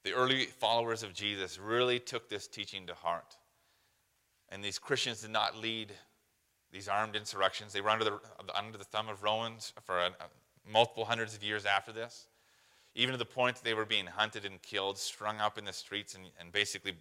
the 0.04 0.12
early 0.12 0.46
followers 0.46 1.02
of 1.02 1.12
Jesus 1.12 1.58
really 1.58 1.98
took 1.98 2.28
this 2.28 2.46
teaching 2.46 2.86
to 2.86 2.94
heart. 2.94 3.36
And 4.48 4.64
these 4.64 4.78
Christians 4.78 5.22
did 5.22 5.30
not 5.30 5.56
lead 5.56 5.92
these 6.72 6.88
armed 6.88 7.16
insurrections. 7.16 7.72
They 7.72 7.80
were 7.80 7.90
under 7.90 8.04
the, 8.04 8.18
under 8.54 8.78
the 8.78 8.84
thumb 8.84 9.08
of 9.08 9.22
Romans 9.22 9.72
for 9.82 9.98
a, 9.98 10.06
a, 10.06 10.70
multiple 10.70 11.04
hundreds 11.04 11.34
of 11.34 11.42
years 11.42 11.64
after 11.64 11.92
this, 11.92 12.28
even 12.94 13.12
to 13.12 13.18
the 13.18 13.24
point 13.24 13.56
that 13.56 13.64
they 13.64 13.74
were 13.74 13.84
being 13.84 14.06
hunted 14.06 14.44
and 14.44 14.60
killed, 14.62 14.98
strung 14.98 15.38
up 15.40 15.58
in 15.58 15.64
the 15.64 15.72
streets, 15.72 16.14
and, 16.14 16.24
and 16.38 16.52
basically 16.52 16.94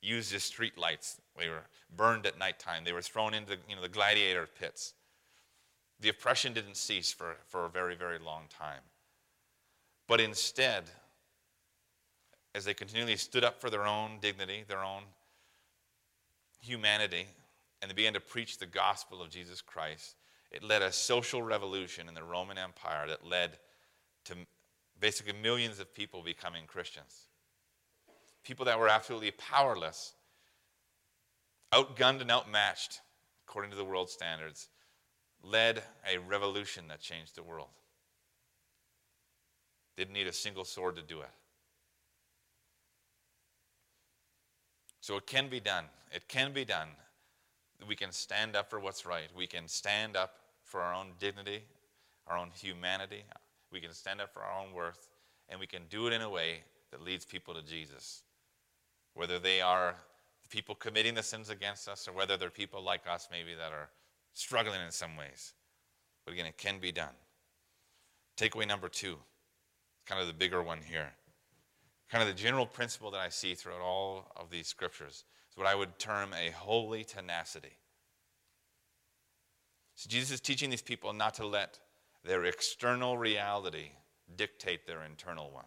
used 0.00 0.34
as 0.34 0.44
street 0.44 0.78
lights. 0.78 1.20
They 1.38 1.48
were 1.48 1.64
burned 1.96 2.26
at 2.26 2.38
nighttime. 2.38 2.84
They 2.84 2.92
were 2.92 3.02
thrown 3.02 3.34
into 3.34 3.56
you 3.68 3.76
know, 3.76 3.82
the 3.82 3.88
gladiator 3.88 4.46
pits. 4.46 4.94
The 6.00 6.08
oppression 6.08 6.52
didn't 6.52 6.76
cease 6.76 7.12
for, 7.12 7.36
for 7.48 7.64
a 7.64 7.68
very, 7.68 7.96
very 7.96 8.18
long 8.18 8.44
time. 8.48 8.82
But 10.06 10.20
instead, 10.20 10.84
as 12.54 12.64
they 12.64 12.74
continually 12.74 13.16
stood 13.16 13.44
up 13.44 13.60
for 13.60 13.70
their 13.70 13.86
own 13.86 14.18
dignity, 14.20 14.64
their 14.66 14.82
own 14.82 15.02
humanity, 16.60 17.26
and 17.80 17.90
they 17.90 17.94
began 17.94 18.14
to 18.14 18.20
preach 18.20 18.58
the 18.58 18.66
gospel 18.66 19.22
of 19.22 19.30
Jesus 19.30 19.60
Christ, 19.60 20.16
it 20.50 20.62
led 20.62 20.82
a 20.82 20.92
social 20.92 21.42
revolution 21.42 22.08
in 22.08 22.14
the 22.14 22.22
Roman 22.22 22.58
Empire 22.58 23.06
that 23.08 23.26
led 23.26 23.58
to 24.24 24.34
basically 24.98 25.34
millions 25.34 25.78
of 25.78 25.94
people 25.94 26.22
becoming 26.22 26.64
Christians. 26.66 27.27
People 28.44 28.64
that 28.64 28.78
were 28.78 28.88
absolutely 28.88 29.30
powerless, 29.32 30.14
outgunned 31.72 32.20
and 32.20 32.30
outmatched 32.30 33.00
according 33.48 33.70
to 33.70 33.76
the 33.76 33.84
world 33.84 34.10
standards, 34.10 34.68
led 35.42 35.82
a 36.10 36.18
revolution 36.18 36.84
that 36.88 37.00
changed 37.00 37.34
the 37.34 37.42
world. 37.42 37.68
Didn't 39.96 40.12
need 40.12 40.26
a 40.26 40.32
single 40.32 40.64
sword 40.64 40.96
to 40.96 41.02
do 41.02 41.20
it. 41.20 41.30
So 45.00 45.16
it 45.16 45.26
can 45.26 45.48
be 45.48 45.60
done. 45.60 45.84
It 46.12 46.28
can 46.28 46.52
be 46.52 46.66
done. 46.66 46.88
We 47.88 47.96
can 47.96 48.12
stand 48.12 48.54
up 48.54 48.68
for 48.68 48.78
what's 48.78 49.06
right. 49.06 49.28
We 49.34 49.46
can 49.46 49.66
stand 49.66 50.16
up 50.16 50.34
for 50.64 50.82
our 50.82 50.92
own 50.92 51.12
dignity, 51.18 51.62
our 52.26 52.36
own 52.36 52.50
humanity. 52.54 53.24
We 53.72 53.80
can 53.80 53.94
stand 53.94 54.20
up 54.20 54.32
for 54.34 54.42
our 54.42 54.60
own 54.60 54.74
worth. 54.74 55.08
And 55.48 55.58
we 55.58 55.66
can 55.66 55.82
do 55.88 56.06
it 56.06 56.12
in 56.12 56.20
a 56.20 56.28
way 56.28 56.64
that 56.90 57.02
leads 57.02 57.24
people 57.24 57.54
to 57.54 57.62
Jesus. 57.62 58.22
Whether 59.18 59.40
they 59.40 59.60
are 59.60 59.96
the 60.44 60.48
people 60.48 60.76
committing 60.76 61.14
the 61.14 61.24
sins 61.24 61.50
against 61.50 61.88
us 61.88 62.06
or 62.06 62.12
whether 62.12 62.36
they're 62.36 62.50
people 62.50 62.80
like 62.80 63.00
us, 63.10 63.26
maybe, 63.32 63.52
that 63.56 63.72
are 63.72 63.88
struggling 64.32 64.80
in 64.80 64.92
some 64.92 65.16
ways. 65.16 65.54
But 66.24 66.34
again, 66.34 66.46
it 66.46 66.56
can 66.56 66.78
be 66.78 66.92
done. 66.92 67.14
Takeaway 68.36 68.68
number 68.68 68.88
two 68.88 69.18
kind 70.06 70.20
of 70.20 70.28
the 70.28 70.32
bigger 70.32 70.62
one 70.62 70.78
here. 70.88 71.10
Kind 72.08 72.22
of 72.22 72.28
the 72.28 72.40
general 72.40 72.64
principle 72.64 73.10
that 73.10 73.20
I 73.20 73.28
see 73.28 73.54
throughout 73.54 73.80
all 73.80 74.30
of 74.36 74.50
these 74.50 74.68
scriptures 74.68 75.24
is 75.50 75.56
what 75.56 75.66
I 75.66 75.74
would 75.74 75.98
term 75.98 76.30
a 76.32 76.52
holy 76.52 77.02
tenacity. 77.02 77.76
So 79.96 80.08
Jesus 80.08 80.30
is 80.30 80.40
teaching 80.40 80.70
these 80.70 80.80
people 80.80 81.12
not 81.12 81.34
to 81.34 81.44
let 81.44 81.80
their 82.24 82.44
external 82.44 83.18
reality 83.18 83.90
dictate 84.36 84.86
their 84.86 85.02
internal 85.02 85.50
one. 85.50 85.64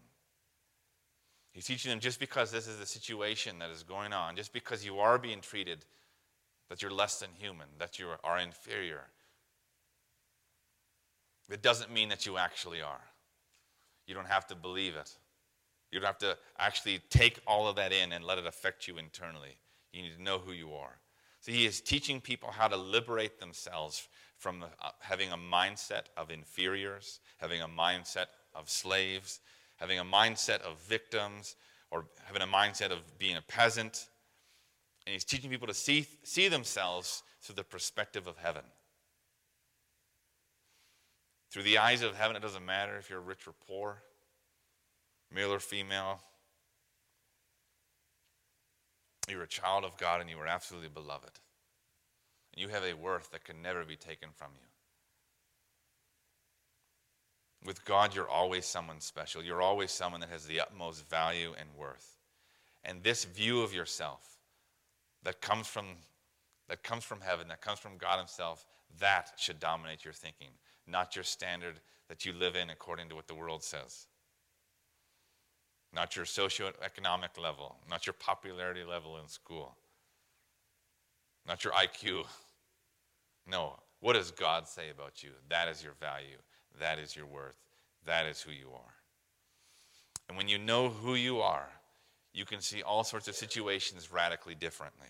He's 1.51 1.65
teaching 1.65 1.89
them 1.89 1.99
just 1.99 2.19
because 2.19 2.51
this 2.51 2.67
is 2.67 2.77
the 2.77 2.85
situation 2.85 3.59
that 3.59 3.69
is 3.69 3.83
going 3.83 4.13
on, 4.13 4.35
just 4.35 4.53
because 4.53 4.85
you 4.85 4.99
are 4.99 5.17
being 5.17 5.41
treated 5.41 5.85
that 6.69 6.81
you're 6.81 6.91
less 6.91 7.19
than 7.19 7.29
human, 7.37 7.67
that 7.79 7.99
you 7.99 8.07
are 8.23 8.39
inferior, 8.39 9.07
it 11.49 11.61
doesn't 11.61 11.91
mean 11.91 12.09
that 12.09 12.25
you 12.25 12.37
actually 12.37 12.81
are. 12.81 13.01
You 14.07 14.15
don't 14.15 14.27
have 14.27 14.47
to 14.47 14.55
believe 14.55 14.95
it. 14.95 15.13
You 15.91 15.99
don't 15.99 16.07
have 16.07 16.17
to 16.19 16.37
actually 16.57 17.01
take 17.09 17.39
all 17.45 17.67
of 17.67 17.75
that 17.75 17.91
in 17.91 18.13
and 18.13 18.23
let 18.23 18.37
it 18.37 18.45
affect 18.45 18.87
you 18.87 18.97
internally. 18.97 19.57
You 19.91 20.03
need 20.03 20.15
to 20.15 20.23
know 20.23 20.39
who 20.39 20.53
you 20.53 20.73
are. 20.73 20.99
So 21.41 21.51
he 21.51 21.65
is 21.65 21.81
teaching 21.81 22.21
people 22.21 22.51
how 22.51 22.67
to 22.67 22.77
liberate 22.77 23.39
themselves 23.39 24.07
from 24.37 24.61
the, 24.61 24.67
uh, 24.81 24.91
having 24.99 25.31
a 25.31 25.37
mindset 25.37 26.03
of 26.15 26.31
inferiors, 26.31 27.19
having 27.37 27.61
a 27.61 27.67
mindset 27.67 28.27
of 28.55 28.69
slaves, 28.69 29.39
having 29.81 29.97
a 29.97 30.05
mindset 30.05 30.61
of 30.61 30.79
victims, 30.87 31.55
or 31.89 32.05
having 32.25 32.43
a 32.43 32.45
mindset 32.45 32.91
of 32.91 33.17
being 33.17 33.35
a 33.35 33.41
peasant. 33.41 34.07
And 35.05 35.13
he's 35.13 35.25
teaching 35.25 35.49
people 35.49 35.67
to 35.67 35.73
see, 35.73 36.05
see 36.23 36.47
themselves 36.47 37.23
through 37.41 37.55
the 37.55 37.63
perspective 37.63 38.27
of 38.27 38.37
heaven. 38.37 38.61
Through 41.49 41.63
the 41.63 41.79
eyes 41.79 42.03
of 42.03 42.15
heaven, 42.15 42.35
it 42.35 42.43
doesn't 42.43 42.63
matter 42.63 42.95
if 42.97 43.09
you're 43.09 43.19
rich 43.19 43.47
or 43.47 43.53
poor, 43.67 44.03
male 45.33 45.51
or 45.51 45.59
female. 45.59 46.21
You're 49.27 49.43
a 49.43 49.47
child 49.47 49.83
of 49.83 49.97
God 49.97 50.21
and 50.21 50.29
you 50.29 50.37
are 50.37 50.47
absolutely 50.47 50.89
beloved. 50.89 51.39
And 52.53 52.61
you 52.61 52.67
have 52.69 52.83
a 52.83 52.93
worth 52.93 53.31
that 53.31 53.43
can 53.43 53.61
never 53.63 53.83
be 53.83 53.95
taken 53.95 54.29
from 54.35 54.51
you. 54.61 54.70
With 57.65 57.85
God, 57.85 58.15
you're 58.15 58.29
always 58.29 58.65
someone 58.65 58.99
special. 58.99 59.43
You're 59.43 59.61
always 59.61 59.91
someone 59.91 60.21
that 60.21 60.29
has 60.29 60.45
the 60.45 60.59
utmost 60.59 61.07
value 61.09 61.53
and 61.59 61.69
worth. 61.77 62.17
And 62.83 63.03
this 63.03 63.25
view 63.25 63.61
of 63.61 63.73
yourself 63.73 64.37
that 65.23 65.41
comes 65.41 65.67
from 65.67 65.85
that 66.71 66.83
comes 66.83 67.03
from 67.03 67.19
heaven, 67.19 67.49
that 67.49 67.59
comes 67.61 67.79
from 67.79 67.97
God 67.97 68.17
Himself, 68.17 68.65
that 68.99 69.33
should 69.35 69.59
dominate 69.59 70.05
your 70.05 70.13
thinking, 70.13 70.47
not 70.87 71.17
your 71.17 71.23
standard 71.23 71.81
that 72.07 72.25
you 72.25 72.31
live 72.31 72.55
in 72.55 72.69
according 72.69 73.09
to 73.09 73.15
what 73.15 73.27
the 73.27 73.35
world 73.35 73.61
says. 73.61 74.07
Not 75.93 76.15
your 76.15 76.23
socioeconomic 76.23 77.37
level, 77.37 77.75
not 77.89 78.07
your 78.07 78.13
popularity 78.13 78.85
level 78.85 79.17
in 79.17 79.27
school, 79.27 79.75
not 81.45 81.65
your 81.65 81.73
IQ. 81.73 82.23
No, 83.45 83.77
what 83.99 84.13
does 84.13 84.31
God 84.31 84.65
say 84.65 84.89
about 84.89 85.21
you? 85.21 85.31
That 85.49 85.67
is 85.67 85.83
your 85.83 85.93
value. 85.99 86.37
That 86.79 86.99
is 86.99 87.15
your 87.15 87.25
worth. 87.25 87.55
That 88.05 88.25
is 88.25 88.41
who 88.41 88.51
you 88.51 88.69
are. 88.73 88.93
And 90.27 90.37
when 90.37 90.47
you 90.47 90.57
know 90.57 90.89
who 90.89 91.15
you 91.15 91.41
are, 91.41 91.69
you 92.33 92.45
can 92.45 92.61
see 92.61 92.81
all 92.81 93.03
sorts 93.03 93.27
of 93.27 93.35
situations 93.35 94.11
radically 94.11 94.55
differently. 94.55 95.09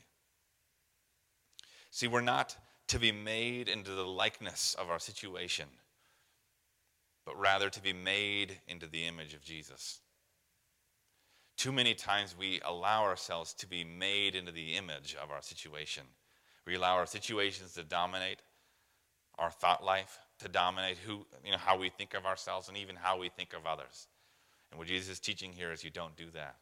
See, 1.91 2.07
we're 2.07 2.21
not 2.21 2.55
to 2.87 2.99
be 2.99 3.11
made 3.11 3.69
into 3.69 3.91
the 3.91 4.05
likeness 4.05 4.75
of 4.79 4.89
our 4.89 4.99
situation, 4.99 5.67
but 7.25 7.39
rather 7.39 7.69
to 7.69 7.81
be 7.81 7.93
made 7.93 8.59
into 8.67 8.87
the 8.87 9.05
image 9.05 9.33
of 9.33 9.43
Jesus. 9.43 9.99
Too 11.57 11.71
many 11.71 11.93
times 11.93 12.35
we 12.35 12.59
allow 12.65 13.03
ourselves 13.03 13.53
to 13.55 13.67
be 13.67 13.83
made 13.83 14.35
into 14.35 14.51
the 14.51 14.75
image 14.75 15.15
of 15.21 15.29
our 15.29 15.41
situation. 15.41 16.03
We 16.65 16.75
allow 16.75 16.95
our 16.95 17.05
situations 17.05 17.73
to 17.73 17.83
dominate 17.83 18.41
our 19.37 19.51
thought 19.51 19.83
life, 19.83 20.17
to 20.41 20.49
dominate 20.49 20.97
who, 20.97 21.25
you 21.45 21.51
know, 21.51 21.57
how 21.57 21.77
we 21.77 21.89
think 21.89 22.13
of 22.13 22.25
ourselves 22.25 22.67
and 22.67 22.77
even 22.77 22.95
how 22.95 23.17
we 23.17 23.29
think 23.29 23.53
of 23.53 23.65
others. 23.65 24.07
And 24.71 24.77
what 24.77 24.87
Jesus 24.87 25.09
is 25.09 25.19
teaching 25.19 25.53
here 25.53 25.71
is 25.71 25.83
you 25.83 25.89
don't 25.89 26.15
do 26.15 26.25
that. 26.33 26.55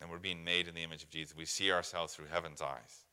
And 0.00 0.10
we're 0.10 0.18
being 0.18 0.44
made 0.44 0.68
in 0.68 0.74
the 0.74 0.82
image 0.82 1.02
of 1.02 1.10
Jesus. 1.10 1.36
We 1.36 1.44
see 1.44 1.70
ourselves 1.70 2.14
through 2.14 2.26
heaven's 2.30 2.62
eyes. 2.62 3.04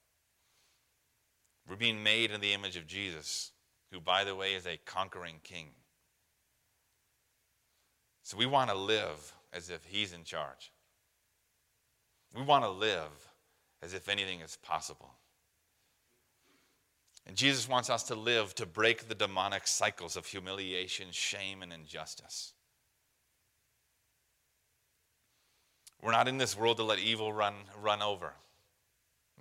We're 1.68 1.76
being 1.76 2.02
made 2.02 2.32
in 2.32 2.42
the 2.42 2.54
image 2.54 2.76
of 2.78 2.88
Jesus, 2.88 3.52
who, 3.92 4.00
by 4.00 4.24
the 4.24 4.36
way, 4.36 4.54
is 4.54 4.66
a 4.66 4.80
conquering 4.86 5.36
king. 5.44 5.68
So 8.24 8.38
we 8.38 8.46
want 8.46 8.70
to 8.72 8.78
live 8.78 9.34
as 9.54 9.70
if 9.70 9.84
he's 9.86 10.14
in 10.14 10.24
charge. 10.24 10.72
We 12.36 12.44
want 12.44 12.64
to 12.64 12.70
live 12.70 13.34
as 13.82 13.94
if 13.94 14.10
anything 14.10 14.42
is 14.42 14.58
possible. 14.62 15.12
And 17.30 17.38
Jesus 17.38 17.70
wants 17.70 17.92
us 17.92 18.02
to 18.06 18.16
live 18.16 18.56
to 18.56 18.66
break 18.66 19.08
the 19.08 19.14
demonic 19.14 19.68
cycles 19.68 20.18
of 20.18 20.26
humiliation, 20.26 21.10
shame, 21.12 21.62
and 21.62 21.72
injustice. 21.72 22.54
We're 26.02 26.12
not 26.12 26.28
in 26.28 26.40
this 26.40 26.58
world 26.58 26.78
to 26.78 26.84
let 26.84 26.98
evil 26.98 27.32
run, 27.32 27.54
run 27.80 28.02
over, 28.02 28.34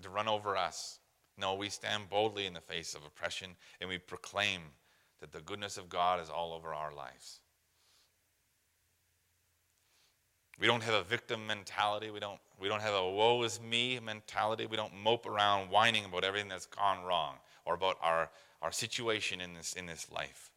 to 0.02 0.10
run 0.10 0.28
over 0.28 0.54
us. 0.54 0.98
No, 1.38 1.54
we 1.54 1.70
stand 1.70 2.10
boldly 2.10 2.44
in 2.44 2.52
the 2.52 2.60
face 2.60 2.92
of 2.92 3.06
oppression 3.06 3.56
and 3.80 3.88
we 3.88 3.96
proclaim 3.96 4.60
that 5.22 5.32
the 5.32 5.40
goodness 5.40 5.78
of 5.78 5.88
God 5.88 6.20
is 6.20 6.28
all 6.28 6.52
over 6.52 6.74
our 6.74 6.92
lives. 6.92 7.40
We 10.60 10.66
don't 10.66 10.82
have 10.82 10.92
a 10.92 11.04
victim 11.04 11.46
mentality. 11.46 12.10
We 12.10 12.20
don't, 12.20 12.40
we 12.60 12.68
don't 12.68 12.82
have 12.82 12.92
a 12.92 13.10
woe 13.10 13.42
is 13.44 13.62
me 13.62 13.98
mentality. 13.98 14.66
We 14.66 14.76
don't 14.76 14.94
mope 14.94 15.24
around 15.24 15.70
whining 15.70 16.04
about 16.04 16.24
everything 16.24 16.50
that's 16.50 16.66
gone 16.66 17.02
wrong 17.02 17.36
or 17.68 17.74
about 17.74 17.98
our, 18.02 18.30
our 18.62 18.72
situation 18.72 19.40
in 19.40 19.52
this, 19.52 19.74
in 19.74 19.84
this 19.84 20.10
life. 20.10 20.50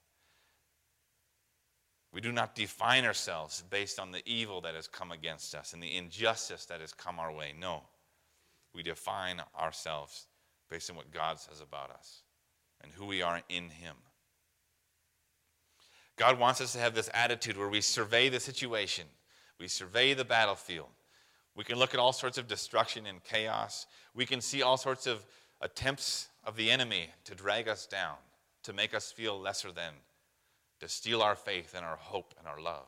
We 2.14 2.22
do 2.22 2.32
not 2.32 2.56
define 2.56 3.06
ourselves 3.06 3.64
based 3.70 4.00
on 4.00 4.12
the 4.12 4.22
evil 4.26 4.62
that 4.62 4.76
has 4.76 4.88
come 4.88 5.12
against 5.12 5.54
us 5.54 5.74
and 5.74 5.84
the 5.84 5.96
injustice 5.96 6.66
that 6.66 6.82
has 6.82 6.94
come 6.94 7.20
our 7.20 7.32
way. 7.32 7.54
No. 7.60 7.84
We 8.74 8.82
define 8.82 9.42
ourselves 9.60 10.28
based 10.70 10.90
on 10.90 10.96
what 10.96 11.12
God 11.12 11.40
says 11.40 11.62
about 11.62 11.92
us 11.92 12.22
and 12.82 12.92
who 12.94 13.06
we 13.06 13.22
are 13.22 13.42
in 13.50 13.70
Him. 13.70 13.96
God 16.18 16.40
wants 16.40 16.62
us 16.62 16.74
to 16.74 16.80
have 16.80 16.96
this 16.96 17.10
attitude 17.14 17.58
where 17.58 17.70
we 17.70 17.82
survey 17.82 18.30
the 18.30 18.40
situation, 18.40 19.06
we 19.60 19.68
survey 19.68 20.14
the 20.14 20.26
battlefield. 20.26 20.88
We 21.56 21.66
can 21.66 21.78
look 21.78 21.94
at 21.94 22.00
all 22.00 22.14
sorts 22.14 22.38
of 22.38 22.48
destruction 22.48 23.06
and 23.06 23.22
chaos. 23.26 23.86
We 24.16 24.26
can 24.26 24.40
see 24.40 24.62
all 24.62 24.78
sorts 24.78 25.06
of 25.06 25.26
attempts 25.60 26.30
of 26.44 26.56
the 26.56 26.72
enemy 26.72 27.10
to 27.26 27.36
drag 27.36 27.68
us 27.68 27.86
down, 27.86 28.16
to 28.64 28.74
make 28.74 28.94
us 28.94 29.12
feel 29.12 29.40
lesser 29.40 29.72
than, 29.72 29.94
to 30.80 30.88
steal 30.88 31.22
our 31.22 31.36
faith 31.36 31.74
and 31.76 31.86
our 31.86 31.98
hope 31.98 32.34
and 32.40 32.48
our 32.48 32.60
love. 32.60 32.88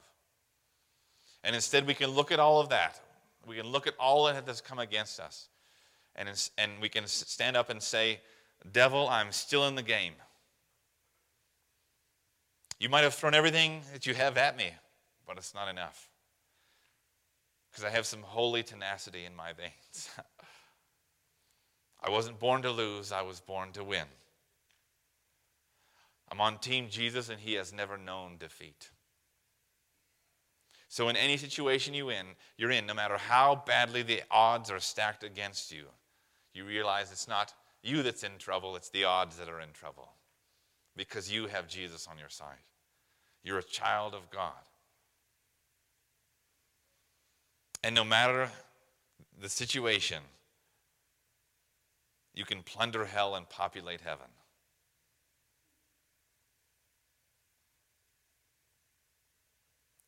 And 1.43 1.56
instead, 1.56 1.86
we 1.86 1.93
can 1.93 2.10
look 2.10 2.32
at 2.32 2.39
all 2.39 2.60
of 2.60 2.70
that. 2.70 2.99
We 3.45 3.58
can 3.58 3.68
look 3.68 3.88
at 3.88 3.95
all 3.99 4.26
that 4.26 4.47
has 4.47 4.62
come 4.62 4.80
against 4.80 5.20
us. 5.20 5.49
And, 6.16 6.30
and 6.58 6.72
we 6.82 6.89
can 6.89 7.06
stand 7.08 7.58
up 7.58 7.70
and 7.70 7.82
say, 7.82 8.22
Devil, 8.72 9.10
I'm 9.10 9.32
still 9.32 9.68
in 9.68 9.76
the 9.76 9.84
game. 9.84 10.14
You 12.80 12.89
might 12.89 13.04
have 13.04 13.14
thrown 13.14 13.34
everything 13.34 13.82
that 13.91 14.06
you 14.06 14.14
have 14.14 14.38
at 14.38 14.58
me, 14.58 14.72
but 15.28 15.38
it's 15.38 15.54
not 15.54 15.70
enough. 15.70 16.10
Because 17.70 17.84
I 17.84 17.89
have 17.89 18.06
some 18.06 18.22
holy 18.22 18.64
tenacity 18.64 19.26
in 19.26 19.36
my 19.36 19.54
veins. 19.54 20.10
I 22.04 22.10
wasn't 22.10 22.39
born 22.39 22.62
to 22.64 22.72
lose, 22.72 23.12
I 23.12 23.22
was 23.22 23.39
born 23.39 23.72
to 23.74 23.84
win. 23.84 24.06
I'm 26.30 26.41
on 26.41 26.58
Team 26.58 26.88
Jesus, 26.89 27.30
and 27.30 27.39
He 27.39 27.54
has 27.54 27.72
never 27.72 27.97
known 27.97 28.38
defeat. 28.38 28.89
So, 30.89 31.10
in 31.10 31.16
any 31.16 31.38
situation 31.38 31.93
you 31.93 32.10
in, 32.10 32.26
you're 32.58 32.72
in, 32.72 32.86
no 32.86 32.93
matter 32.93 33.18
how 33.18 33.64
badly 33.66 34.04
the 34.04 34.22
odds 34.30 34.70
are 34.70 34.80
stacked 34.80 35.24
against 35.24 35.72
you, 35.72 35.86
you 36.54 36.66
realize 36.66 37.12
it's 37.12 37.28
not 37.28 37.54
you 37.82 38.04
that's 38.04 38.24
in 38.24 38.38
trouble, 38.38 38.76
it's 38.76 38.89
the 38.89 39.04
odds 39.04 39.38
that 39.38 39.49
are 39.49 39.60
in 39.60 39.72
trouble. 39.74 40.10
Because 40.95 41.32
you 41.32 41.47
have 41.47 41.68
Jesus 41.68 42.08
on 42.10 42.18
your 42.20 42.30
side. 42.30 42.62
You're 43.43 43.60
a 43.60 43.64
child 43.64 44.14
of 44.14 44.30
God. 44.30 44.51
And 47.84 47.95
no 47.95 48.04
matter 48.04 48.49
the 49.41 49.49
situation, 49.49 50.22
you 52.34 52.45
can 52.45 52.63
plunder 52.63 53.05
hell 53.05 53.36
and 53.36 53.47
populate 53.49 54.01
heaven. 54.01 54.27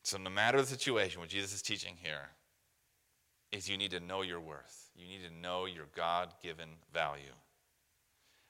So, 0.04 0.18
no 0.18 0.30
matter 0.30 0.62
the 0.62 0.68
situation, 0.68 1.20
what 1.20 1.30
Jesus 1.30 1.54
is 1.54 1.62
teaching 1.64 1.96
here 2.00 2.30
is 3.52 3.68
you 3.68 3.78
need 3.78 3.92
to 3.92 4.00
know 4.00 4.22
your 4.22 4.40
worth. 4.40 4.90
You 4.96 5.08
need 5.08 5.22
to 5.28 5.34
know 5.34 5.66
your 5.66 5.86
God 5.96 6.34
given 6.44 6.70
value. 6.94 7.34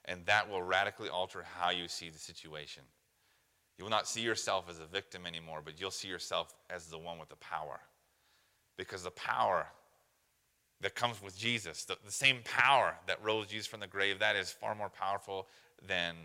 And 0.04 0.26
that 0.26 0.50
will 0.50 0.62
radically 0.62 1.10
alter 1.10 1.46
how 1.58 1.70
you 1.70 1.88
see 1.88 2.10
the 2.10 2.20
situation. 2.20 2.84
You 3.78 3.86
will 3.86 3.92
not 3.92 4.08
see 4.08 4.22
yourself 4.22 4.70
as 4.70 4.80
a 4.80 4.86
victim 4.86 5.26
anymore, 5.26 5.62
but 5.64 5.80
you'll 5.80 5.92
see 5.92 6.08
yourself 6.08 6.54
as 6.70 6.88
the 6.88 6.98
one 6.98 7.20
with 7.20 7.30
the 7.30 7.36
power. 7.38 7.80
Because 8.78 9.04
the 9.04 9.12
power 9.12 9.68
that 10.82 10.96
comes 10.96 11.22
with 11.22 11.38
Jesus, 11.38 11.86
the, 11.86 11.98
the 12.06 12.12
same 12.12 12.40
power 12.44 12.96
that 13.08 13.24
rose 13.24 13.48
Jesus 13.48 13.68
from 13.68 13.80
the 13.80 13.88
grave, 13.88 14.20
that 14.20 14.36
is 14.36 14.52
far 14.52 14.76
more 14.76 14.90
powerful 14.90 15.48
than 15.88 16.16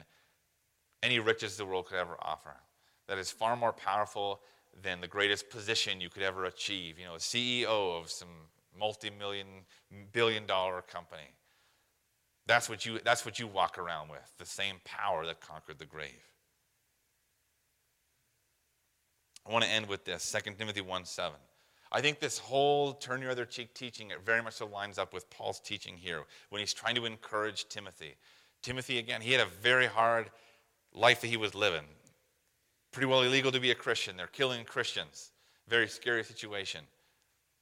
any 1.02 1.18
riches 1.18 1.56
the 1.56 1.64
world 1.64 1.86
could 1.86 1.98
ever 1.98 2.16
offer. 2.20 2.56
that 3.06 3.18
is 3.18 3.30
far 3.30 3.56
more 3.56 3.72
powerful 3.72 4.40
than 4.82 5.00
the 5.00 5.08
greatest 5.08 5.50
position 5.50 6.00
you 6.00 6.08
could 6.08 6.22
ever 6.22 6.44
achieve. 6.44 6.98
You 6.98 7.06
know, 7.06 7.14
a 7.14 7.18
CEO 7.18 7.98
of 7.98 8.10
some 8.10 8.28
multi-million, 8.78 9.46
billion 10.12 10.46
dollar 10.46 10.82
company. 10.82 11.34
That's 12.46 12.68
what 12.68 12.86
you, 12.86 12.98
that's 13.04 13.24
what 13.24 13.38
you 13.38 13.46
walk 13.46 13.78
around 13.78 14.10
with, 14.10 14.32
the 14.38 14.46
same 14.46 14.76
power 14.84 15.26
that 15.26 15.40
conquered 15.40 15.78
the 15.78 15.86
grave. 15.86 16.24
I 19.46 19.52
want 19.52 19.64
to 19.64 19.70
end 19.70 19.86
with 19.86 20.04
this 20.04 20.30
2 20.44 20.52
Timothy 20.52 20.80
1 20.80 21.04
7. 21.04 21.36
I 21.92 22.00
think 22.00 22.20
this 22.20 22.38
whole 22.38 22.92
turn 22.92 23.20
your 23.20 23.32
other 23.32 23.44
cheek 23.44 23.74
teaching 23.74 24.10
it 24.10 24.24
very 24.24 24.42
much 24.42 24.54
so 24.54 24.66
lines 24.66 24.98
up 24.98 25.12
with 25.12 25.28
Paul's 25.30 25.60
teaching 25.60 25.96
here 25.96 26.22
when 26.50 26.60
he's 26.60 26.72
trying 26.72 26.94
to 26.94 27.04
encourage 27.04 27.68
Timothy. 27.68 28.14
Timothy, 28.62 28.98
again, 28.98 29.20
he 29.20 29.32
had 29.32 29.40
a 29.40 29.50
very 29.60 29.86
hard 29.86 30.30
life 30.94 31.20
that 31.22 31.28
he 31.28 31.36
was 31.36 31.54
living. 31.54 31.84
Pretty 32.92 33.06
well 33.06 33.22
illegal 33.22 33.50
to 33.52 33.60
be 33.60 33.70
a 33.70 33.74
Christian. 33.74 34.16
They're 34.16 34.26
killing 34.26 34.64
Christians. 34.64 35.32
Very 35.68 35.88
scary 35.88 36.24
situation. 36.24 36.84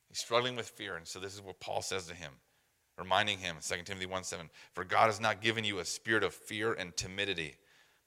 He's 0.08 0.18
struggling 0.18 0.56
with 0.56 0.68
fear. 0.68 0.96
And 0.96 1.06
so 1.06 1.18
this 1.18 1.34
is 1.34 1.42
what 1.42 1.60
Paul 1.60 1.82
says 1.82 2.06
to 2.06 2.14
him, 2.14 2.32
reminding 2.98 3.38
him, 3.38 3.56
2 3.60 3.76
Timothy 3.84 4.06
1 4.06 4.24
7, 4.24 4.48
For 4.72 4.84
God 4.84 5.06
has 5.06 5.20
not 5.20 5.40
given 5.40 5.64
you 5.64 5.78
a 5.78 5.84
spirit 5.84 6.24
of 6.24 6.34
fear 6.34 6.72
and 6.72 6.96
timidity, 6.96 7.56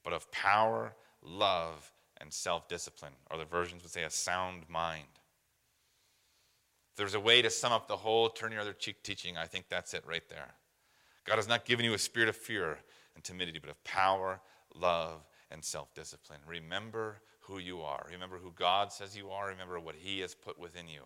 but 0.04 0.14
of 0.14 0.32
power, 0.32 0.94
love, 1.24 1.92
and 2.20 2.34
self 2.34 2.68
discipline. 2.68 3.14
Or 3.30 3.38
the 3.38 3.46
versions 3.46 3.84
would 3.84 3.92
say 3.92 4.04
a 4.04 4.10
sound 4.10 4.64
mind. 4.68 5.06
There's 7.02 7.16
a 7.16 7.20
way 7.20 7.42
to 7.42 7.50
sum 7.50 7.72
up 7.72 7.88
the 7.88 7.98
whole 7.98 8.30
turn 8.30 8.52
your 8.52 8.62
other 8.62 8.74
cheek 8.74 9.02
teaching, 9.02 9.36
I 9.36 9.48
think 9.48 9.66
that's 9.68 9.96
it 9.96 10.04
right 10.06 10.22
there. 10.30 10.54
God 11.26 11.38
has 11.38 11.48
not 11.48 11.66
given 11.66 11.84
you 11.84 11.96
a 11.96 11.98
spirit 11.98 12.30
of 12.30 12.36
fear 12.36 12.78
and 13.16 13.24
timidity, 13.24 13.58
but 13.58 13.72
of 13.72 13.84
power, 13.84 14.40
love, 14.76 15.26
and 15.50 15.66
self 15.66 15.92
discipline. 15.96 16.42
Remember 16.46 17.24
who 17.40 17.58
you 17.58 17.82
are. 17.82 18.06
Remember 18.12 18.38
who 18.38 18.52
God 18.52 18.94
says 18.94 19.18
you 19.18 19.32
are. 19.32 19.48
Remember 19.48 19.80
what 19.80 19.96
He 19.96 20.20
has 20.20 20.36
put 20.36 20.60
within 20.60 20.88
you. 20.88 21.02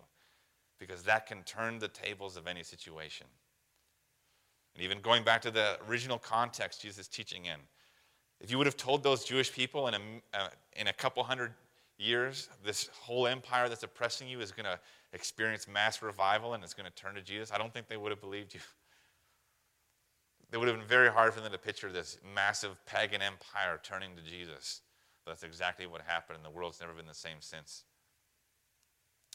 Because 0.78 1.02
that 1.04 1.24
can 1.24 1.42
turn 1.44 1.78
the 1.78 1.88
tables 1.88 2.36
of 2.36 2.46
any 2.46 2.62
situation. 2.62 3.26
And 4.74 4.84
even 4.84 5.00
going 5.00 5.24
back 5.24 5.40
to 5.40 5.50
the 5.50 5.78
original 5.88 6.18
context 6.18 6.82
Jesus 6.82 7.06
is 7.06 7.08
teaching 7.08 7.46
in, 7.46 7.56
if 8.38 8.50
you 8.50 8.58
would 8.58 8.66
have 8.66 8.76
told 8.76 9.02
those 9.02 9.24
Jewish 9.24 9.50
people 9.50 9.88
in 9.88 9.94
a, 9.94 9.98
uh, 10.34 10.48
in 10.74 10.88
a 10.88 10.92
couple 10.92 11.24
hundred 11.24 11.54
years, 11.98 12.48
this 12.64 12.88
whole 12.92 13.26
empire 13.26 13.68
that's 13.68 13.82
oppressing 13.82 14.28
you 14.28 14.40
is 14.40 14.52
going 14.52 14.66
to 14.66 14.78
experience 15.12 15.66
mass 15.66 16.02
revival 16.02 16.54
and 16.54 16.62
it's 16.62 16.74
going 16.74 16.86
to 16.90 16.94
turn 16.94 17.14
to 17.14 17.22
Jesus, 17.22 17.50
I 17.52 17.58
don't 17.58 17.72
think 17.72 17.88
they 17.88 17.96
would 17.96 18.10
have 18.10 18.20
believed 18.20 18.54
you. 18.54 18.60
It 20.52 20.58
would 20.58 20.68
have 20.68 20.78
been 20.78 20.86
very 20.86 21.10
hard 21.10 21.34
for 21.34 21.40
them 21.40 21.50
to 21.50 21.58
picture 21.58 21.90
this 21.90 22.18
massive 22.32 22.78
pagan 22.86 23.20
empire 23.20 23.80
turning 23.82 24.14
to 24.14 24.22
Jesus. 24.22 24.82
But 25.24 25.32
that's 25.32 25.42
exactly 25.42 25.88
what 25.88 26.02
happened, 26.02 26.36
and 26.36 26.44
the 26.44 26.56
world's 26.56 26.80
never 26.80 26.92
been 26.92 27.08
the 27.08 27.14
same 27.14 27.38
since. 27.40 27.82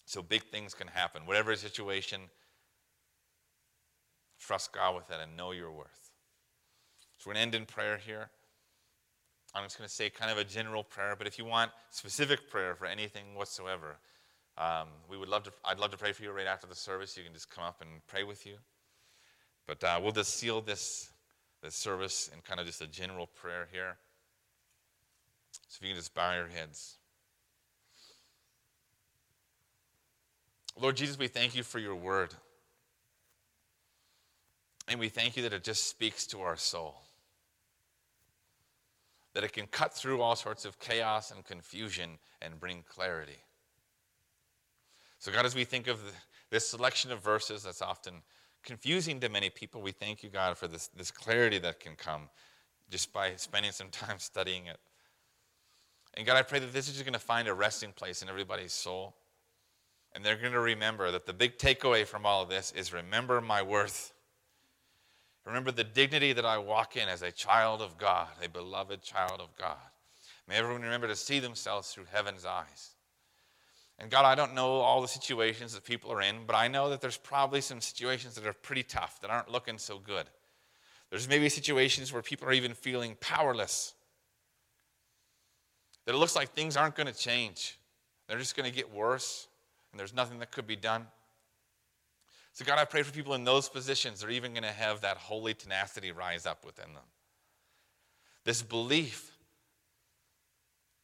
So 0.06 0.22
big 0.22 0.44
things 0.44 0.74
can 0.74 0.88
happen. 0.88 1.24
Whatever 1.26 1.54
situation, 1.58 2.22
trust 4.40 4.72
God 4.72 4.96
with 4.96 5.10
that 5.10 5.20
and 5.20 5.36
know 5.36 5.52
your 5.52 5.70
worth. 5.70 6.12
So 7.18 7.30
we're 7.30 7.34
going 7.34 7.52
to 7.52 7.58
end 7.58 7.62
in 7.62 7.66
prayer 7.66 7.98
here. 7.98 8.30
I'm 9.54 9.64
just 9.64 9.78
going 9.78 9.88
to 9.88 9.94
say 9.94 10.10
kind 10.10 10.32
of 10.32 10.38
a 10.38 10.44
general 10.44 10.84
prayer, 10.84 11.16
but 11.18 11.28
if 11.28 11.38
you 11.38 11.46
want 11.46 11.72
specific 11.90 12.50
prayer 12.50 12.74
for 12.76 12.86
anything 12.86 13.36
whatsoever, 13.36 13.98
um, 14.58 14.88
we 15.10 15.18
would 15.18 15.30
love 15.30 15.44
to. 15.44 15.52
I'd 15.66 15.80
love 15.80 15.92
to 15.92 15.98
pray 15.98 16.14
for 16.14 16.24
you 16.24 16.32
right 16.32 16.48
after 16.48 16.68
the 16.68 16.76
service. 16.76 17.18
You 17.18 17.24
can 17.24 17.34
just 17.34 17.50
come 17.50 17.64
up 17.64 17.82
and 17.82 17.90
pray 18.08 18.24
with 18.24 18.46
you. 18.46 18.56
But 19.68 19.84
uh, 19.84 20.00
we'll 20.02 20.12
just 20.12 20.36
seal 20.36 20.62
this, 20.62 21.10
this 21.62 21.76
service 21.76 22.30
in 22.34 22.42
kind 22.42 22.60
of 22.60 22.66
just 22.66 22.82
a 22.82 22.88
general 22.88 23.28
prayer 23.28 23.68
here. 23.72 23.98
So 25.68 25.78
if 25.80 25.88
you 25.88 25.94
can 25.94 25.98
just 25.98 26.14
bow 26.14 26.34
your 26.36 26.48
heads. 26.48 26.98
Lord 30.80 30.98
Jesus, 30.98 31.18
we 31.18 31.28
thank 31.28 31.56
you 31.56 31.64
for 31.64 31.80
your 31.80 31.96
word. 31.96 32.34
And 34.88 35.00
we 35.00 35.10
thank 35.10 35.38
you 35.38 35.44
that 35.44 35.54
it 35.54 35.64
just 35.64 35.88
speaks 35.88 36.26
to 36.28 36.42
our 36.42 36.58
soul. 36.58 36.96
That 39.34 39.44
it 39.44 39.54
can 39.54 39.68
cut 39.68 39.94
through 39.94 40.22
all 40.22 40.36
sorts 40.36 40.66
of 40.66 40.80
chaos 40.80 41.32
and 41.32 41.46
confusion 41.46 42.20
and 42.42 42.60
bring 42.60 42.84
clarity. 42.88 43.44
So, 45.20 45.32
God, 45.32 45.46
as 45.46 45.56
we 45.56 45.64
think 45.64 45.88
of 45.88 46.00
this 46.50 46.68
selection 46.68 47.12
of 47.12 47.22
verses 47.22 47.64
that's 47.64 47.82
often 47.82 48.16
confusing 48.64 49.20
to 49.20 49.30
many 49.30 49.50
people, 49.50 49.82
we 49.82 49.92
thank 49.92 50.24
you, 50.24 50.30
God, 50.30 50.58
for 50.58 50.68
this, 50.68 50.88
this 50.88 51.12
clarity 51.12 51.60
that 51.60 51.80
can 51.80 51.96
come 51.96 52.30
just 52.90 53.14
by 53.14 53.36
spending 53.36 53.72
some 53.72 53.90
time 53.92 54.20
studying 54.20 54.66
it. 54.66 54.78
And 56.16 56.26
God, 56.26 56.38
I 56.38 56.42
pray 56.42 56.60
that 56.60 56.74
this 56.74 56.88
is 56.88 56.96
just 56.96 57.06
going 57.06 57.14
to 57.14 57.20
find 57.20 57.48
a 57.48 57.54
resting 57.54 57.94
place 57.94 58.22
in 58.22 58.30
everybody's 58.30 58.74
soul. 58.74 59.16
And 60.14 60.26
they're 60.26 60.36
going 60.36 60.52
to 60.52 60.60
remember 60.60 61.10
that 61.12 61.26
the 61.26 61.34
big 61.34 61.58
takeaway 61.58 62.06
from 62.06 62.26
all 62.26 62.44
of 62.44 62.50
this 62.50 62.74
is 62.76 62.92
remember 62.92 63.40
my 63.40 63.62
worth. 63.62 64.12
Remember 65.46 65.72
the 65.72 65.84
dignity 65.84 66.34
that 66.34 66.46
I 66.46 66.58
walk 66.58 66.96
in 66.96 67.10
as 67.10 67.22
a 67.22 67.32
child 67.32 67.82
of 67.82 67.98
God, 67.98 68.28
a 68.44 68.50
beloved 68.50 69.02
child 69.02 69.40
of 69.40 69.56
God. 69.58 69.78
May 70.48 70.56
everyone 70.56 70.82
remember 70.84 71.08
to 71.08 71.16
see 71.16 71.40
themselves 71.40 71.92
through 71.92 72.06
heaven's 72.12 72.46
eyes. 72.46 72.92
And 73.98 74.10
God, 74.10 74.26
I 74.26 74.36
don't 74.36 74.56
know 74.56 74.76
all 74.76 75.02
the 75.02 75.08
situations 75.08 75.74
that 75.74 75.84
people 75.84 76.12
are 76.12 76.22
in, 76.22 76.38
but 76.48 76.56
I 76.56 76.68
know 76.68 76.90
that 76.90 77.02
there's 77.02 77.18
probably 77.18 77.62
some 77.62 77.82
situations 77.82 78.36
that 78.36 78.46
are 78.46 78.54
pretty 78.54 78.84
tough, 78.84 79.22
that 79.22 79.30
aren't 79.30 79.52
looking 79.52 79.78
so 79.78 80.00
good. 80.00 80.26
There's 81.10 81.28
maybe 81.28 81.50
situations 81.50 82.12
where 82.12 82.22
people 82.22 82.48
are 82.48 82.54
even 82.54 82.74
feeling 82.74 83.16
powerless. 83.20 83.94
That 86.06 86.16
it 86.16 86.18
looks 86.18 86.36
like 86.36 86.54
things 86.54 86.78
aren't 86.78 86.96
going 86.96 87.08
to 87.08 87.14
change. 87.14 87.78
They're 88.28 88.40
just 88.40 88.56
going 88.56 88.70
to 88.70 88.76
get 88.76 88.92
worse, 88.92 89.48
and 89.92 90.00
there's 90.00 90.14
nothing 90.14 90.40
that 90.40 90.52
could 90.52 90.66
be 90.66 90.76
done. 90.76 91.06
So, 92.54 92.66
God, 92.66 92.80
I 92.80 92.86
pray 92.86 93.04
for 93.04 93.12
people 93.12 93.34
in 93.34 93.44
those 93.44 93.70
positions 93.70 94.20
they're 94.20 94.30
even 94.30 94.54
going 94.54 94.64
to 94.64 94.70
have 94.70 95.02
that 95.02 95.18
holy 95.18 95.54
tenacity 95.54 96.12
rise 96.12 96.46
up 96.46 96.66
within 96.66 96.94
them. 96.94 97.04
This 98.44 98.62
belief 98.62 99.32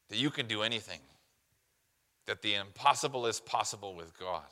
that 0.10 0.18
you 0.18 0.30
can 0.30 0.48
do 0.48 0.62
anything 0.62 1.00
that 2.26 2.42
the 2.42 2.56
impossible 2.56 3.26
is 3.26 3.40
possible 3.40 3.96
with 3.96 4.18
God. 4.20 4.44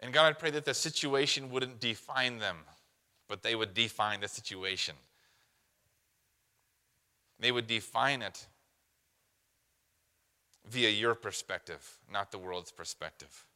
And 0.00 0.12
God, 0.12 0.26
I 0.26 0.32
pray 0.32 0.50
that 0.50 0.64
the 0.64 0.74
situation 0.74 1.50
wouldn't 1.50 1.80
define 1.80 2.38
them, 2.38 2.58
but 3.28 3.42
they 3.42 3.54
would 3.54 3.72
define 3.72 4.20
the 4.20 4.28
situation. 4.28 4.96
They 7.38 7.52
would 7.52 7.66
define 7.66 8.22
it 8.22 8.46
via 10.68 10.88
your 10.88 11.14
perspective, 11.14 11.98
not 12.10 12.30
the 12.30 12.38
world's 12.38 12.70
perspective. 12.70 13.46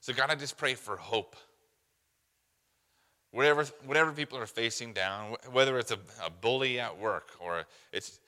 So, 0.00 0.12
God, 0.12 0.30
I 0.30 0.34
just 0.34 0.56
pray 0.56 0.74
for 0.74 0.96
hope 0.96 1.36
whatever, 3.36 3.64
whatever 3.84 4.12
people 4.12 4.38
are 4.38 4.46
facing 4.46 4.94
down, 4.94 5.36
whether 5.52 5.78
it's 5.78 5.90
a, 5.90 5.98
a 6.24 6.30
bully 6.30 6.80
at 6.80 6.98
work 6.98 7.30
or 7.38 7.64
it's, 7.92 8.18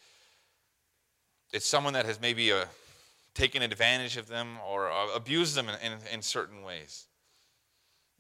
it's 1.53 1.67
someone 1.67 1.95
that 1.95 2.05
has 2.05 2.21
maybe 2.21 2.51
a, 2.51 2.63
uh, 2.63 2.65
taken 3.35 3.63
advantage 3.63 4.17
of 4.17 4.27
them 4.27 4.57
or 4.69 4.91
uh, 4.91 5.15
abused 5.15 5.55
them 5.55 5.69
in, 5.69 5.93
in, 5.93 5.99
in 6.13 6.23
certain 6.23 6.63
ways. 6.63 7.07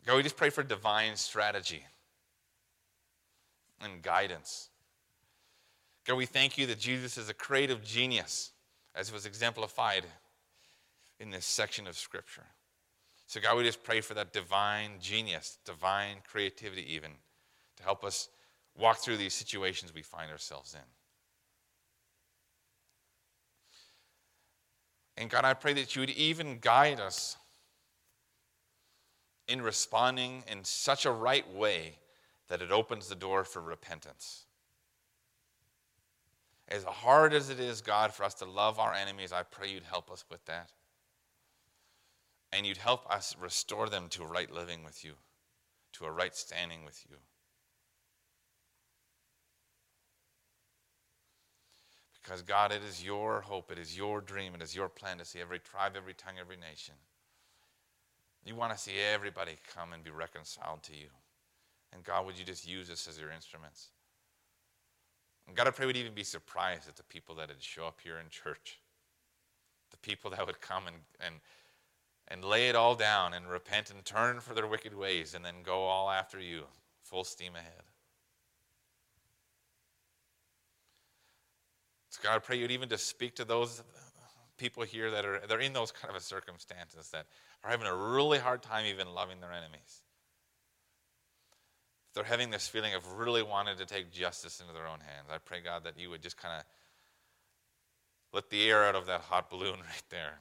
God, 0.07 0.17
we 0.17 0.23
just 0.23 0.37
pray 0.37 0.49
for 0.49 0.63
divine 0.63 1.17
strategy 1.17 1.83
and 3.83 4.01
guidance. 4.01 4.71
God, 6.07 6.17
we 6.17 6.25
thank 6.25 6.57
you 6.57 6.67
that 6.69 6.79
Jesus 6.79 7.19
is 7.19 7.29
a 7.29 7.35
creative 7.35 7.85
genius, 7.85 8.53
as 8.95 9.13
was 9.13 9.27
exemplified 9.27 10.05
in 11.21 11.31
this 11.31 11.47
section 11.47 11.87
of 11.87 11.97
Scripture. 11.97 12.47
So, 13.27 13.41
God, 13.41 13.57
we 13.57 13.65
just 13.65 13.83
pray 13.83 14.01
for 14.01 14.15
that 14.15 14.33
divine 14.33 14.93
genius, 15.01 15.59
divine 15.65 16.17
creativity, 16.31 16.95
even, 16.95 17.11
to 17.77 17.83
help 17.83 18.05
us 18.05 18.29
walk 18.77 18.99
through 18.99 19.19
these 19.19 19.35
situations 19.35 19.93
we 19.95 20.03
find 20.03 20.31
ourselves 20.31 20.75
in. 20.75 20.81
And 25.21 25.29
God, 25.29 25.45
I 25.45 25.53
pray 25.55 25.73
that 25.75 25.97
you 25.97 26.01
would 26.01 26.11
even 26.11 26.59
guide 26.61 27.01
us 27.01 27.37
in 29.49 29.63
responding 29.63 30.45
in 30.51 30.63
such 30.63 31.07
a 31.07 31.11
right 31.11 31.51
way 31.53 31.99
that 32.49 32.63
it 32.63 32.71
opens 32.71 33.09
the 33.09 33.15
door 33.15 33.45
for 33.45 33.61
repentance. 33.61 34.45
As 36.69 36.85
hard 36.85 37.33
as 37.33 37.49
it 37.49 37.59
is, 37.59 37.81
God, 37.81 38.13
for 38.13 38.25
us 38.25 38.35
to 38.35 38.45
love 38.45 38.79
our 38.79 38.93
enemies, 38.93 39.33
I 39.33 39.43
pray 39.43 39.71
you'd 39.71 39.85
help 39.85 40.11
us 40.11 40.25
with 40.31 40.45
that 40.45 40.71
and 42.53 42.67
you'd 42.67 42.79
help 42.79 43.11
us 43.11 43.37
restore 43.41 43.89
them 43.89 44.09
to 44.11 44.23
a 44.23 44.27
right 44.27 44.51
living 44.51 44.85
with 44.85 45.05
you, 45.05 45.13
to 45.95 46.05
a 46.05 46.11
right 46.11 46.35
standing 46.35 46.85
with 46.85 47.05
you. 47.09 47.17
Because, 52.23 52.43
God, 52.43 52.73
it 52.73 52.83
is 52.87 53.03
your 53.03 53.41
hope, 53.41 53.73
it 53.73 53.79
is 53.79 53.97
your 53.97 54.21
dream, 54.21 54.55
it 54.55 54.63
is 54.63 54.77
your 54.77 54.89
plan 54.89 55.19
to 55.19 55.25
see 55.25 55.41
every 55.41 55.59
tribe, 55.59 55.93
every 55.97 56.15
tongue, 56.15 56.35
every 56.39 56.57
nation. 56.57 56.95
You 58.45 58.55
want 58.55 58.73
to 58.73 58.79
see 58.79 58.95
everybody 59.13 59.57
come 59.75 59.93
and 59.93 60.05
be 60.05 60.11
reconciled 60.11 60.83
to 60.85 60.97
you. 60.97 61.09
And 61.93 62.05
God, 62.05 62.27
would 62.27 62.39
you 62.39 62.45
just 62.45 62.69
use 62.69 62.91
us 62.91 63.09
as 63.09 63.19
your 63.19 63.31
instruments? 63.31 63.89
And 65.49 65.57
God, 65.57 65.67
I 65.67 65.71
pray 65.71 65.87
we'd 65.87 65.97
even 65.97 66.13
be 66.13 66.25
surprised 66.25 66.89
at 66.89 66.97
the 66.97 67.03
people 67.03 67.35
that 67.37 67.49
would 67.49 67.63
show 67.63 67.87
up 67.87 68.01
here 68.05 68.19
in 68.19 68.29
church. 68.29 68.79
The 69.91 69.97
people 69.97 70.31
that 70.31 70.47
would 70.47 70.61
come 70.61 70.87
and, 70.87 70.97
and, 71.25 71.37
and 72.29 72.45
lay 72.45 72.69
it 72.69 72.77
all 72.77 72.95
down 72.95 73.33
and 73.33 73.49
repent 73.49 73.91
and 73.91 74.05
turn 74.05 74.41
for 74.41 74.53
their 74.53 74.67
wicked 74.67 74.95
ways 74.95 75.35
and 75.35 75.43
then 75.43 75.55
go 75.65 75.85
all 75.85 76.11
after 76.11 76.39
you, 76.39 76.65
full 77.03 77.25
steam 77.25 77.57
ahead. 77.57 77.83
So 82.11 82.21
God, 82.23 82.37
I 82.37 82.39
pray 82.41 82.59
you'd 82.59 82.71
even 82.71 82.91
just 82.91 83.07
speak 83.07 83.35
to 83.37 83.45
those 83.47 83.83
people 84.59 84.83
here 84.83 85.11
that 85.11 85.25
are 85.25 85.41
they're 85.49 85.61
in 85.61 85.73
those 85.73 85.93
kind 85.93 86.15
of 86.15 86.23
circumstances 86.23 87.09
that 87.11 87.27
are 87.65 87.71
having 87.71 87.87
a 87.87 87.95
really 87.95 88.39
hard 88.39 88.61
time 88.61 88.85
even 88.87 89.15
loving 89.15 89.41
their 89.41 89.53
enemies. 89.53 90.03
If 92.09 92.15
they're 92.15 92.25
having 92.25 92.51
this 92.51 92.67
feeling 92.67 92.95
of 92.95 93.19
really 93.19 93.43
wanting 93.43 93.77
to 93.77 93.85
take 93.85 94.11
justice 94.11 94.61
into 94.61 94.73
their 94.73 94.87
own 94.87 95.01
hands, 95.01 95.29
I 95.31 95.39
pray, 95.39 95.61
God, 95.61 95.85
that 95.85 95.99
you 95.99 96.09
would 96.11 96.23
just 96.23 96.37
kind 96.37 96.59
of 96.59 96.65
let 98.33 98.51
the 98.51 98.69
air 98.69 98.85
out 98.85 98.95
of 98.95 99.07
that 99.07 99.21
hot 99.23 99.51
balloon 99.51 99.79
right 99.81 100.05
there. 100.11 100.39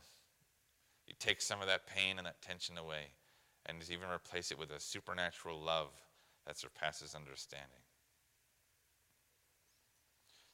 You 1.06 1.14
take 1.20 1.42
some 1.42 1.62
of 1.62 1.68
that 1.68 1.88
pain 1.88 2.18
and 2.18 2.26
that 2.26 2.42
tension 2.42 2.78
away 2.78 3.12
and 3.66 3.78
even 3.92 4.10
replace 4.10 4.52
it 4.52 4.60
with 4.60 4.72
a 4.72 4.80
supernatural 4.80 5.60
love 5.60 5.90
that 6.46 6.58
surpasses 6.58 7.16
understanding. 7.16 7.68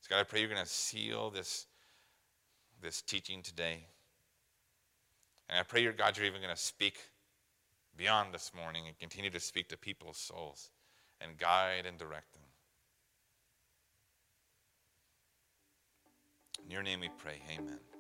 So, 0.01 0.07
God, 0.09 0.20
I 0.20 0.24
pray 0.24 0.39
you're 0.39 0.49
going 0.49 0.61
to 0.61 0.68
seal 0.68 1.30
this, 1.30 1.68
this 2.82 3.01
teaching 3.01 3.41
today. 3.41 3.86
And 5.47 5.59
I 5.59 5.64
pray, 5.64 5.82
your 5.82 5.93
God, 5.93 6.18
you're 6.18 6.26
even 6.26 6.41
going 6.41 6.55
to 6.55 6.61
speak 6.61 6.97
beyond 7.95 8.34
this 8.34 8.51
morning 8.55 8.88
and 8.88 8.97
continue 8.97 9.30
to 9.30 9.39
speak 9.39 9.70
to 9.70 9.78
people's 9.78 10.18
souls 10.18 10.72
and 11.24 11.38
guide 11.38 11.86
and 11.86 11.97
direct 11.97 12.34
them. 12.34 12.41
In 16.65 16.71
your 16.71 16.84
name 16.84 16.99
we 17.01 17.09
pray. 17.17 17.41
Amen. 17.57 17.92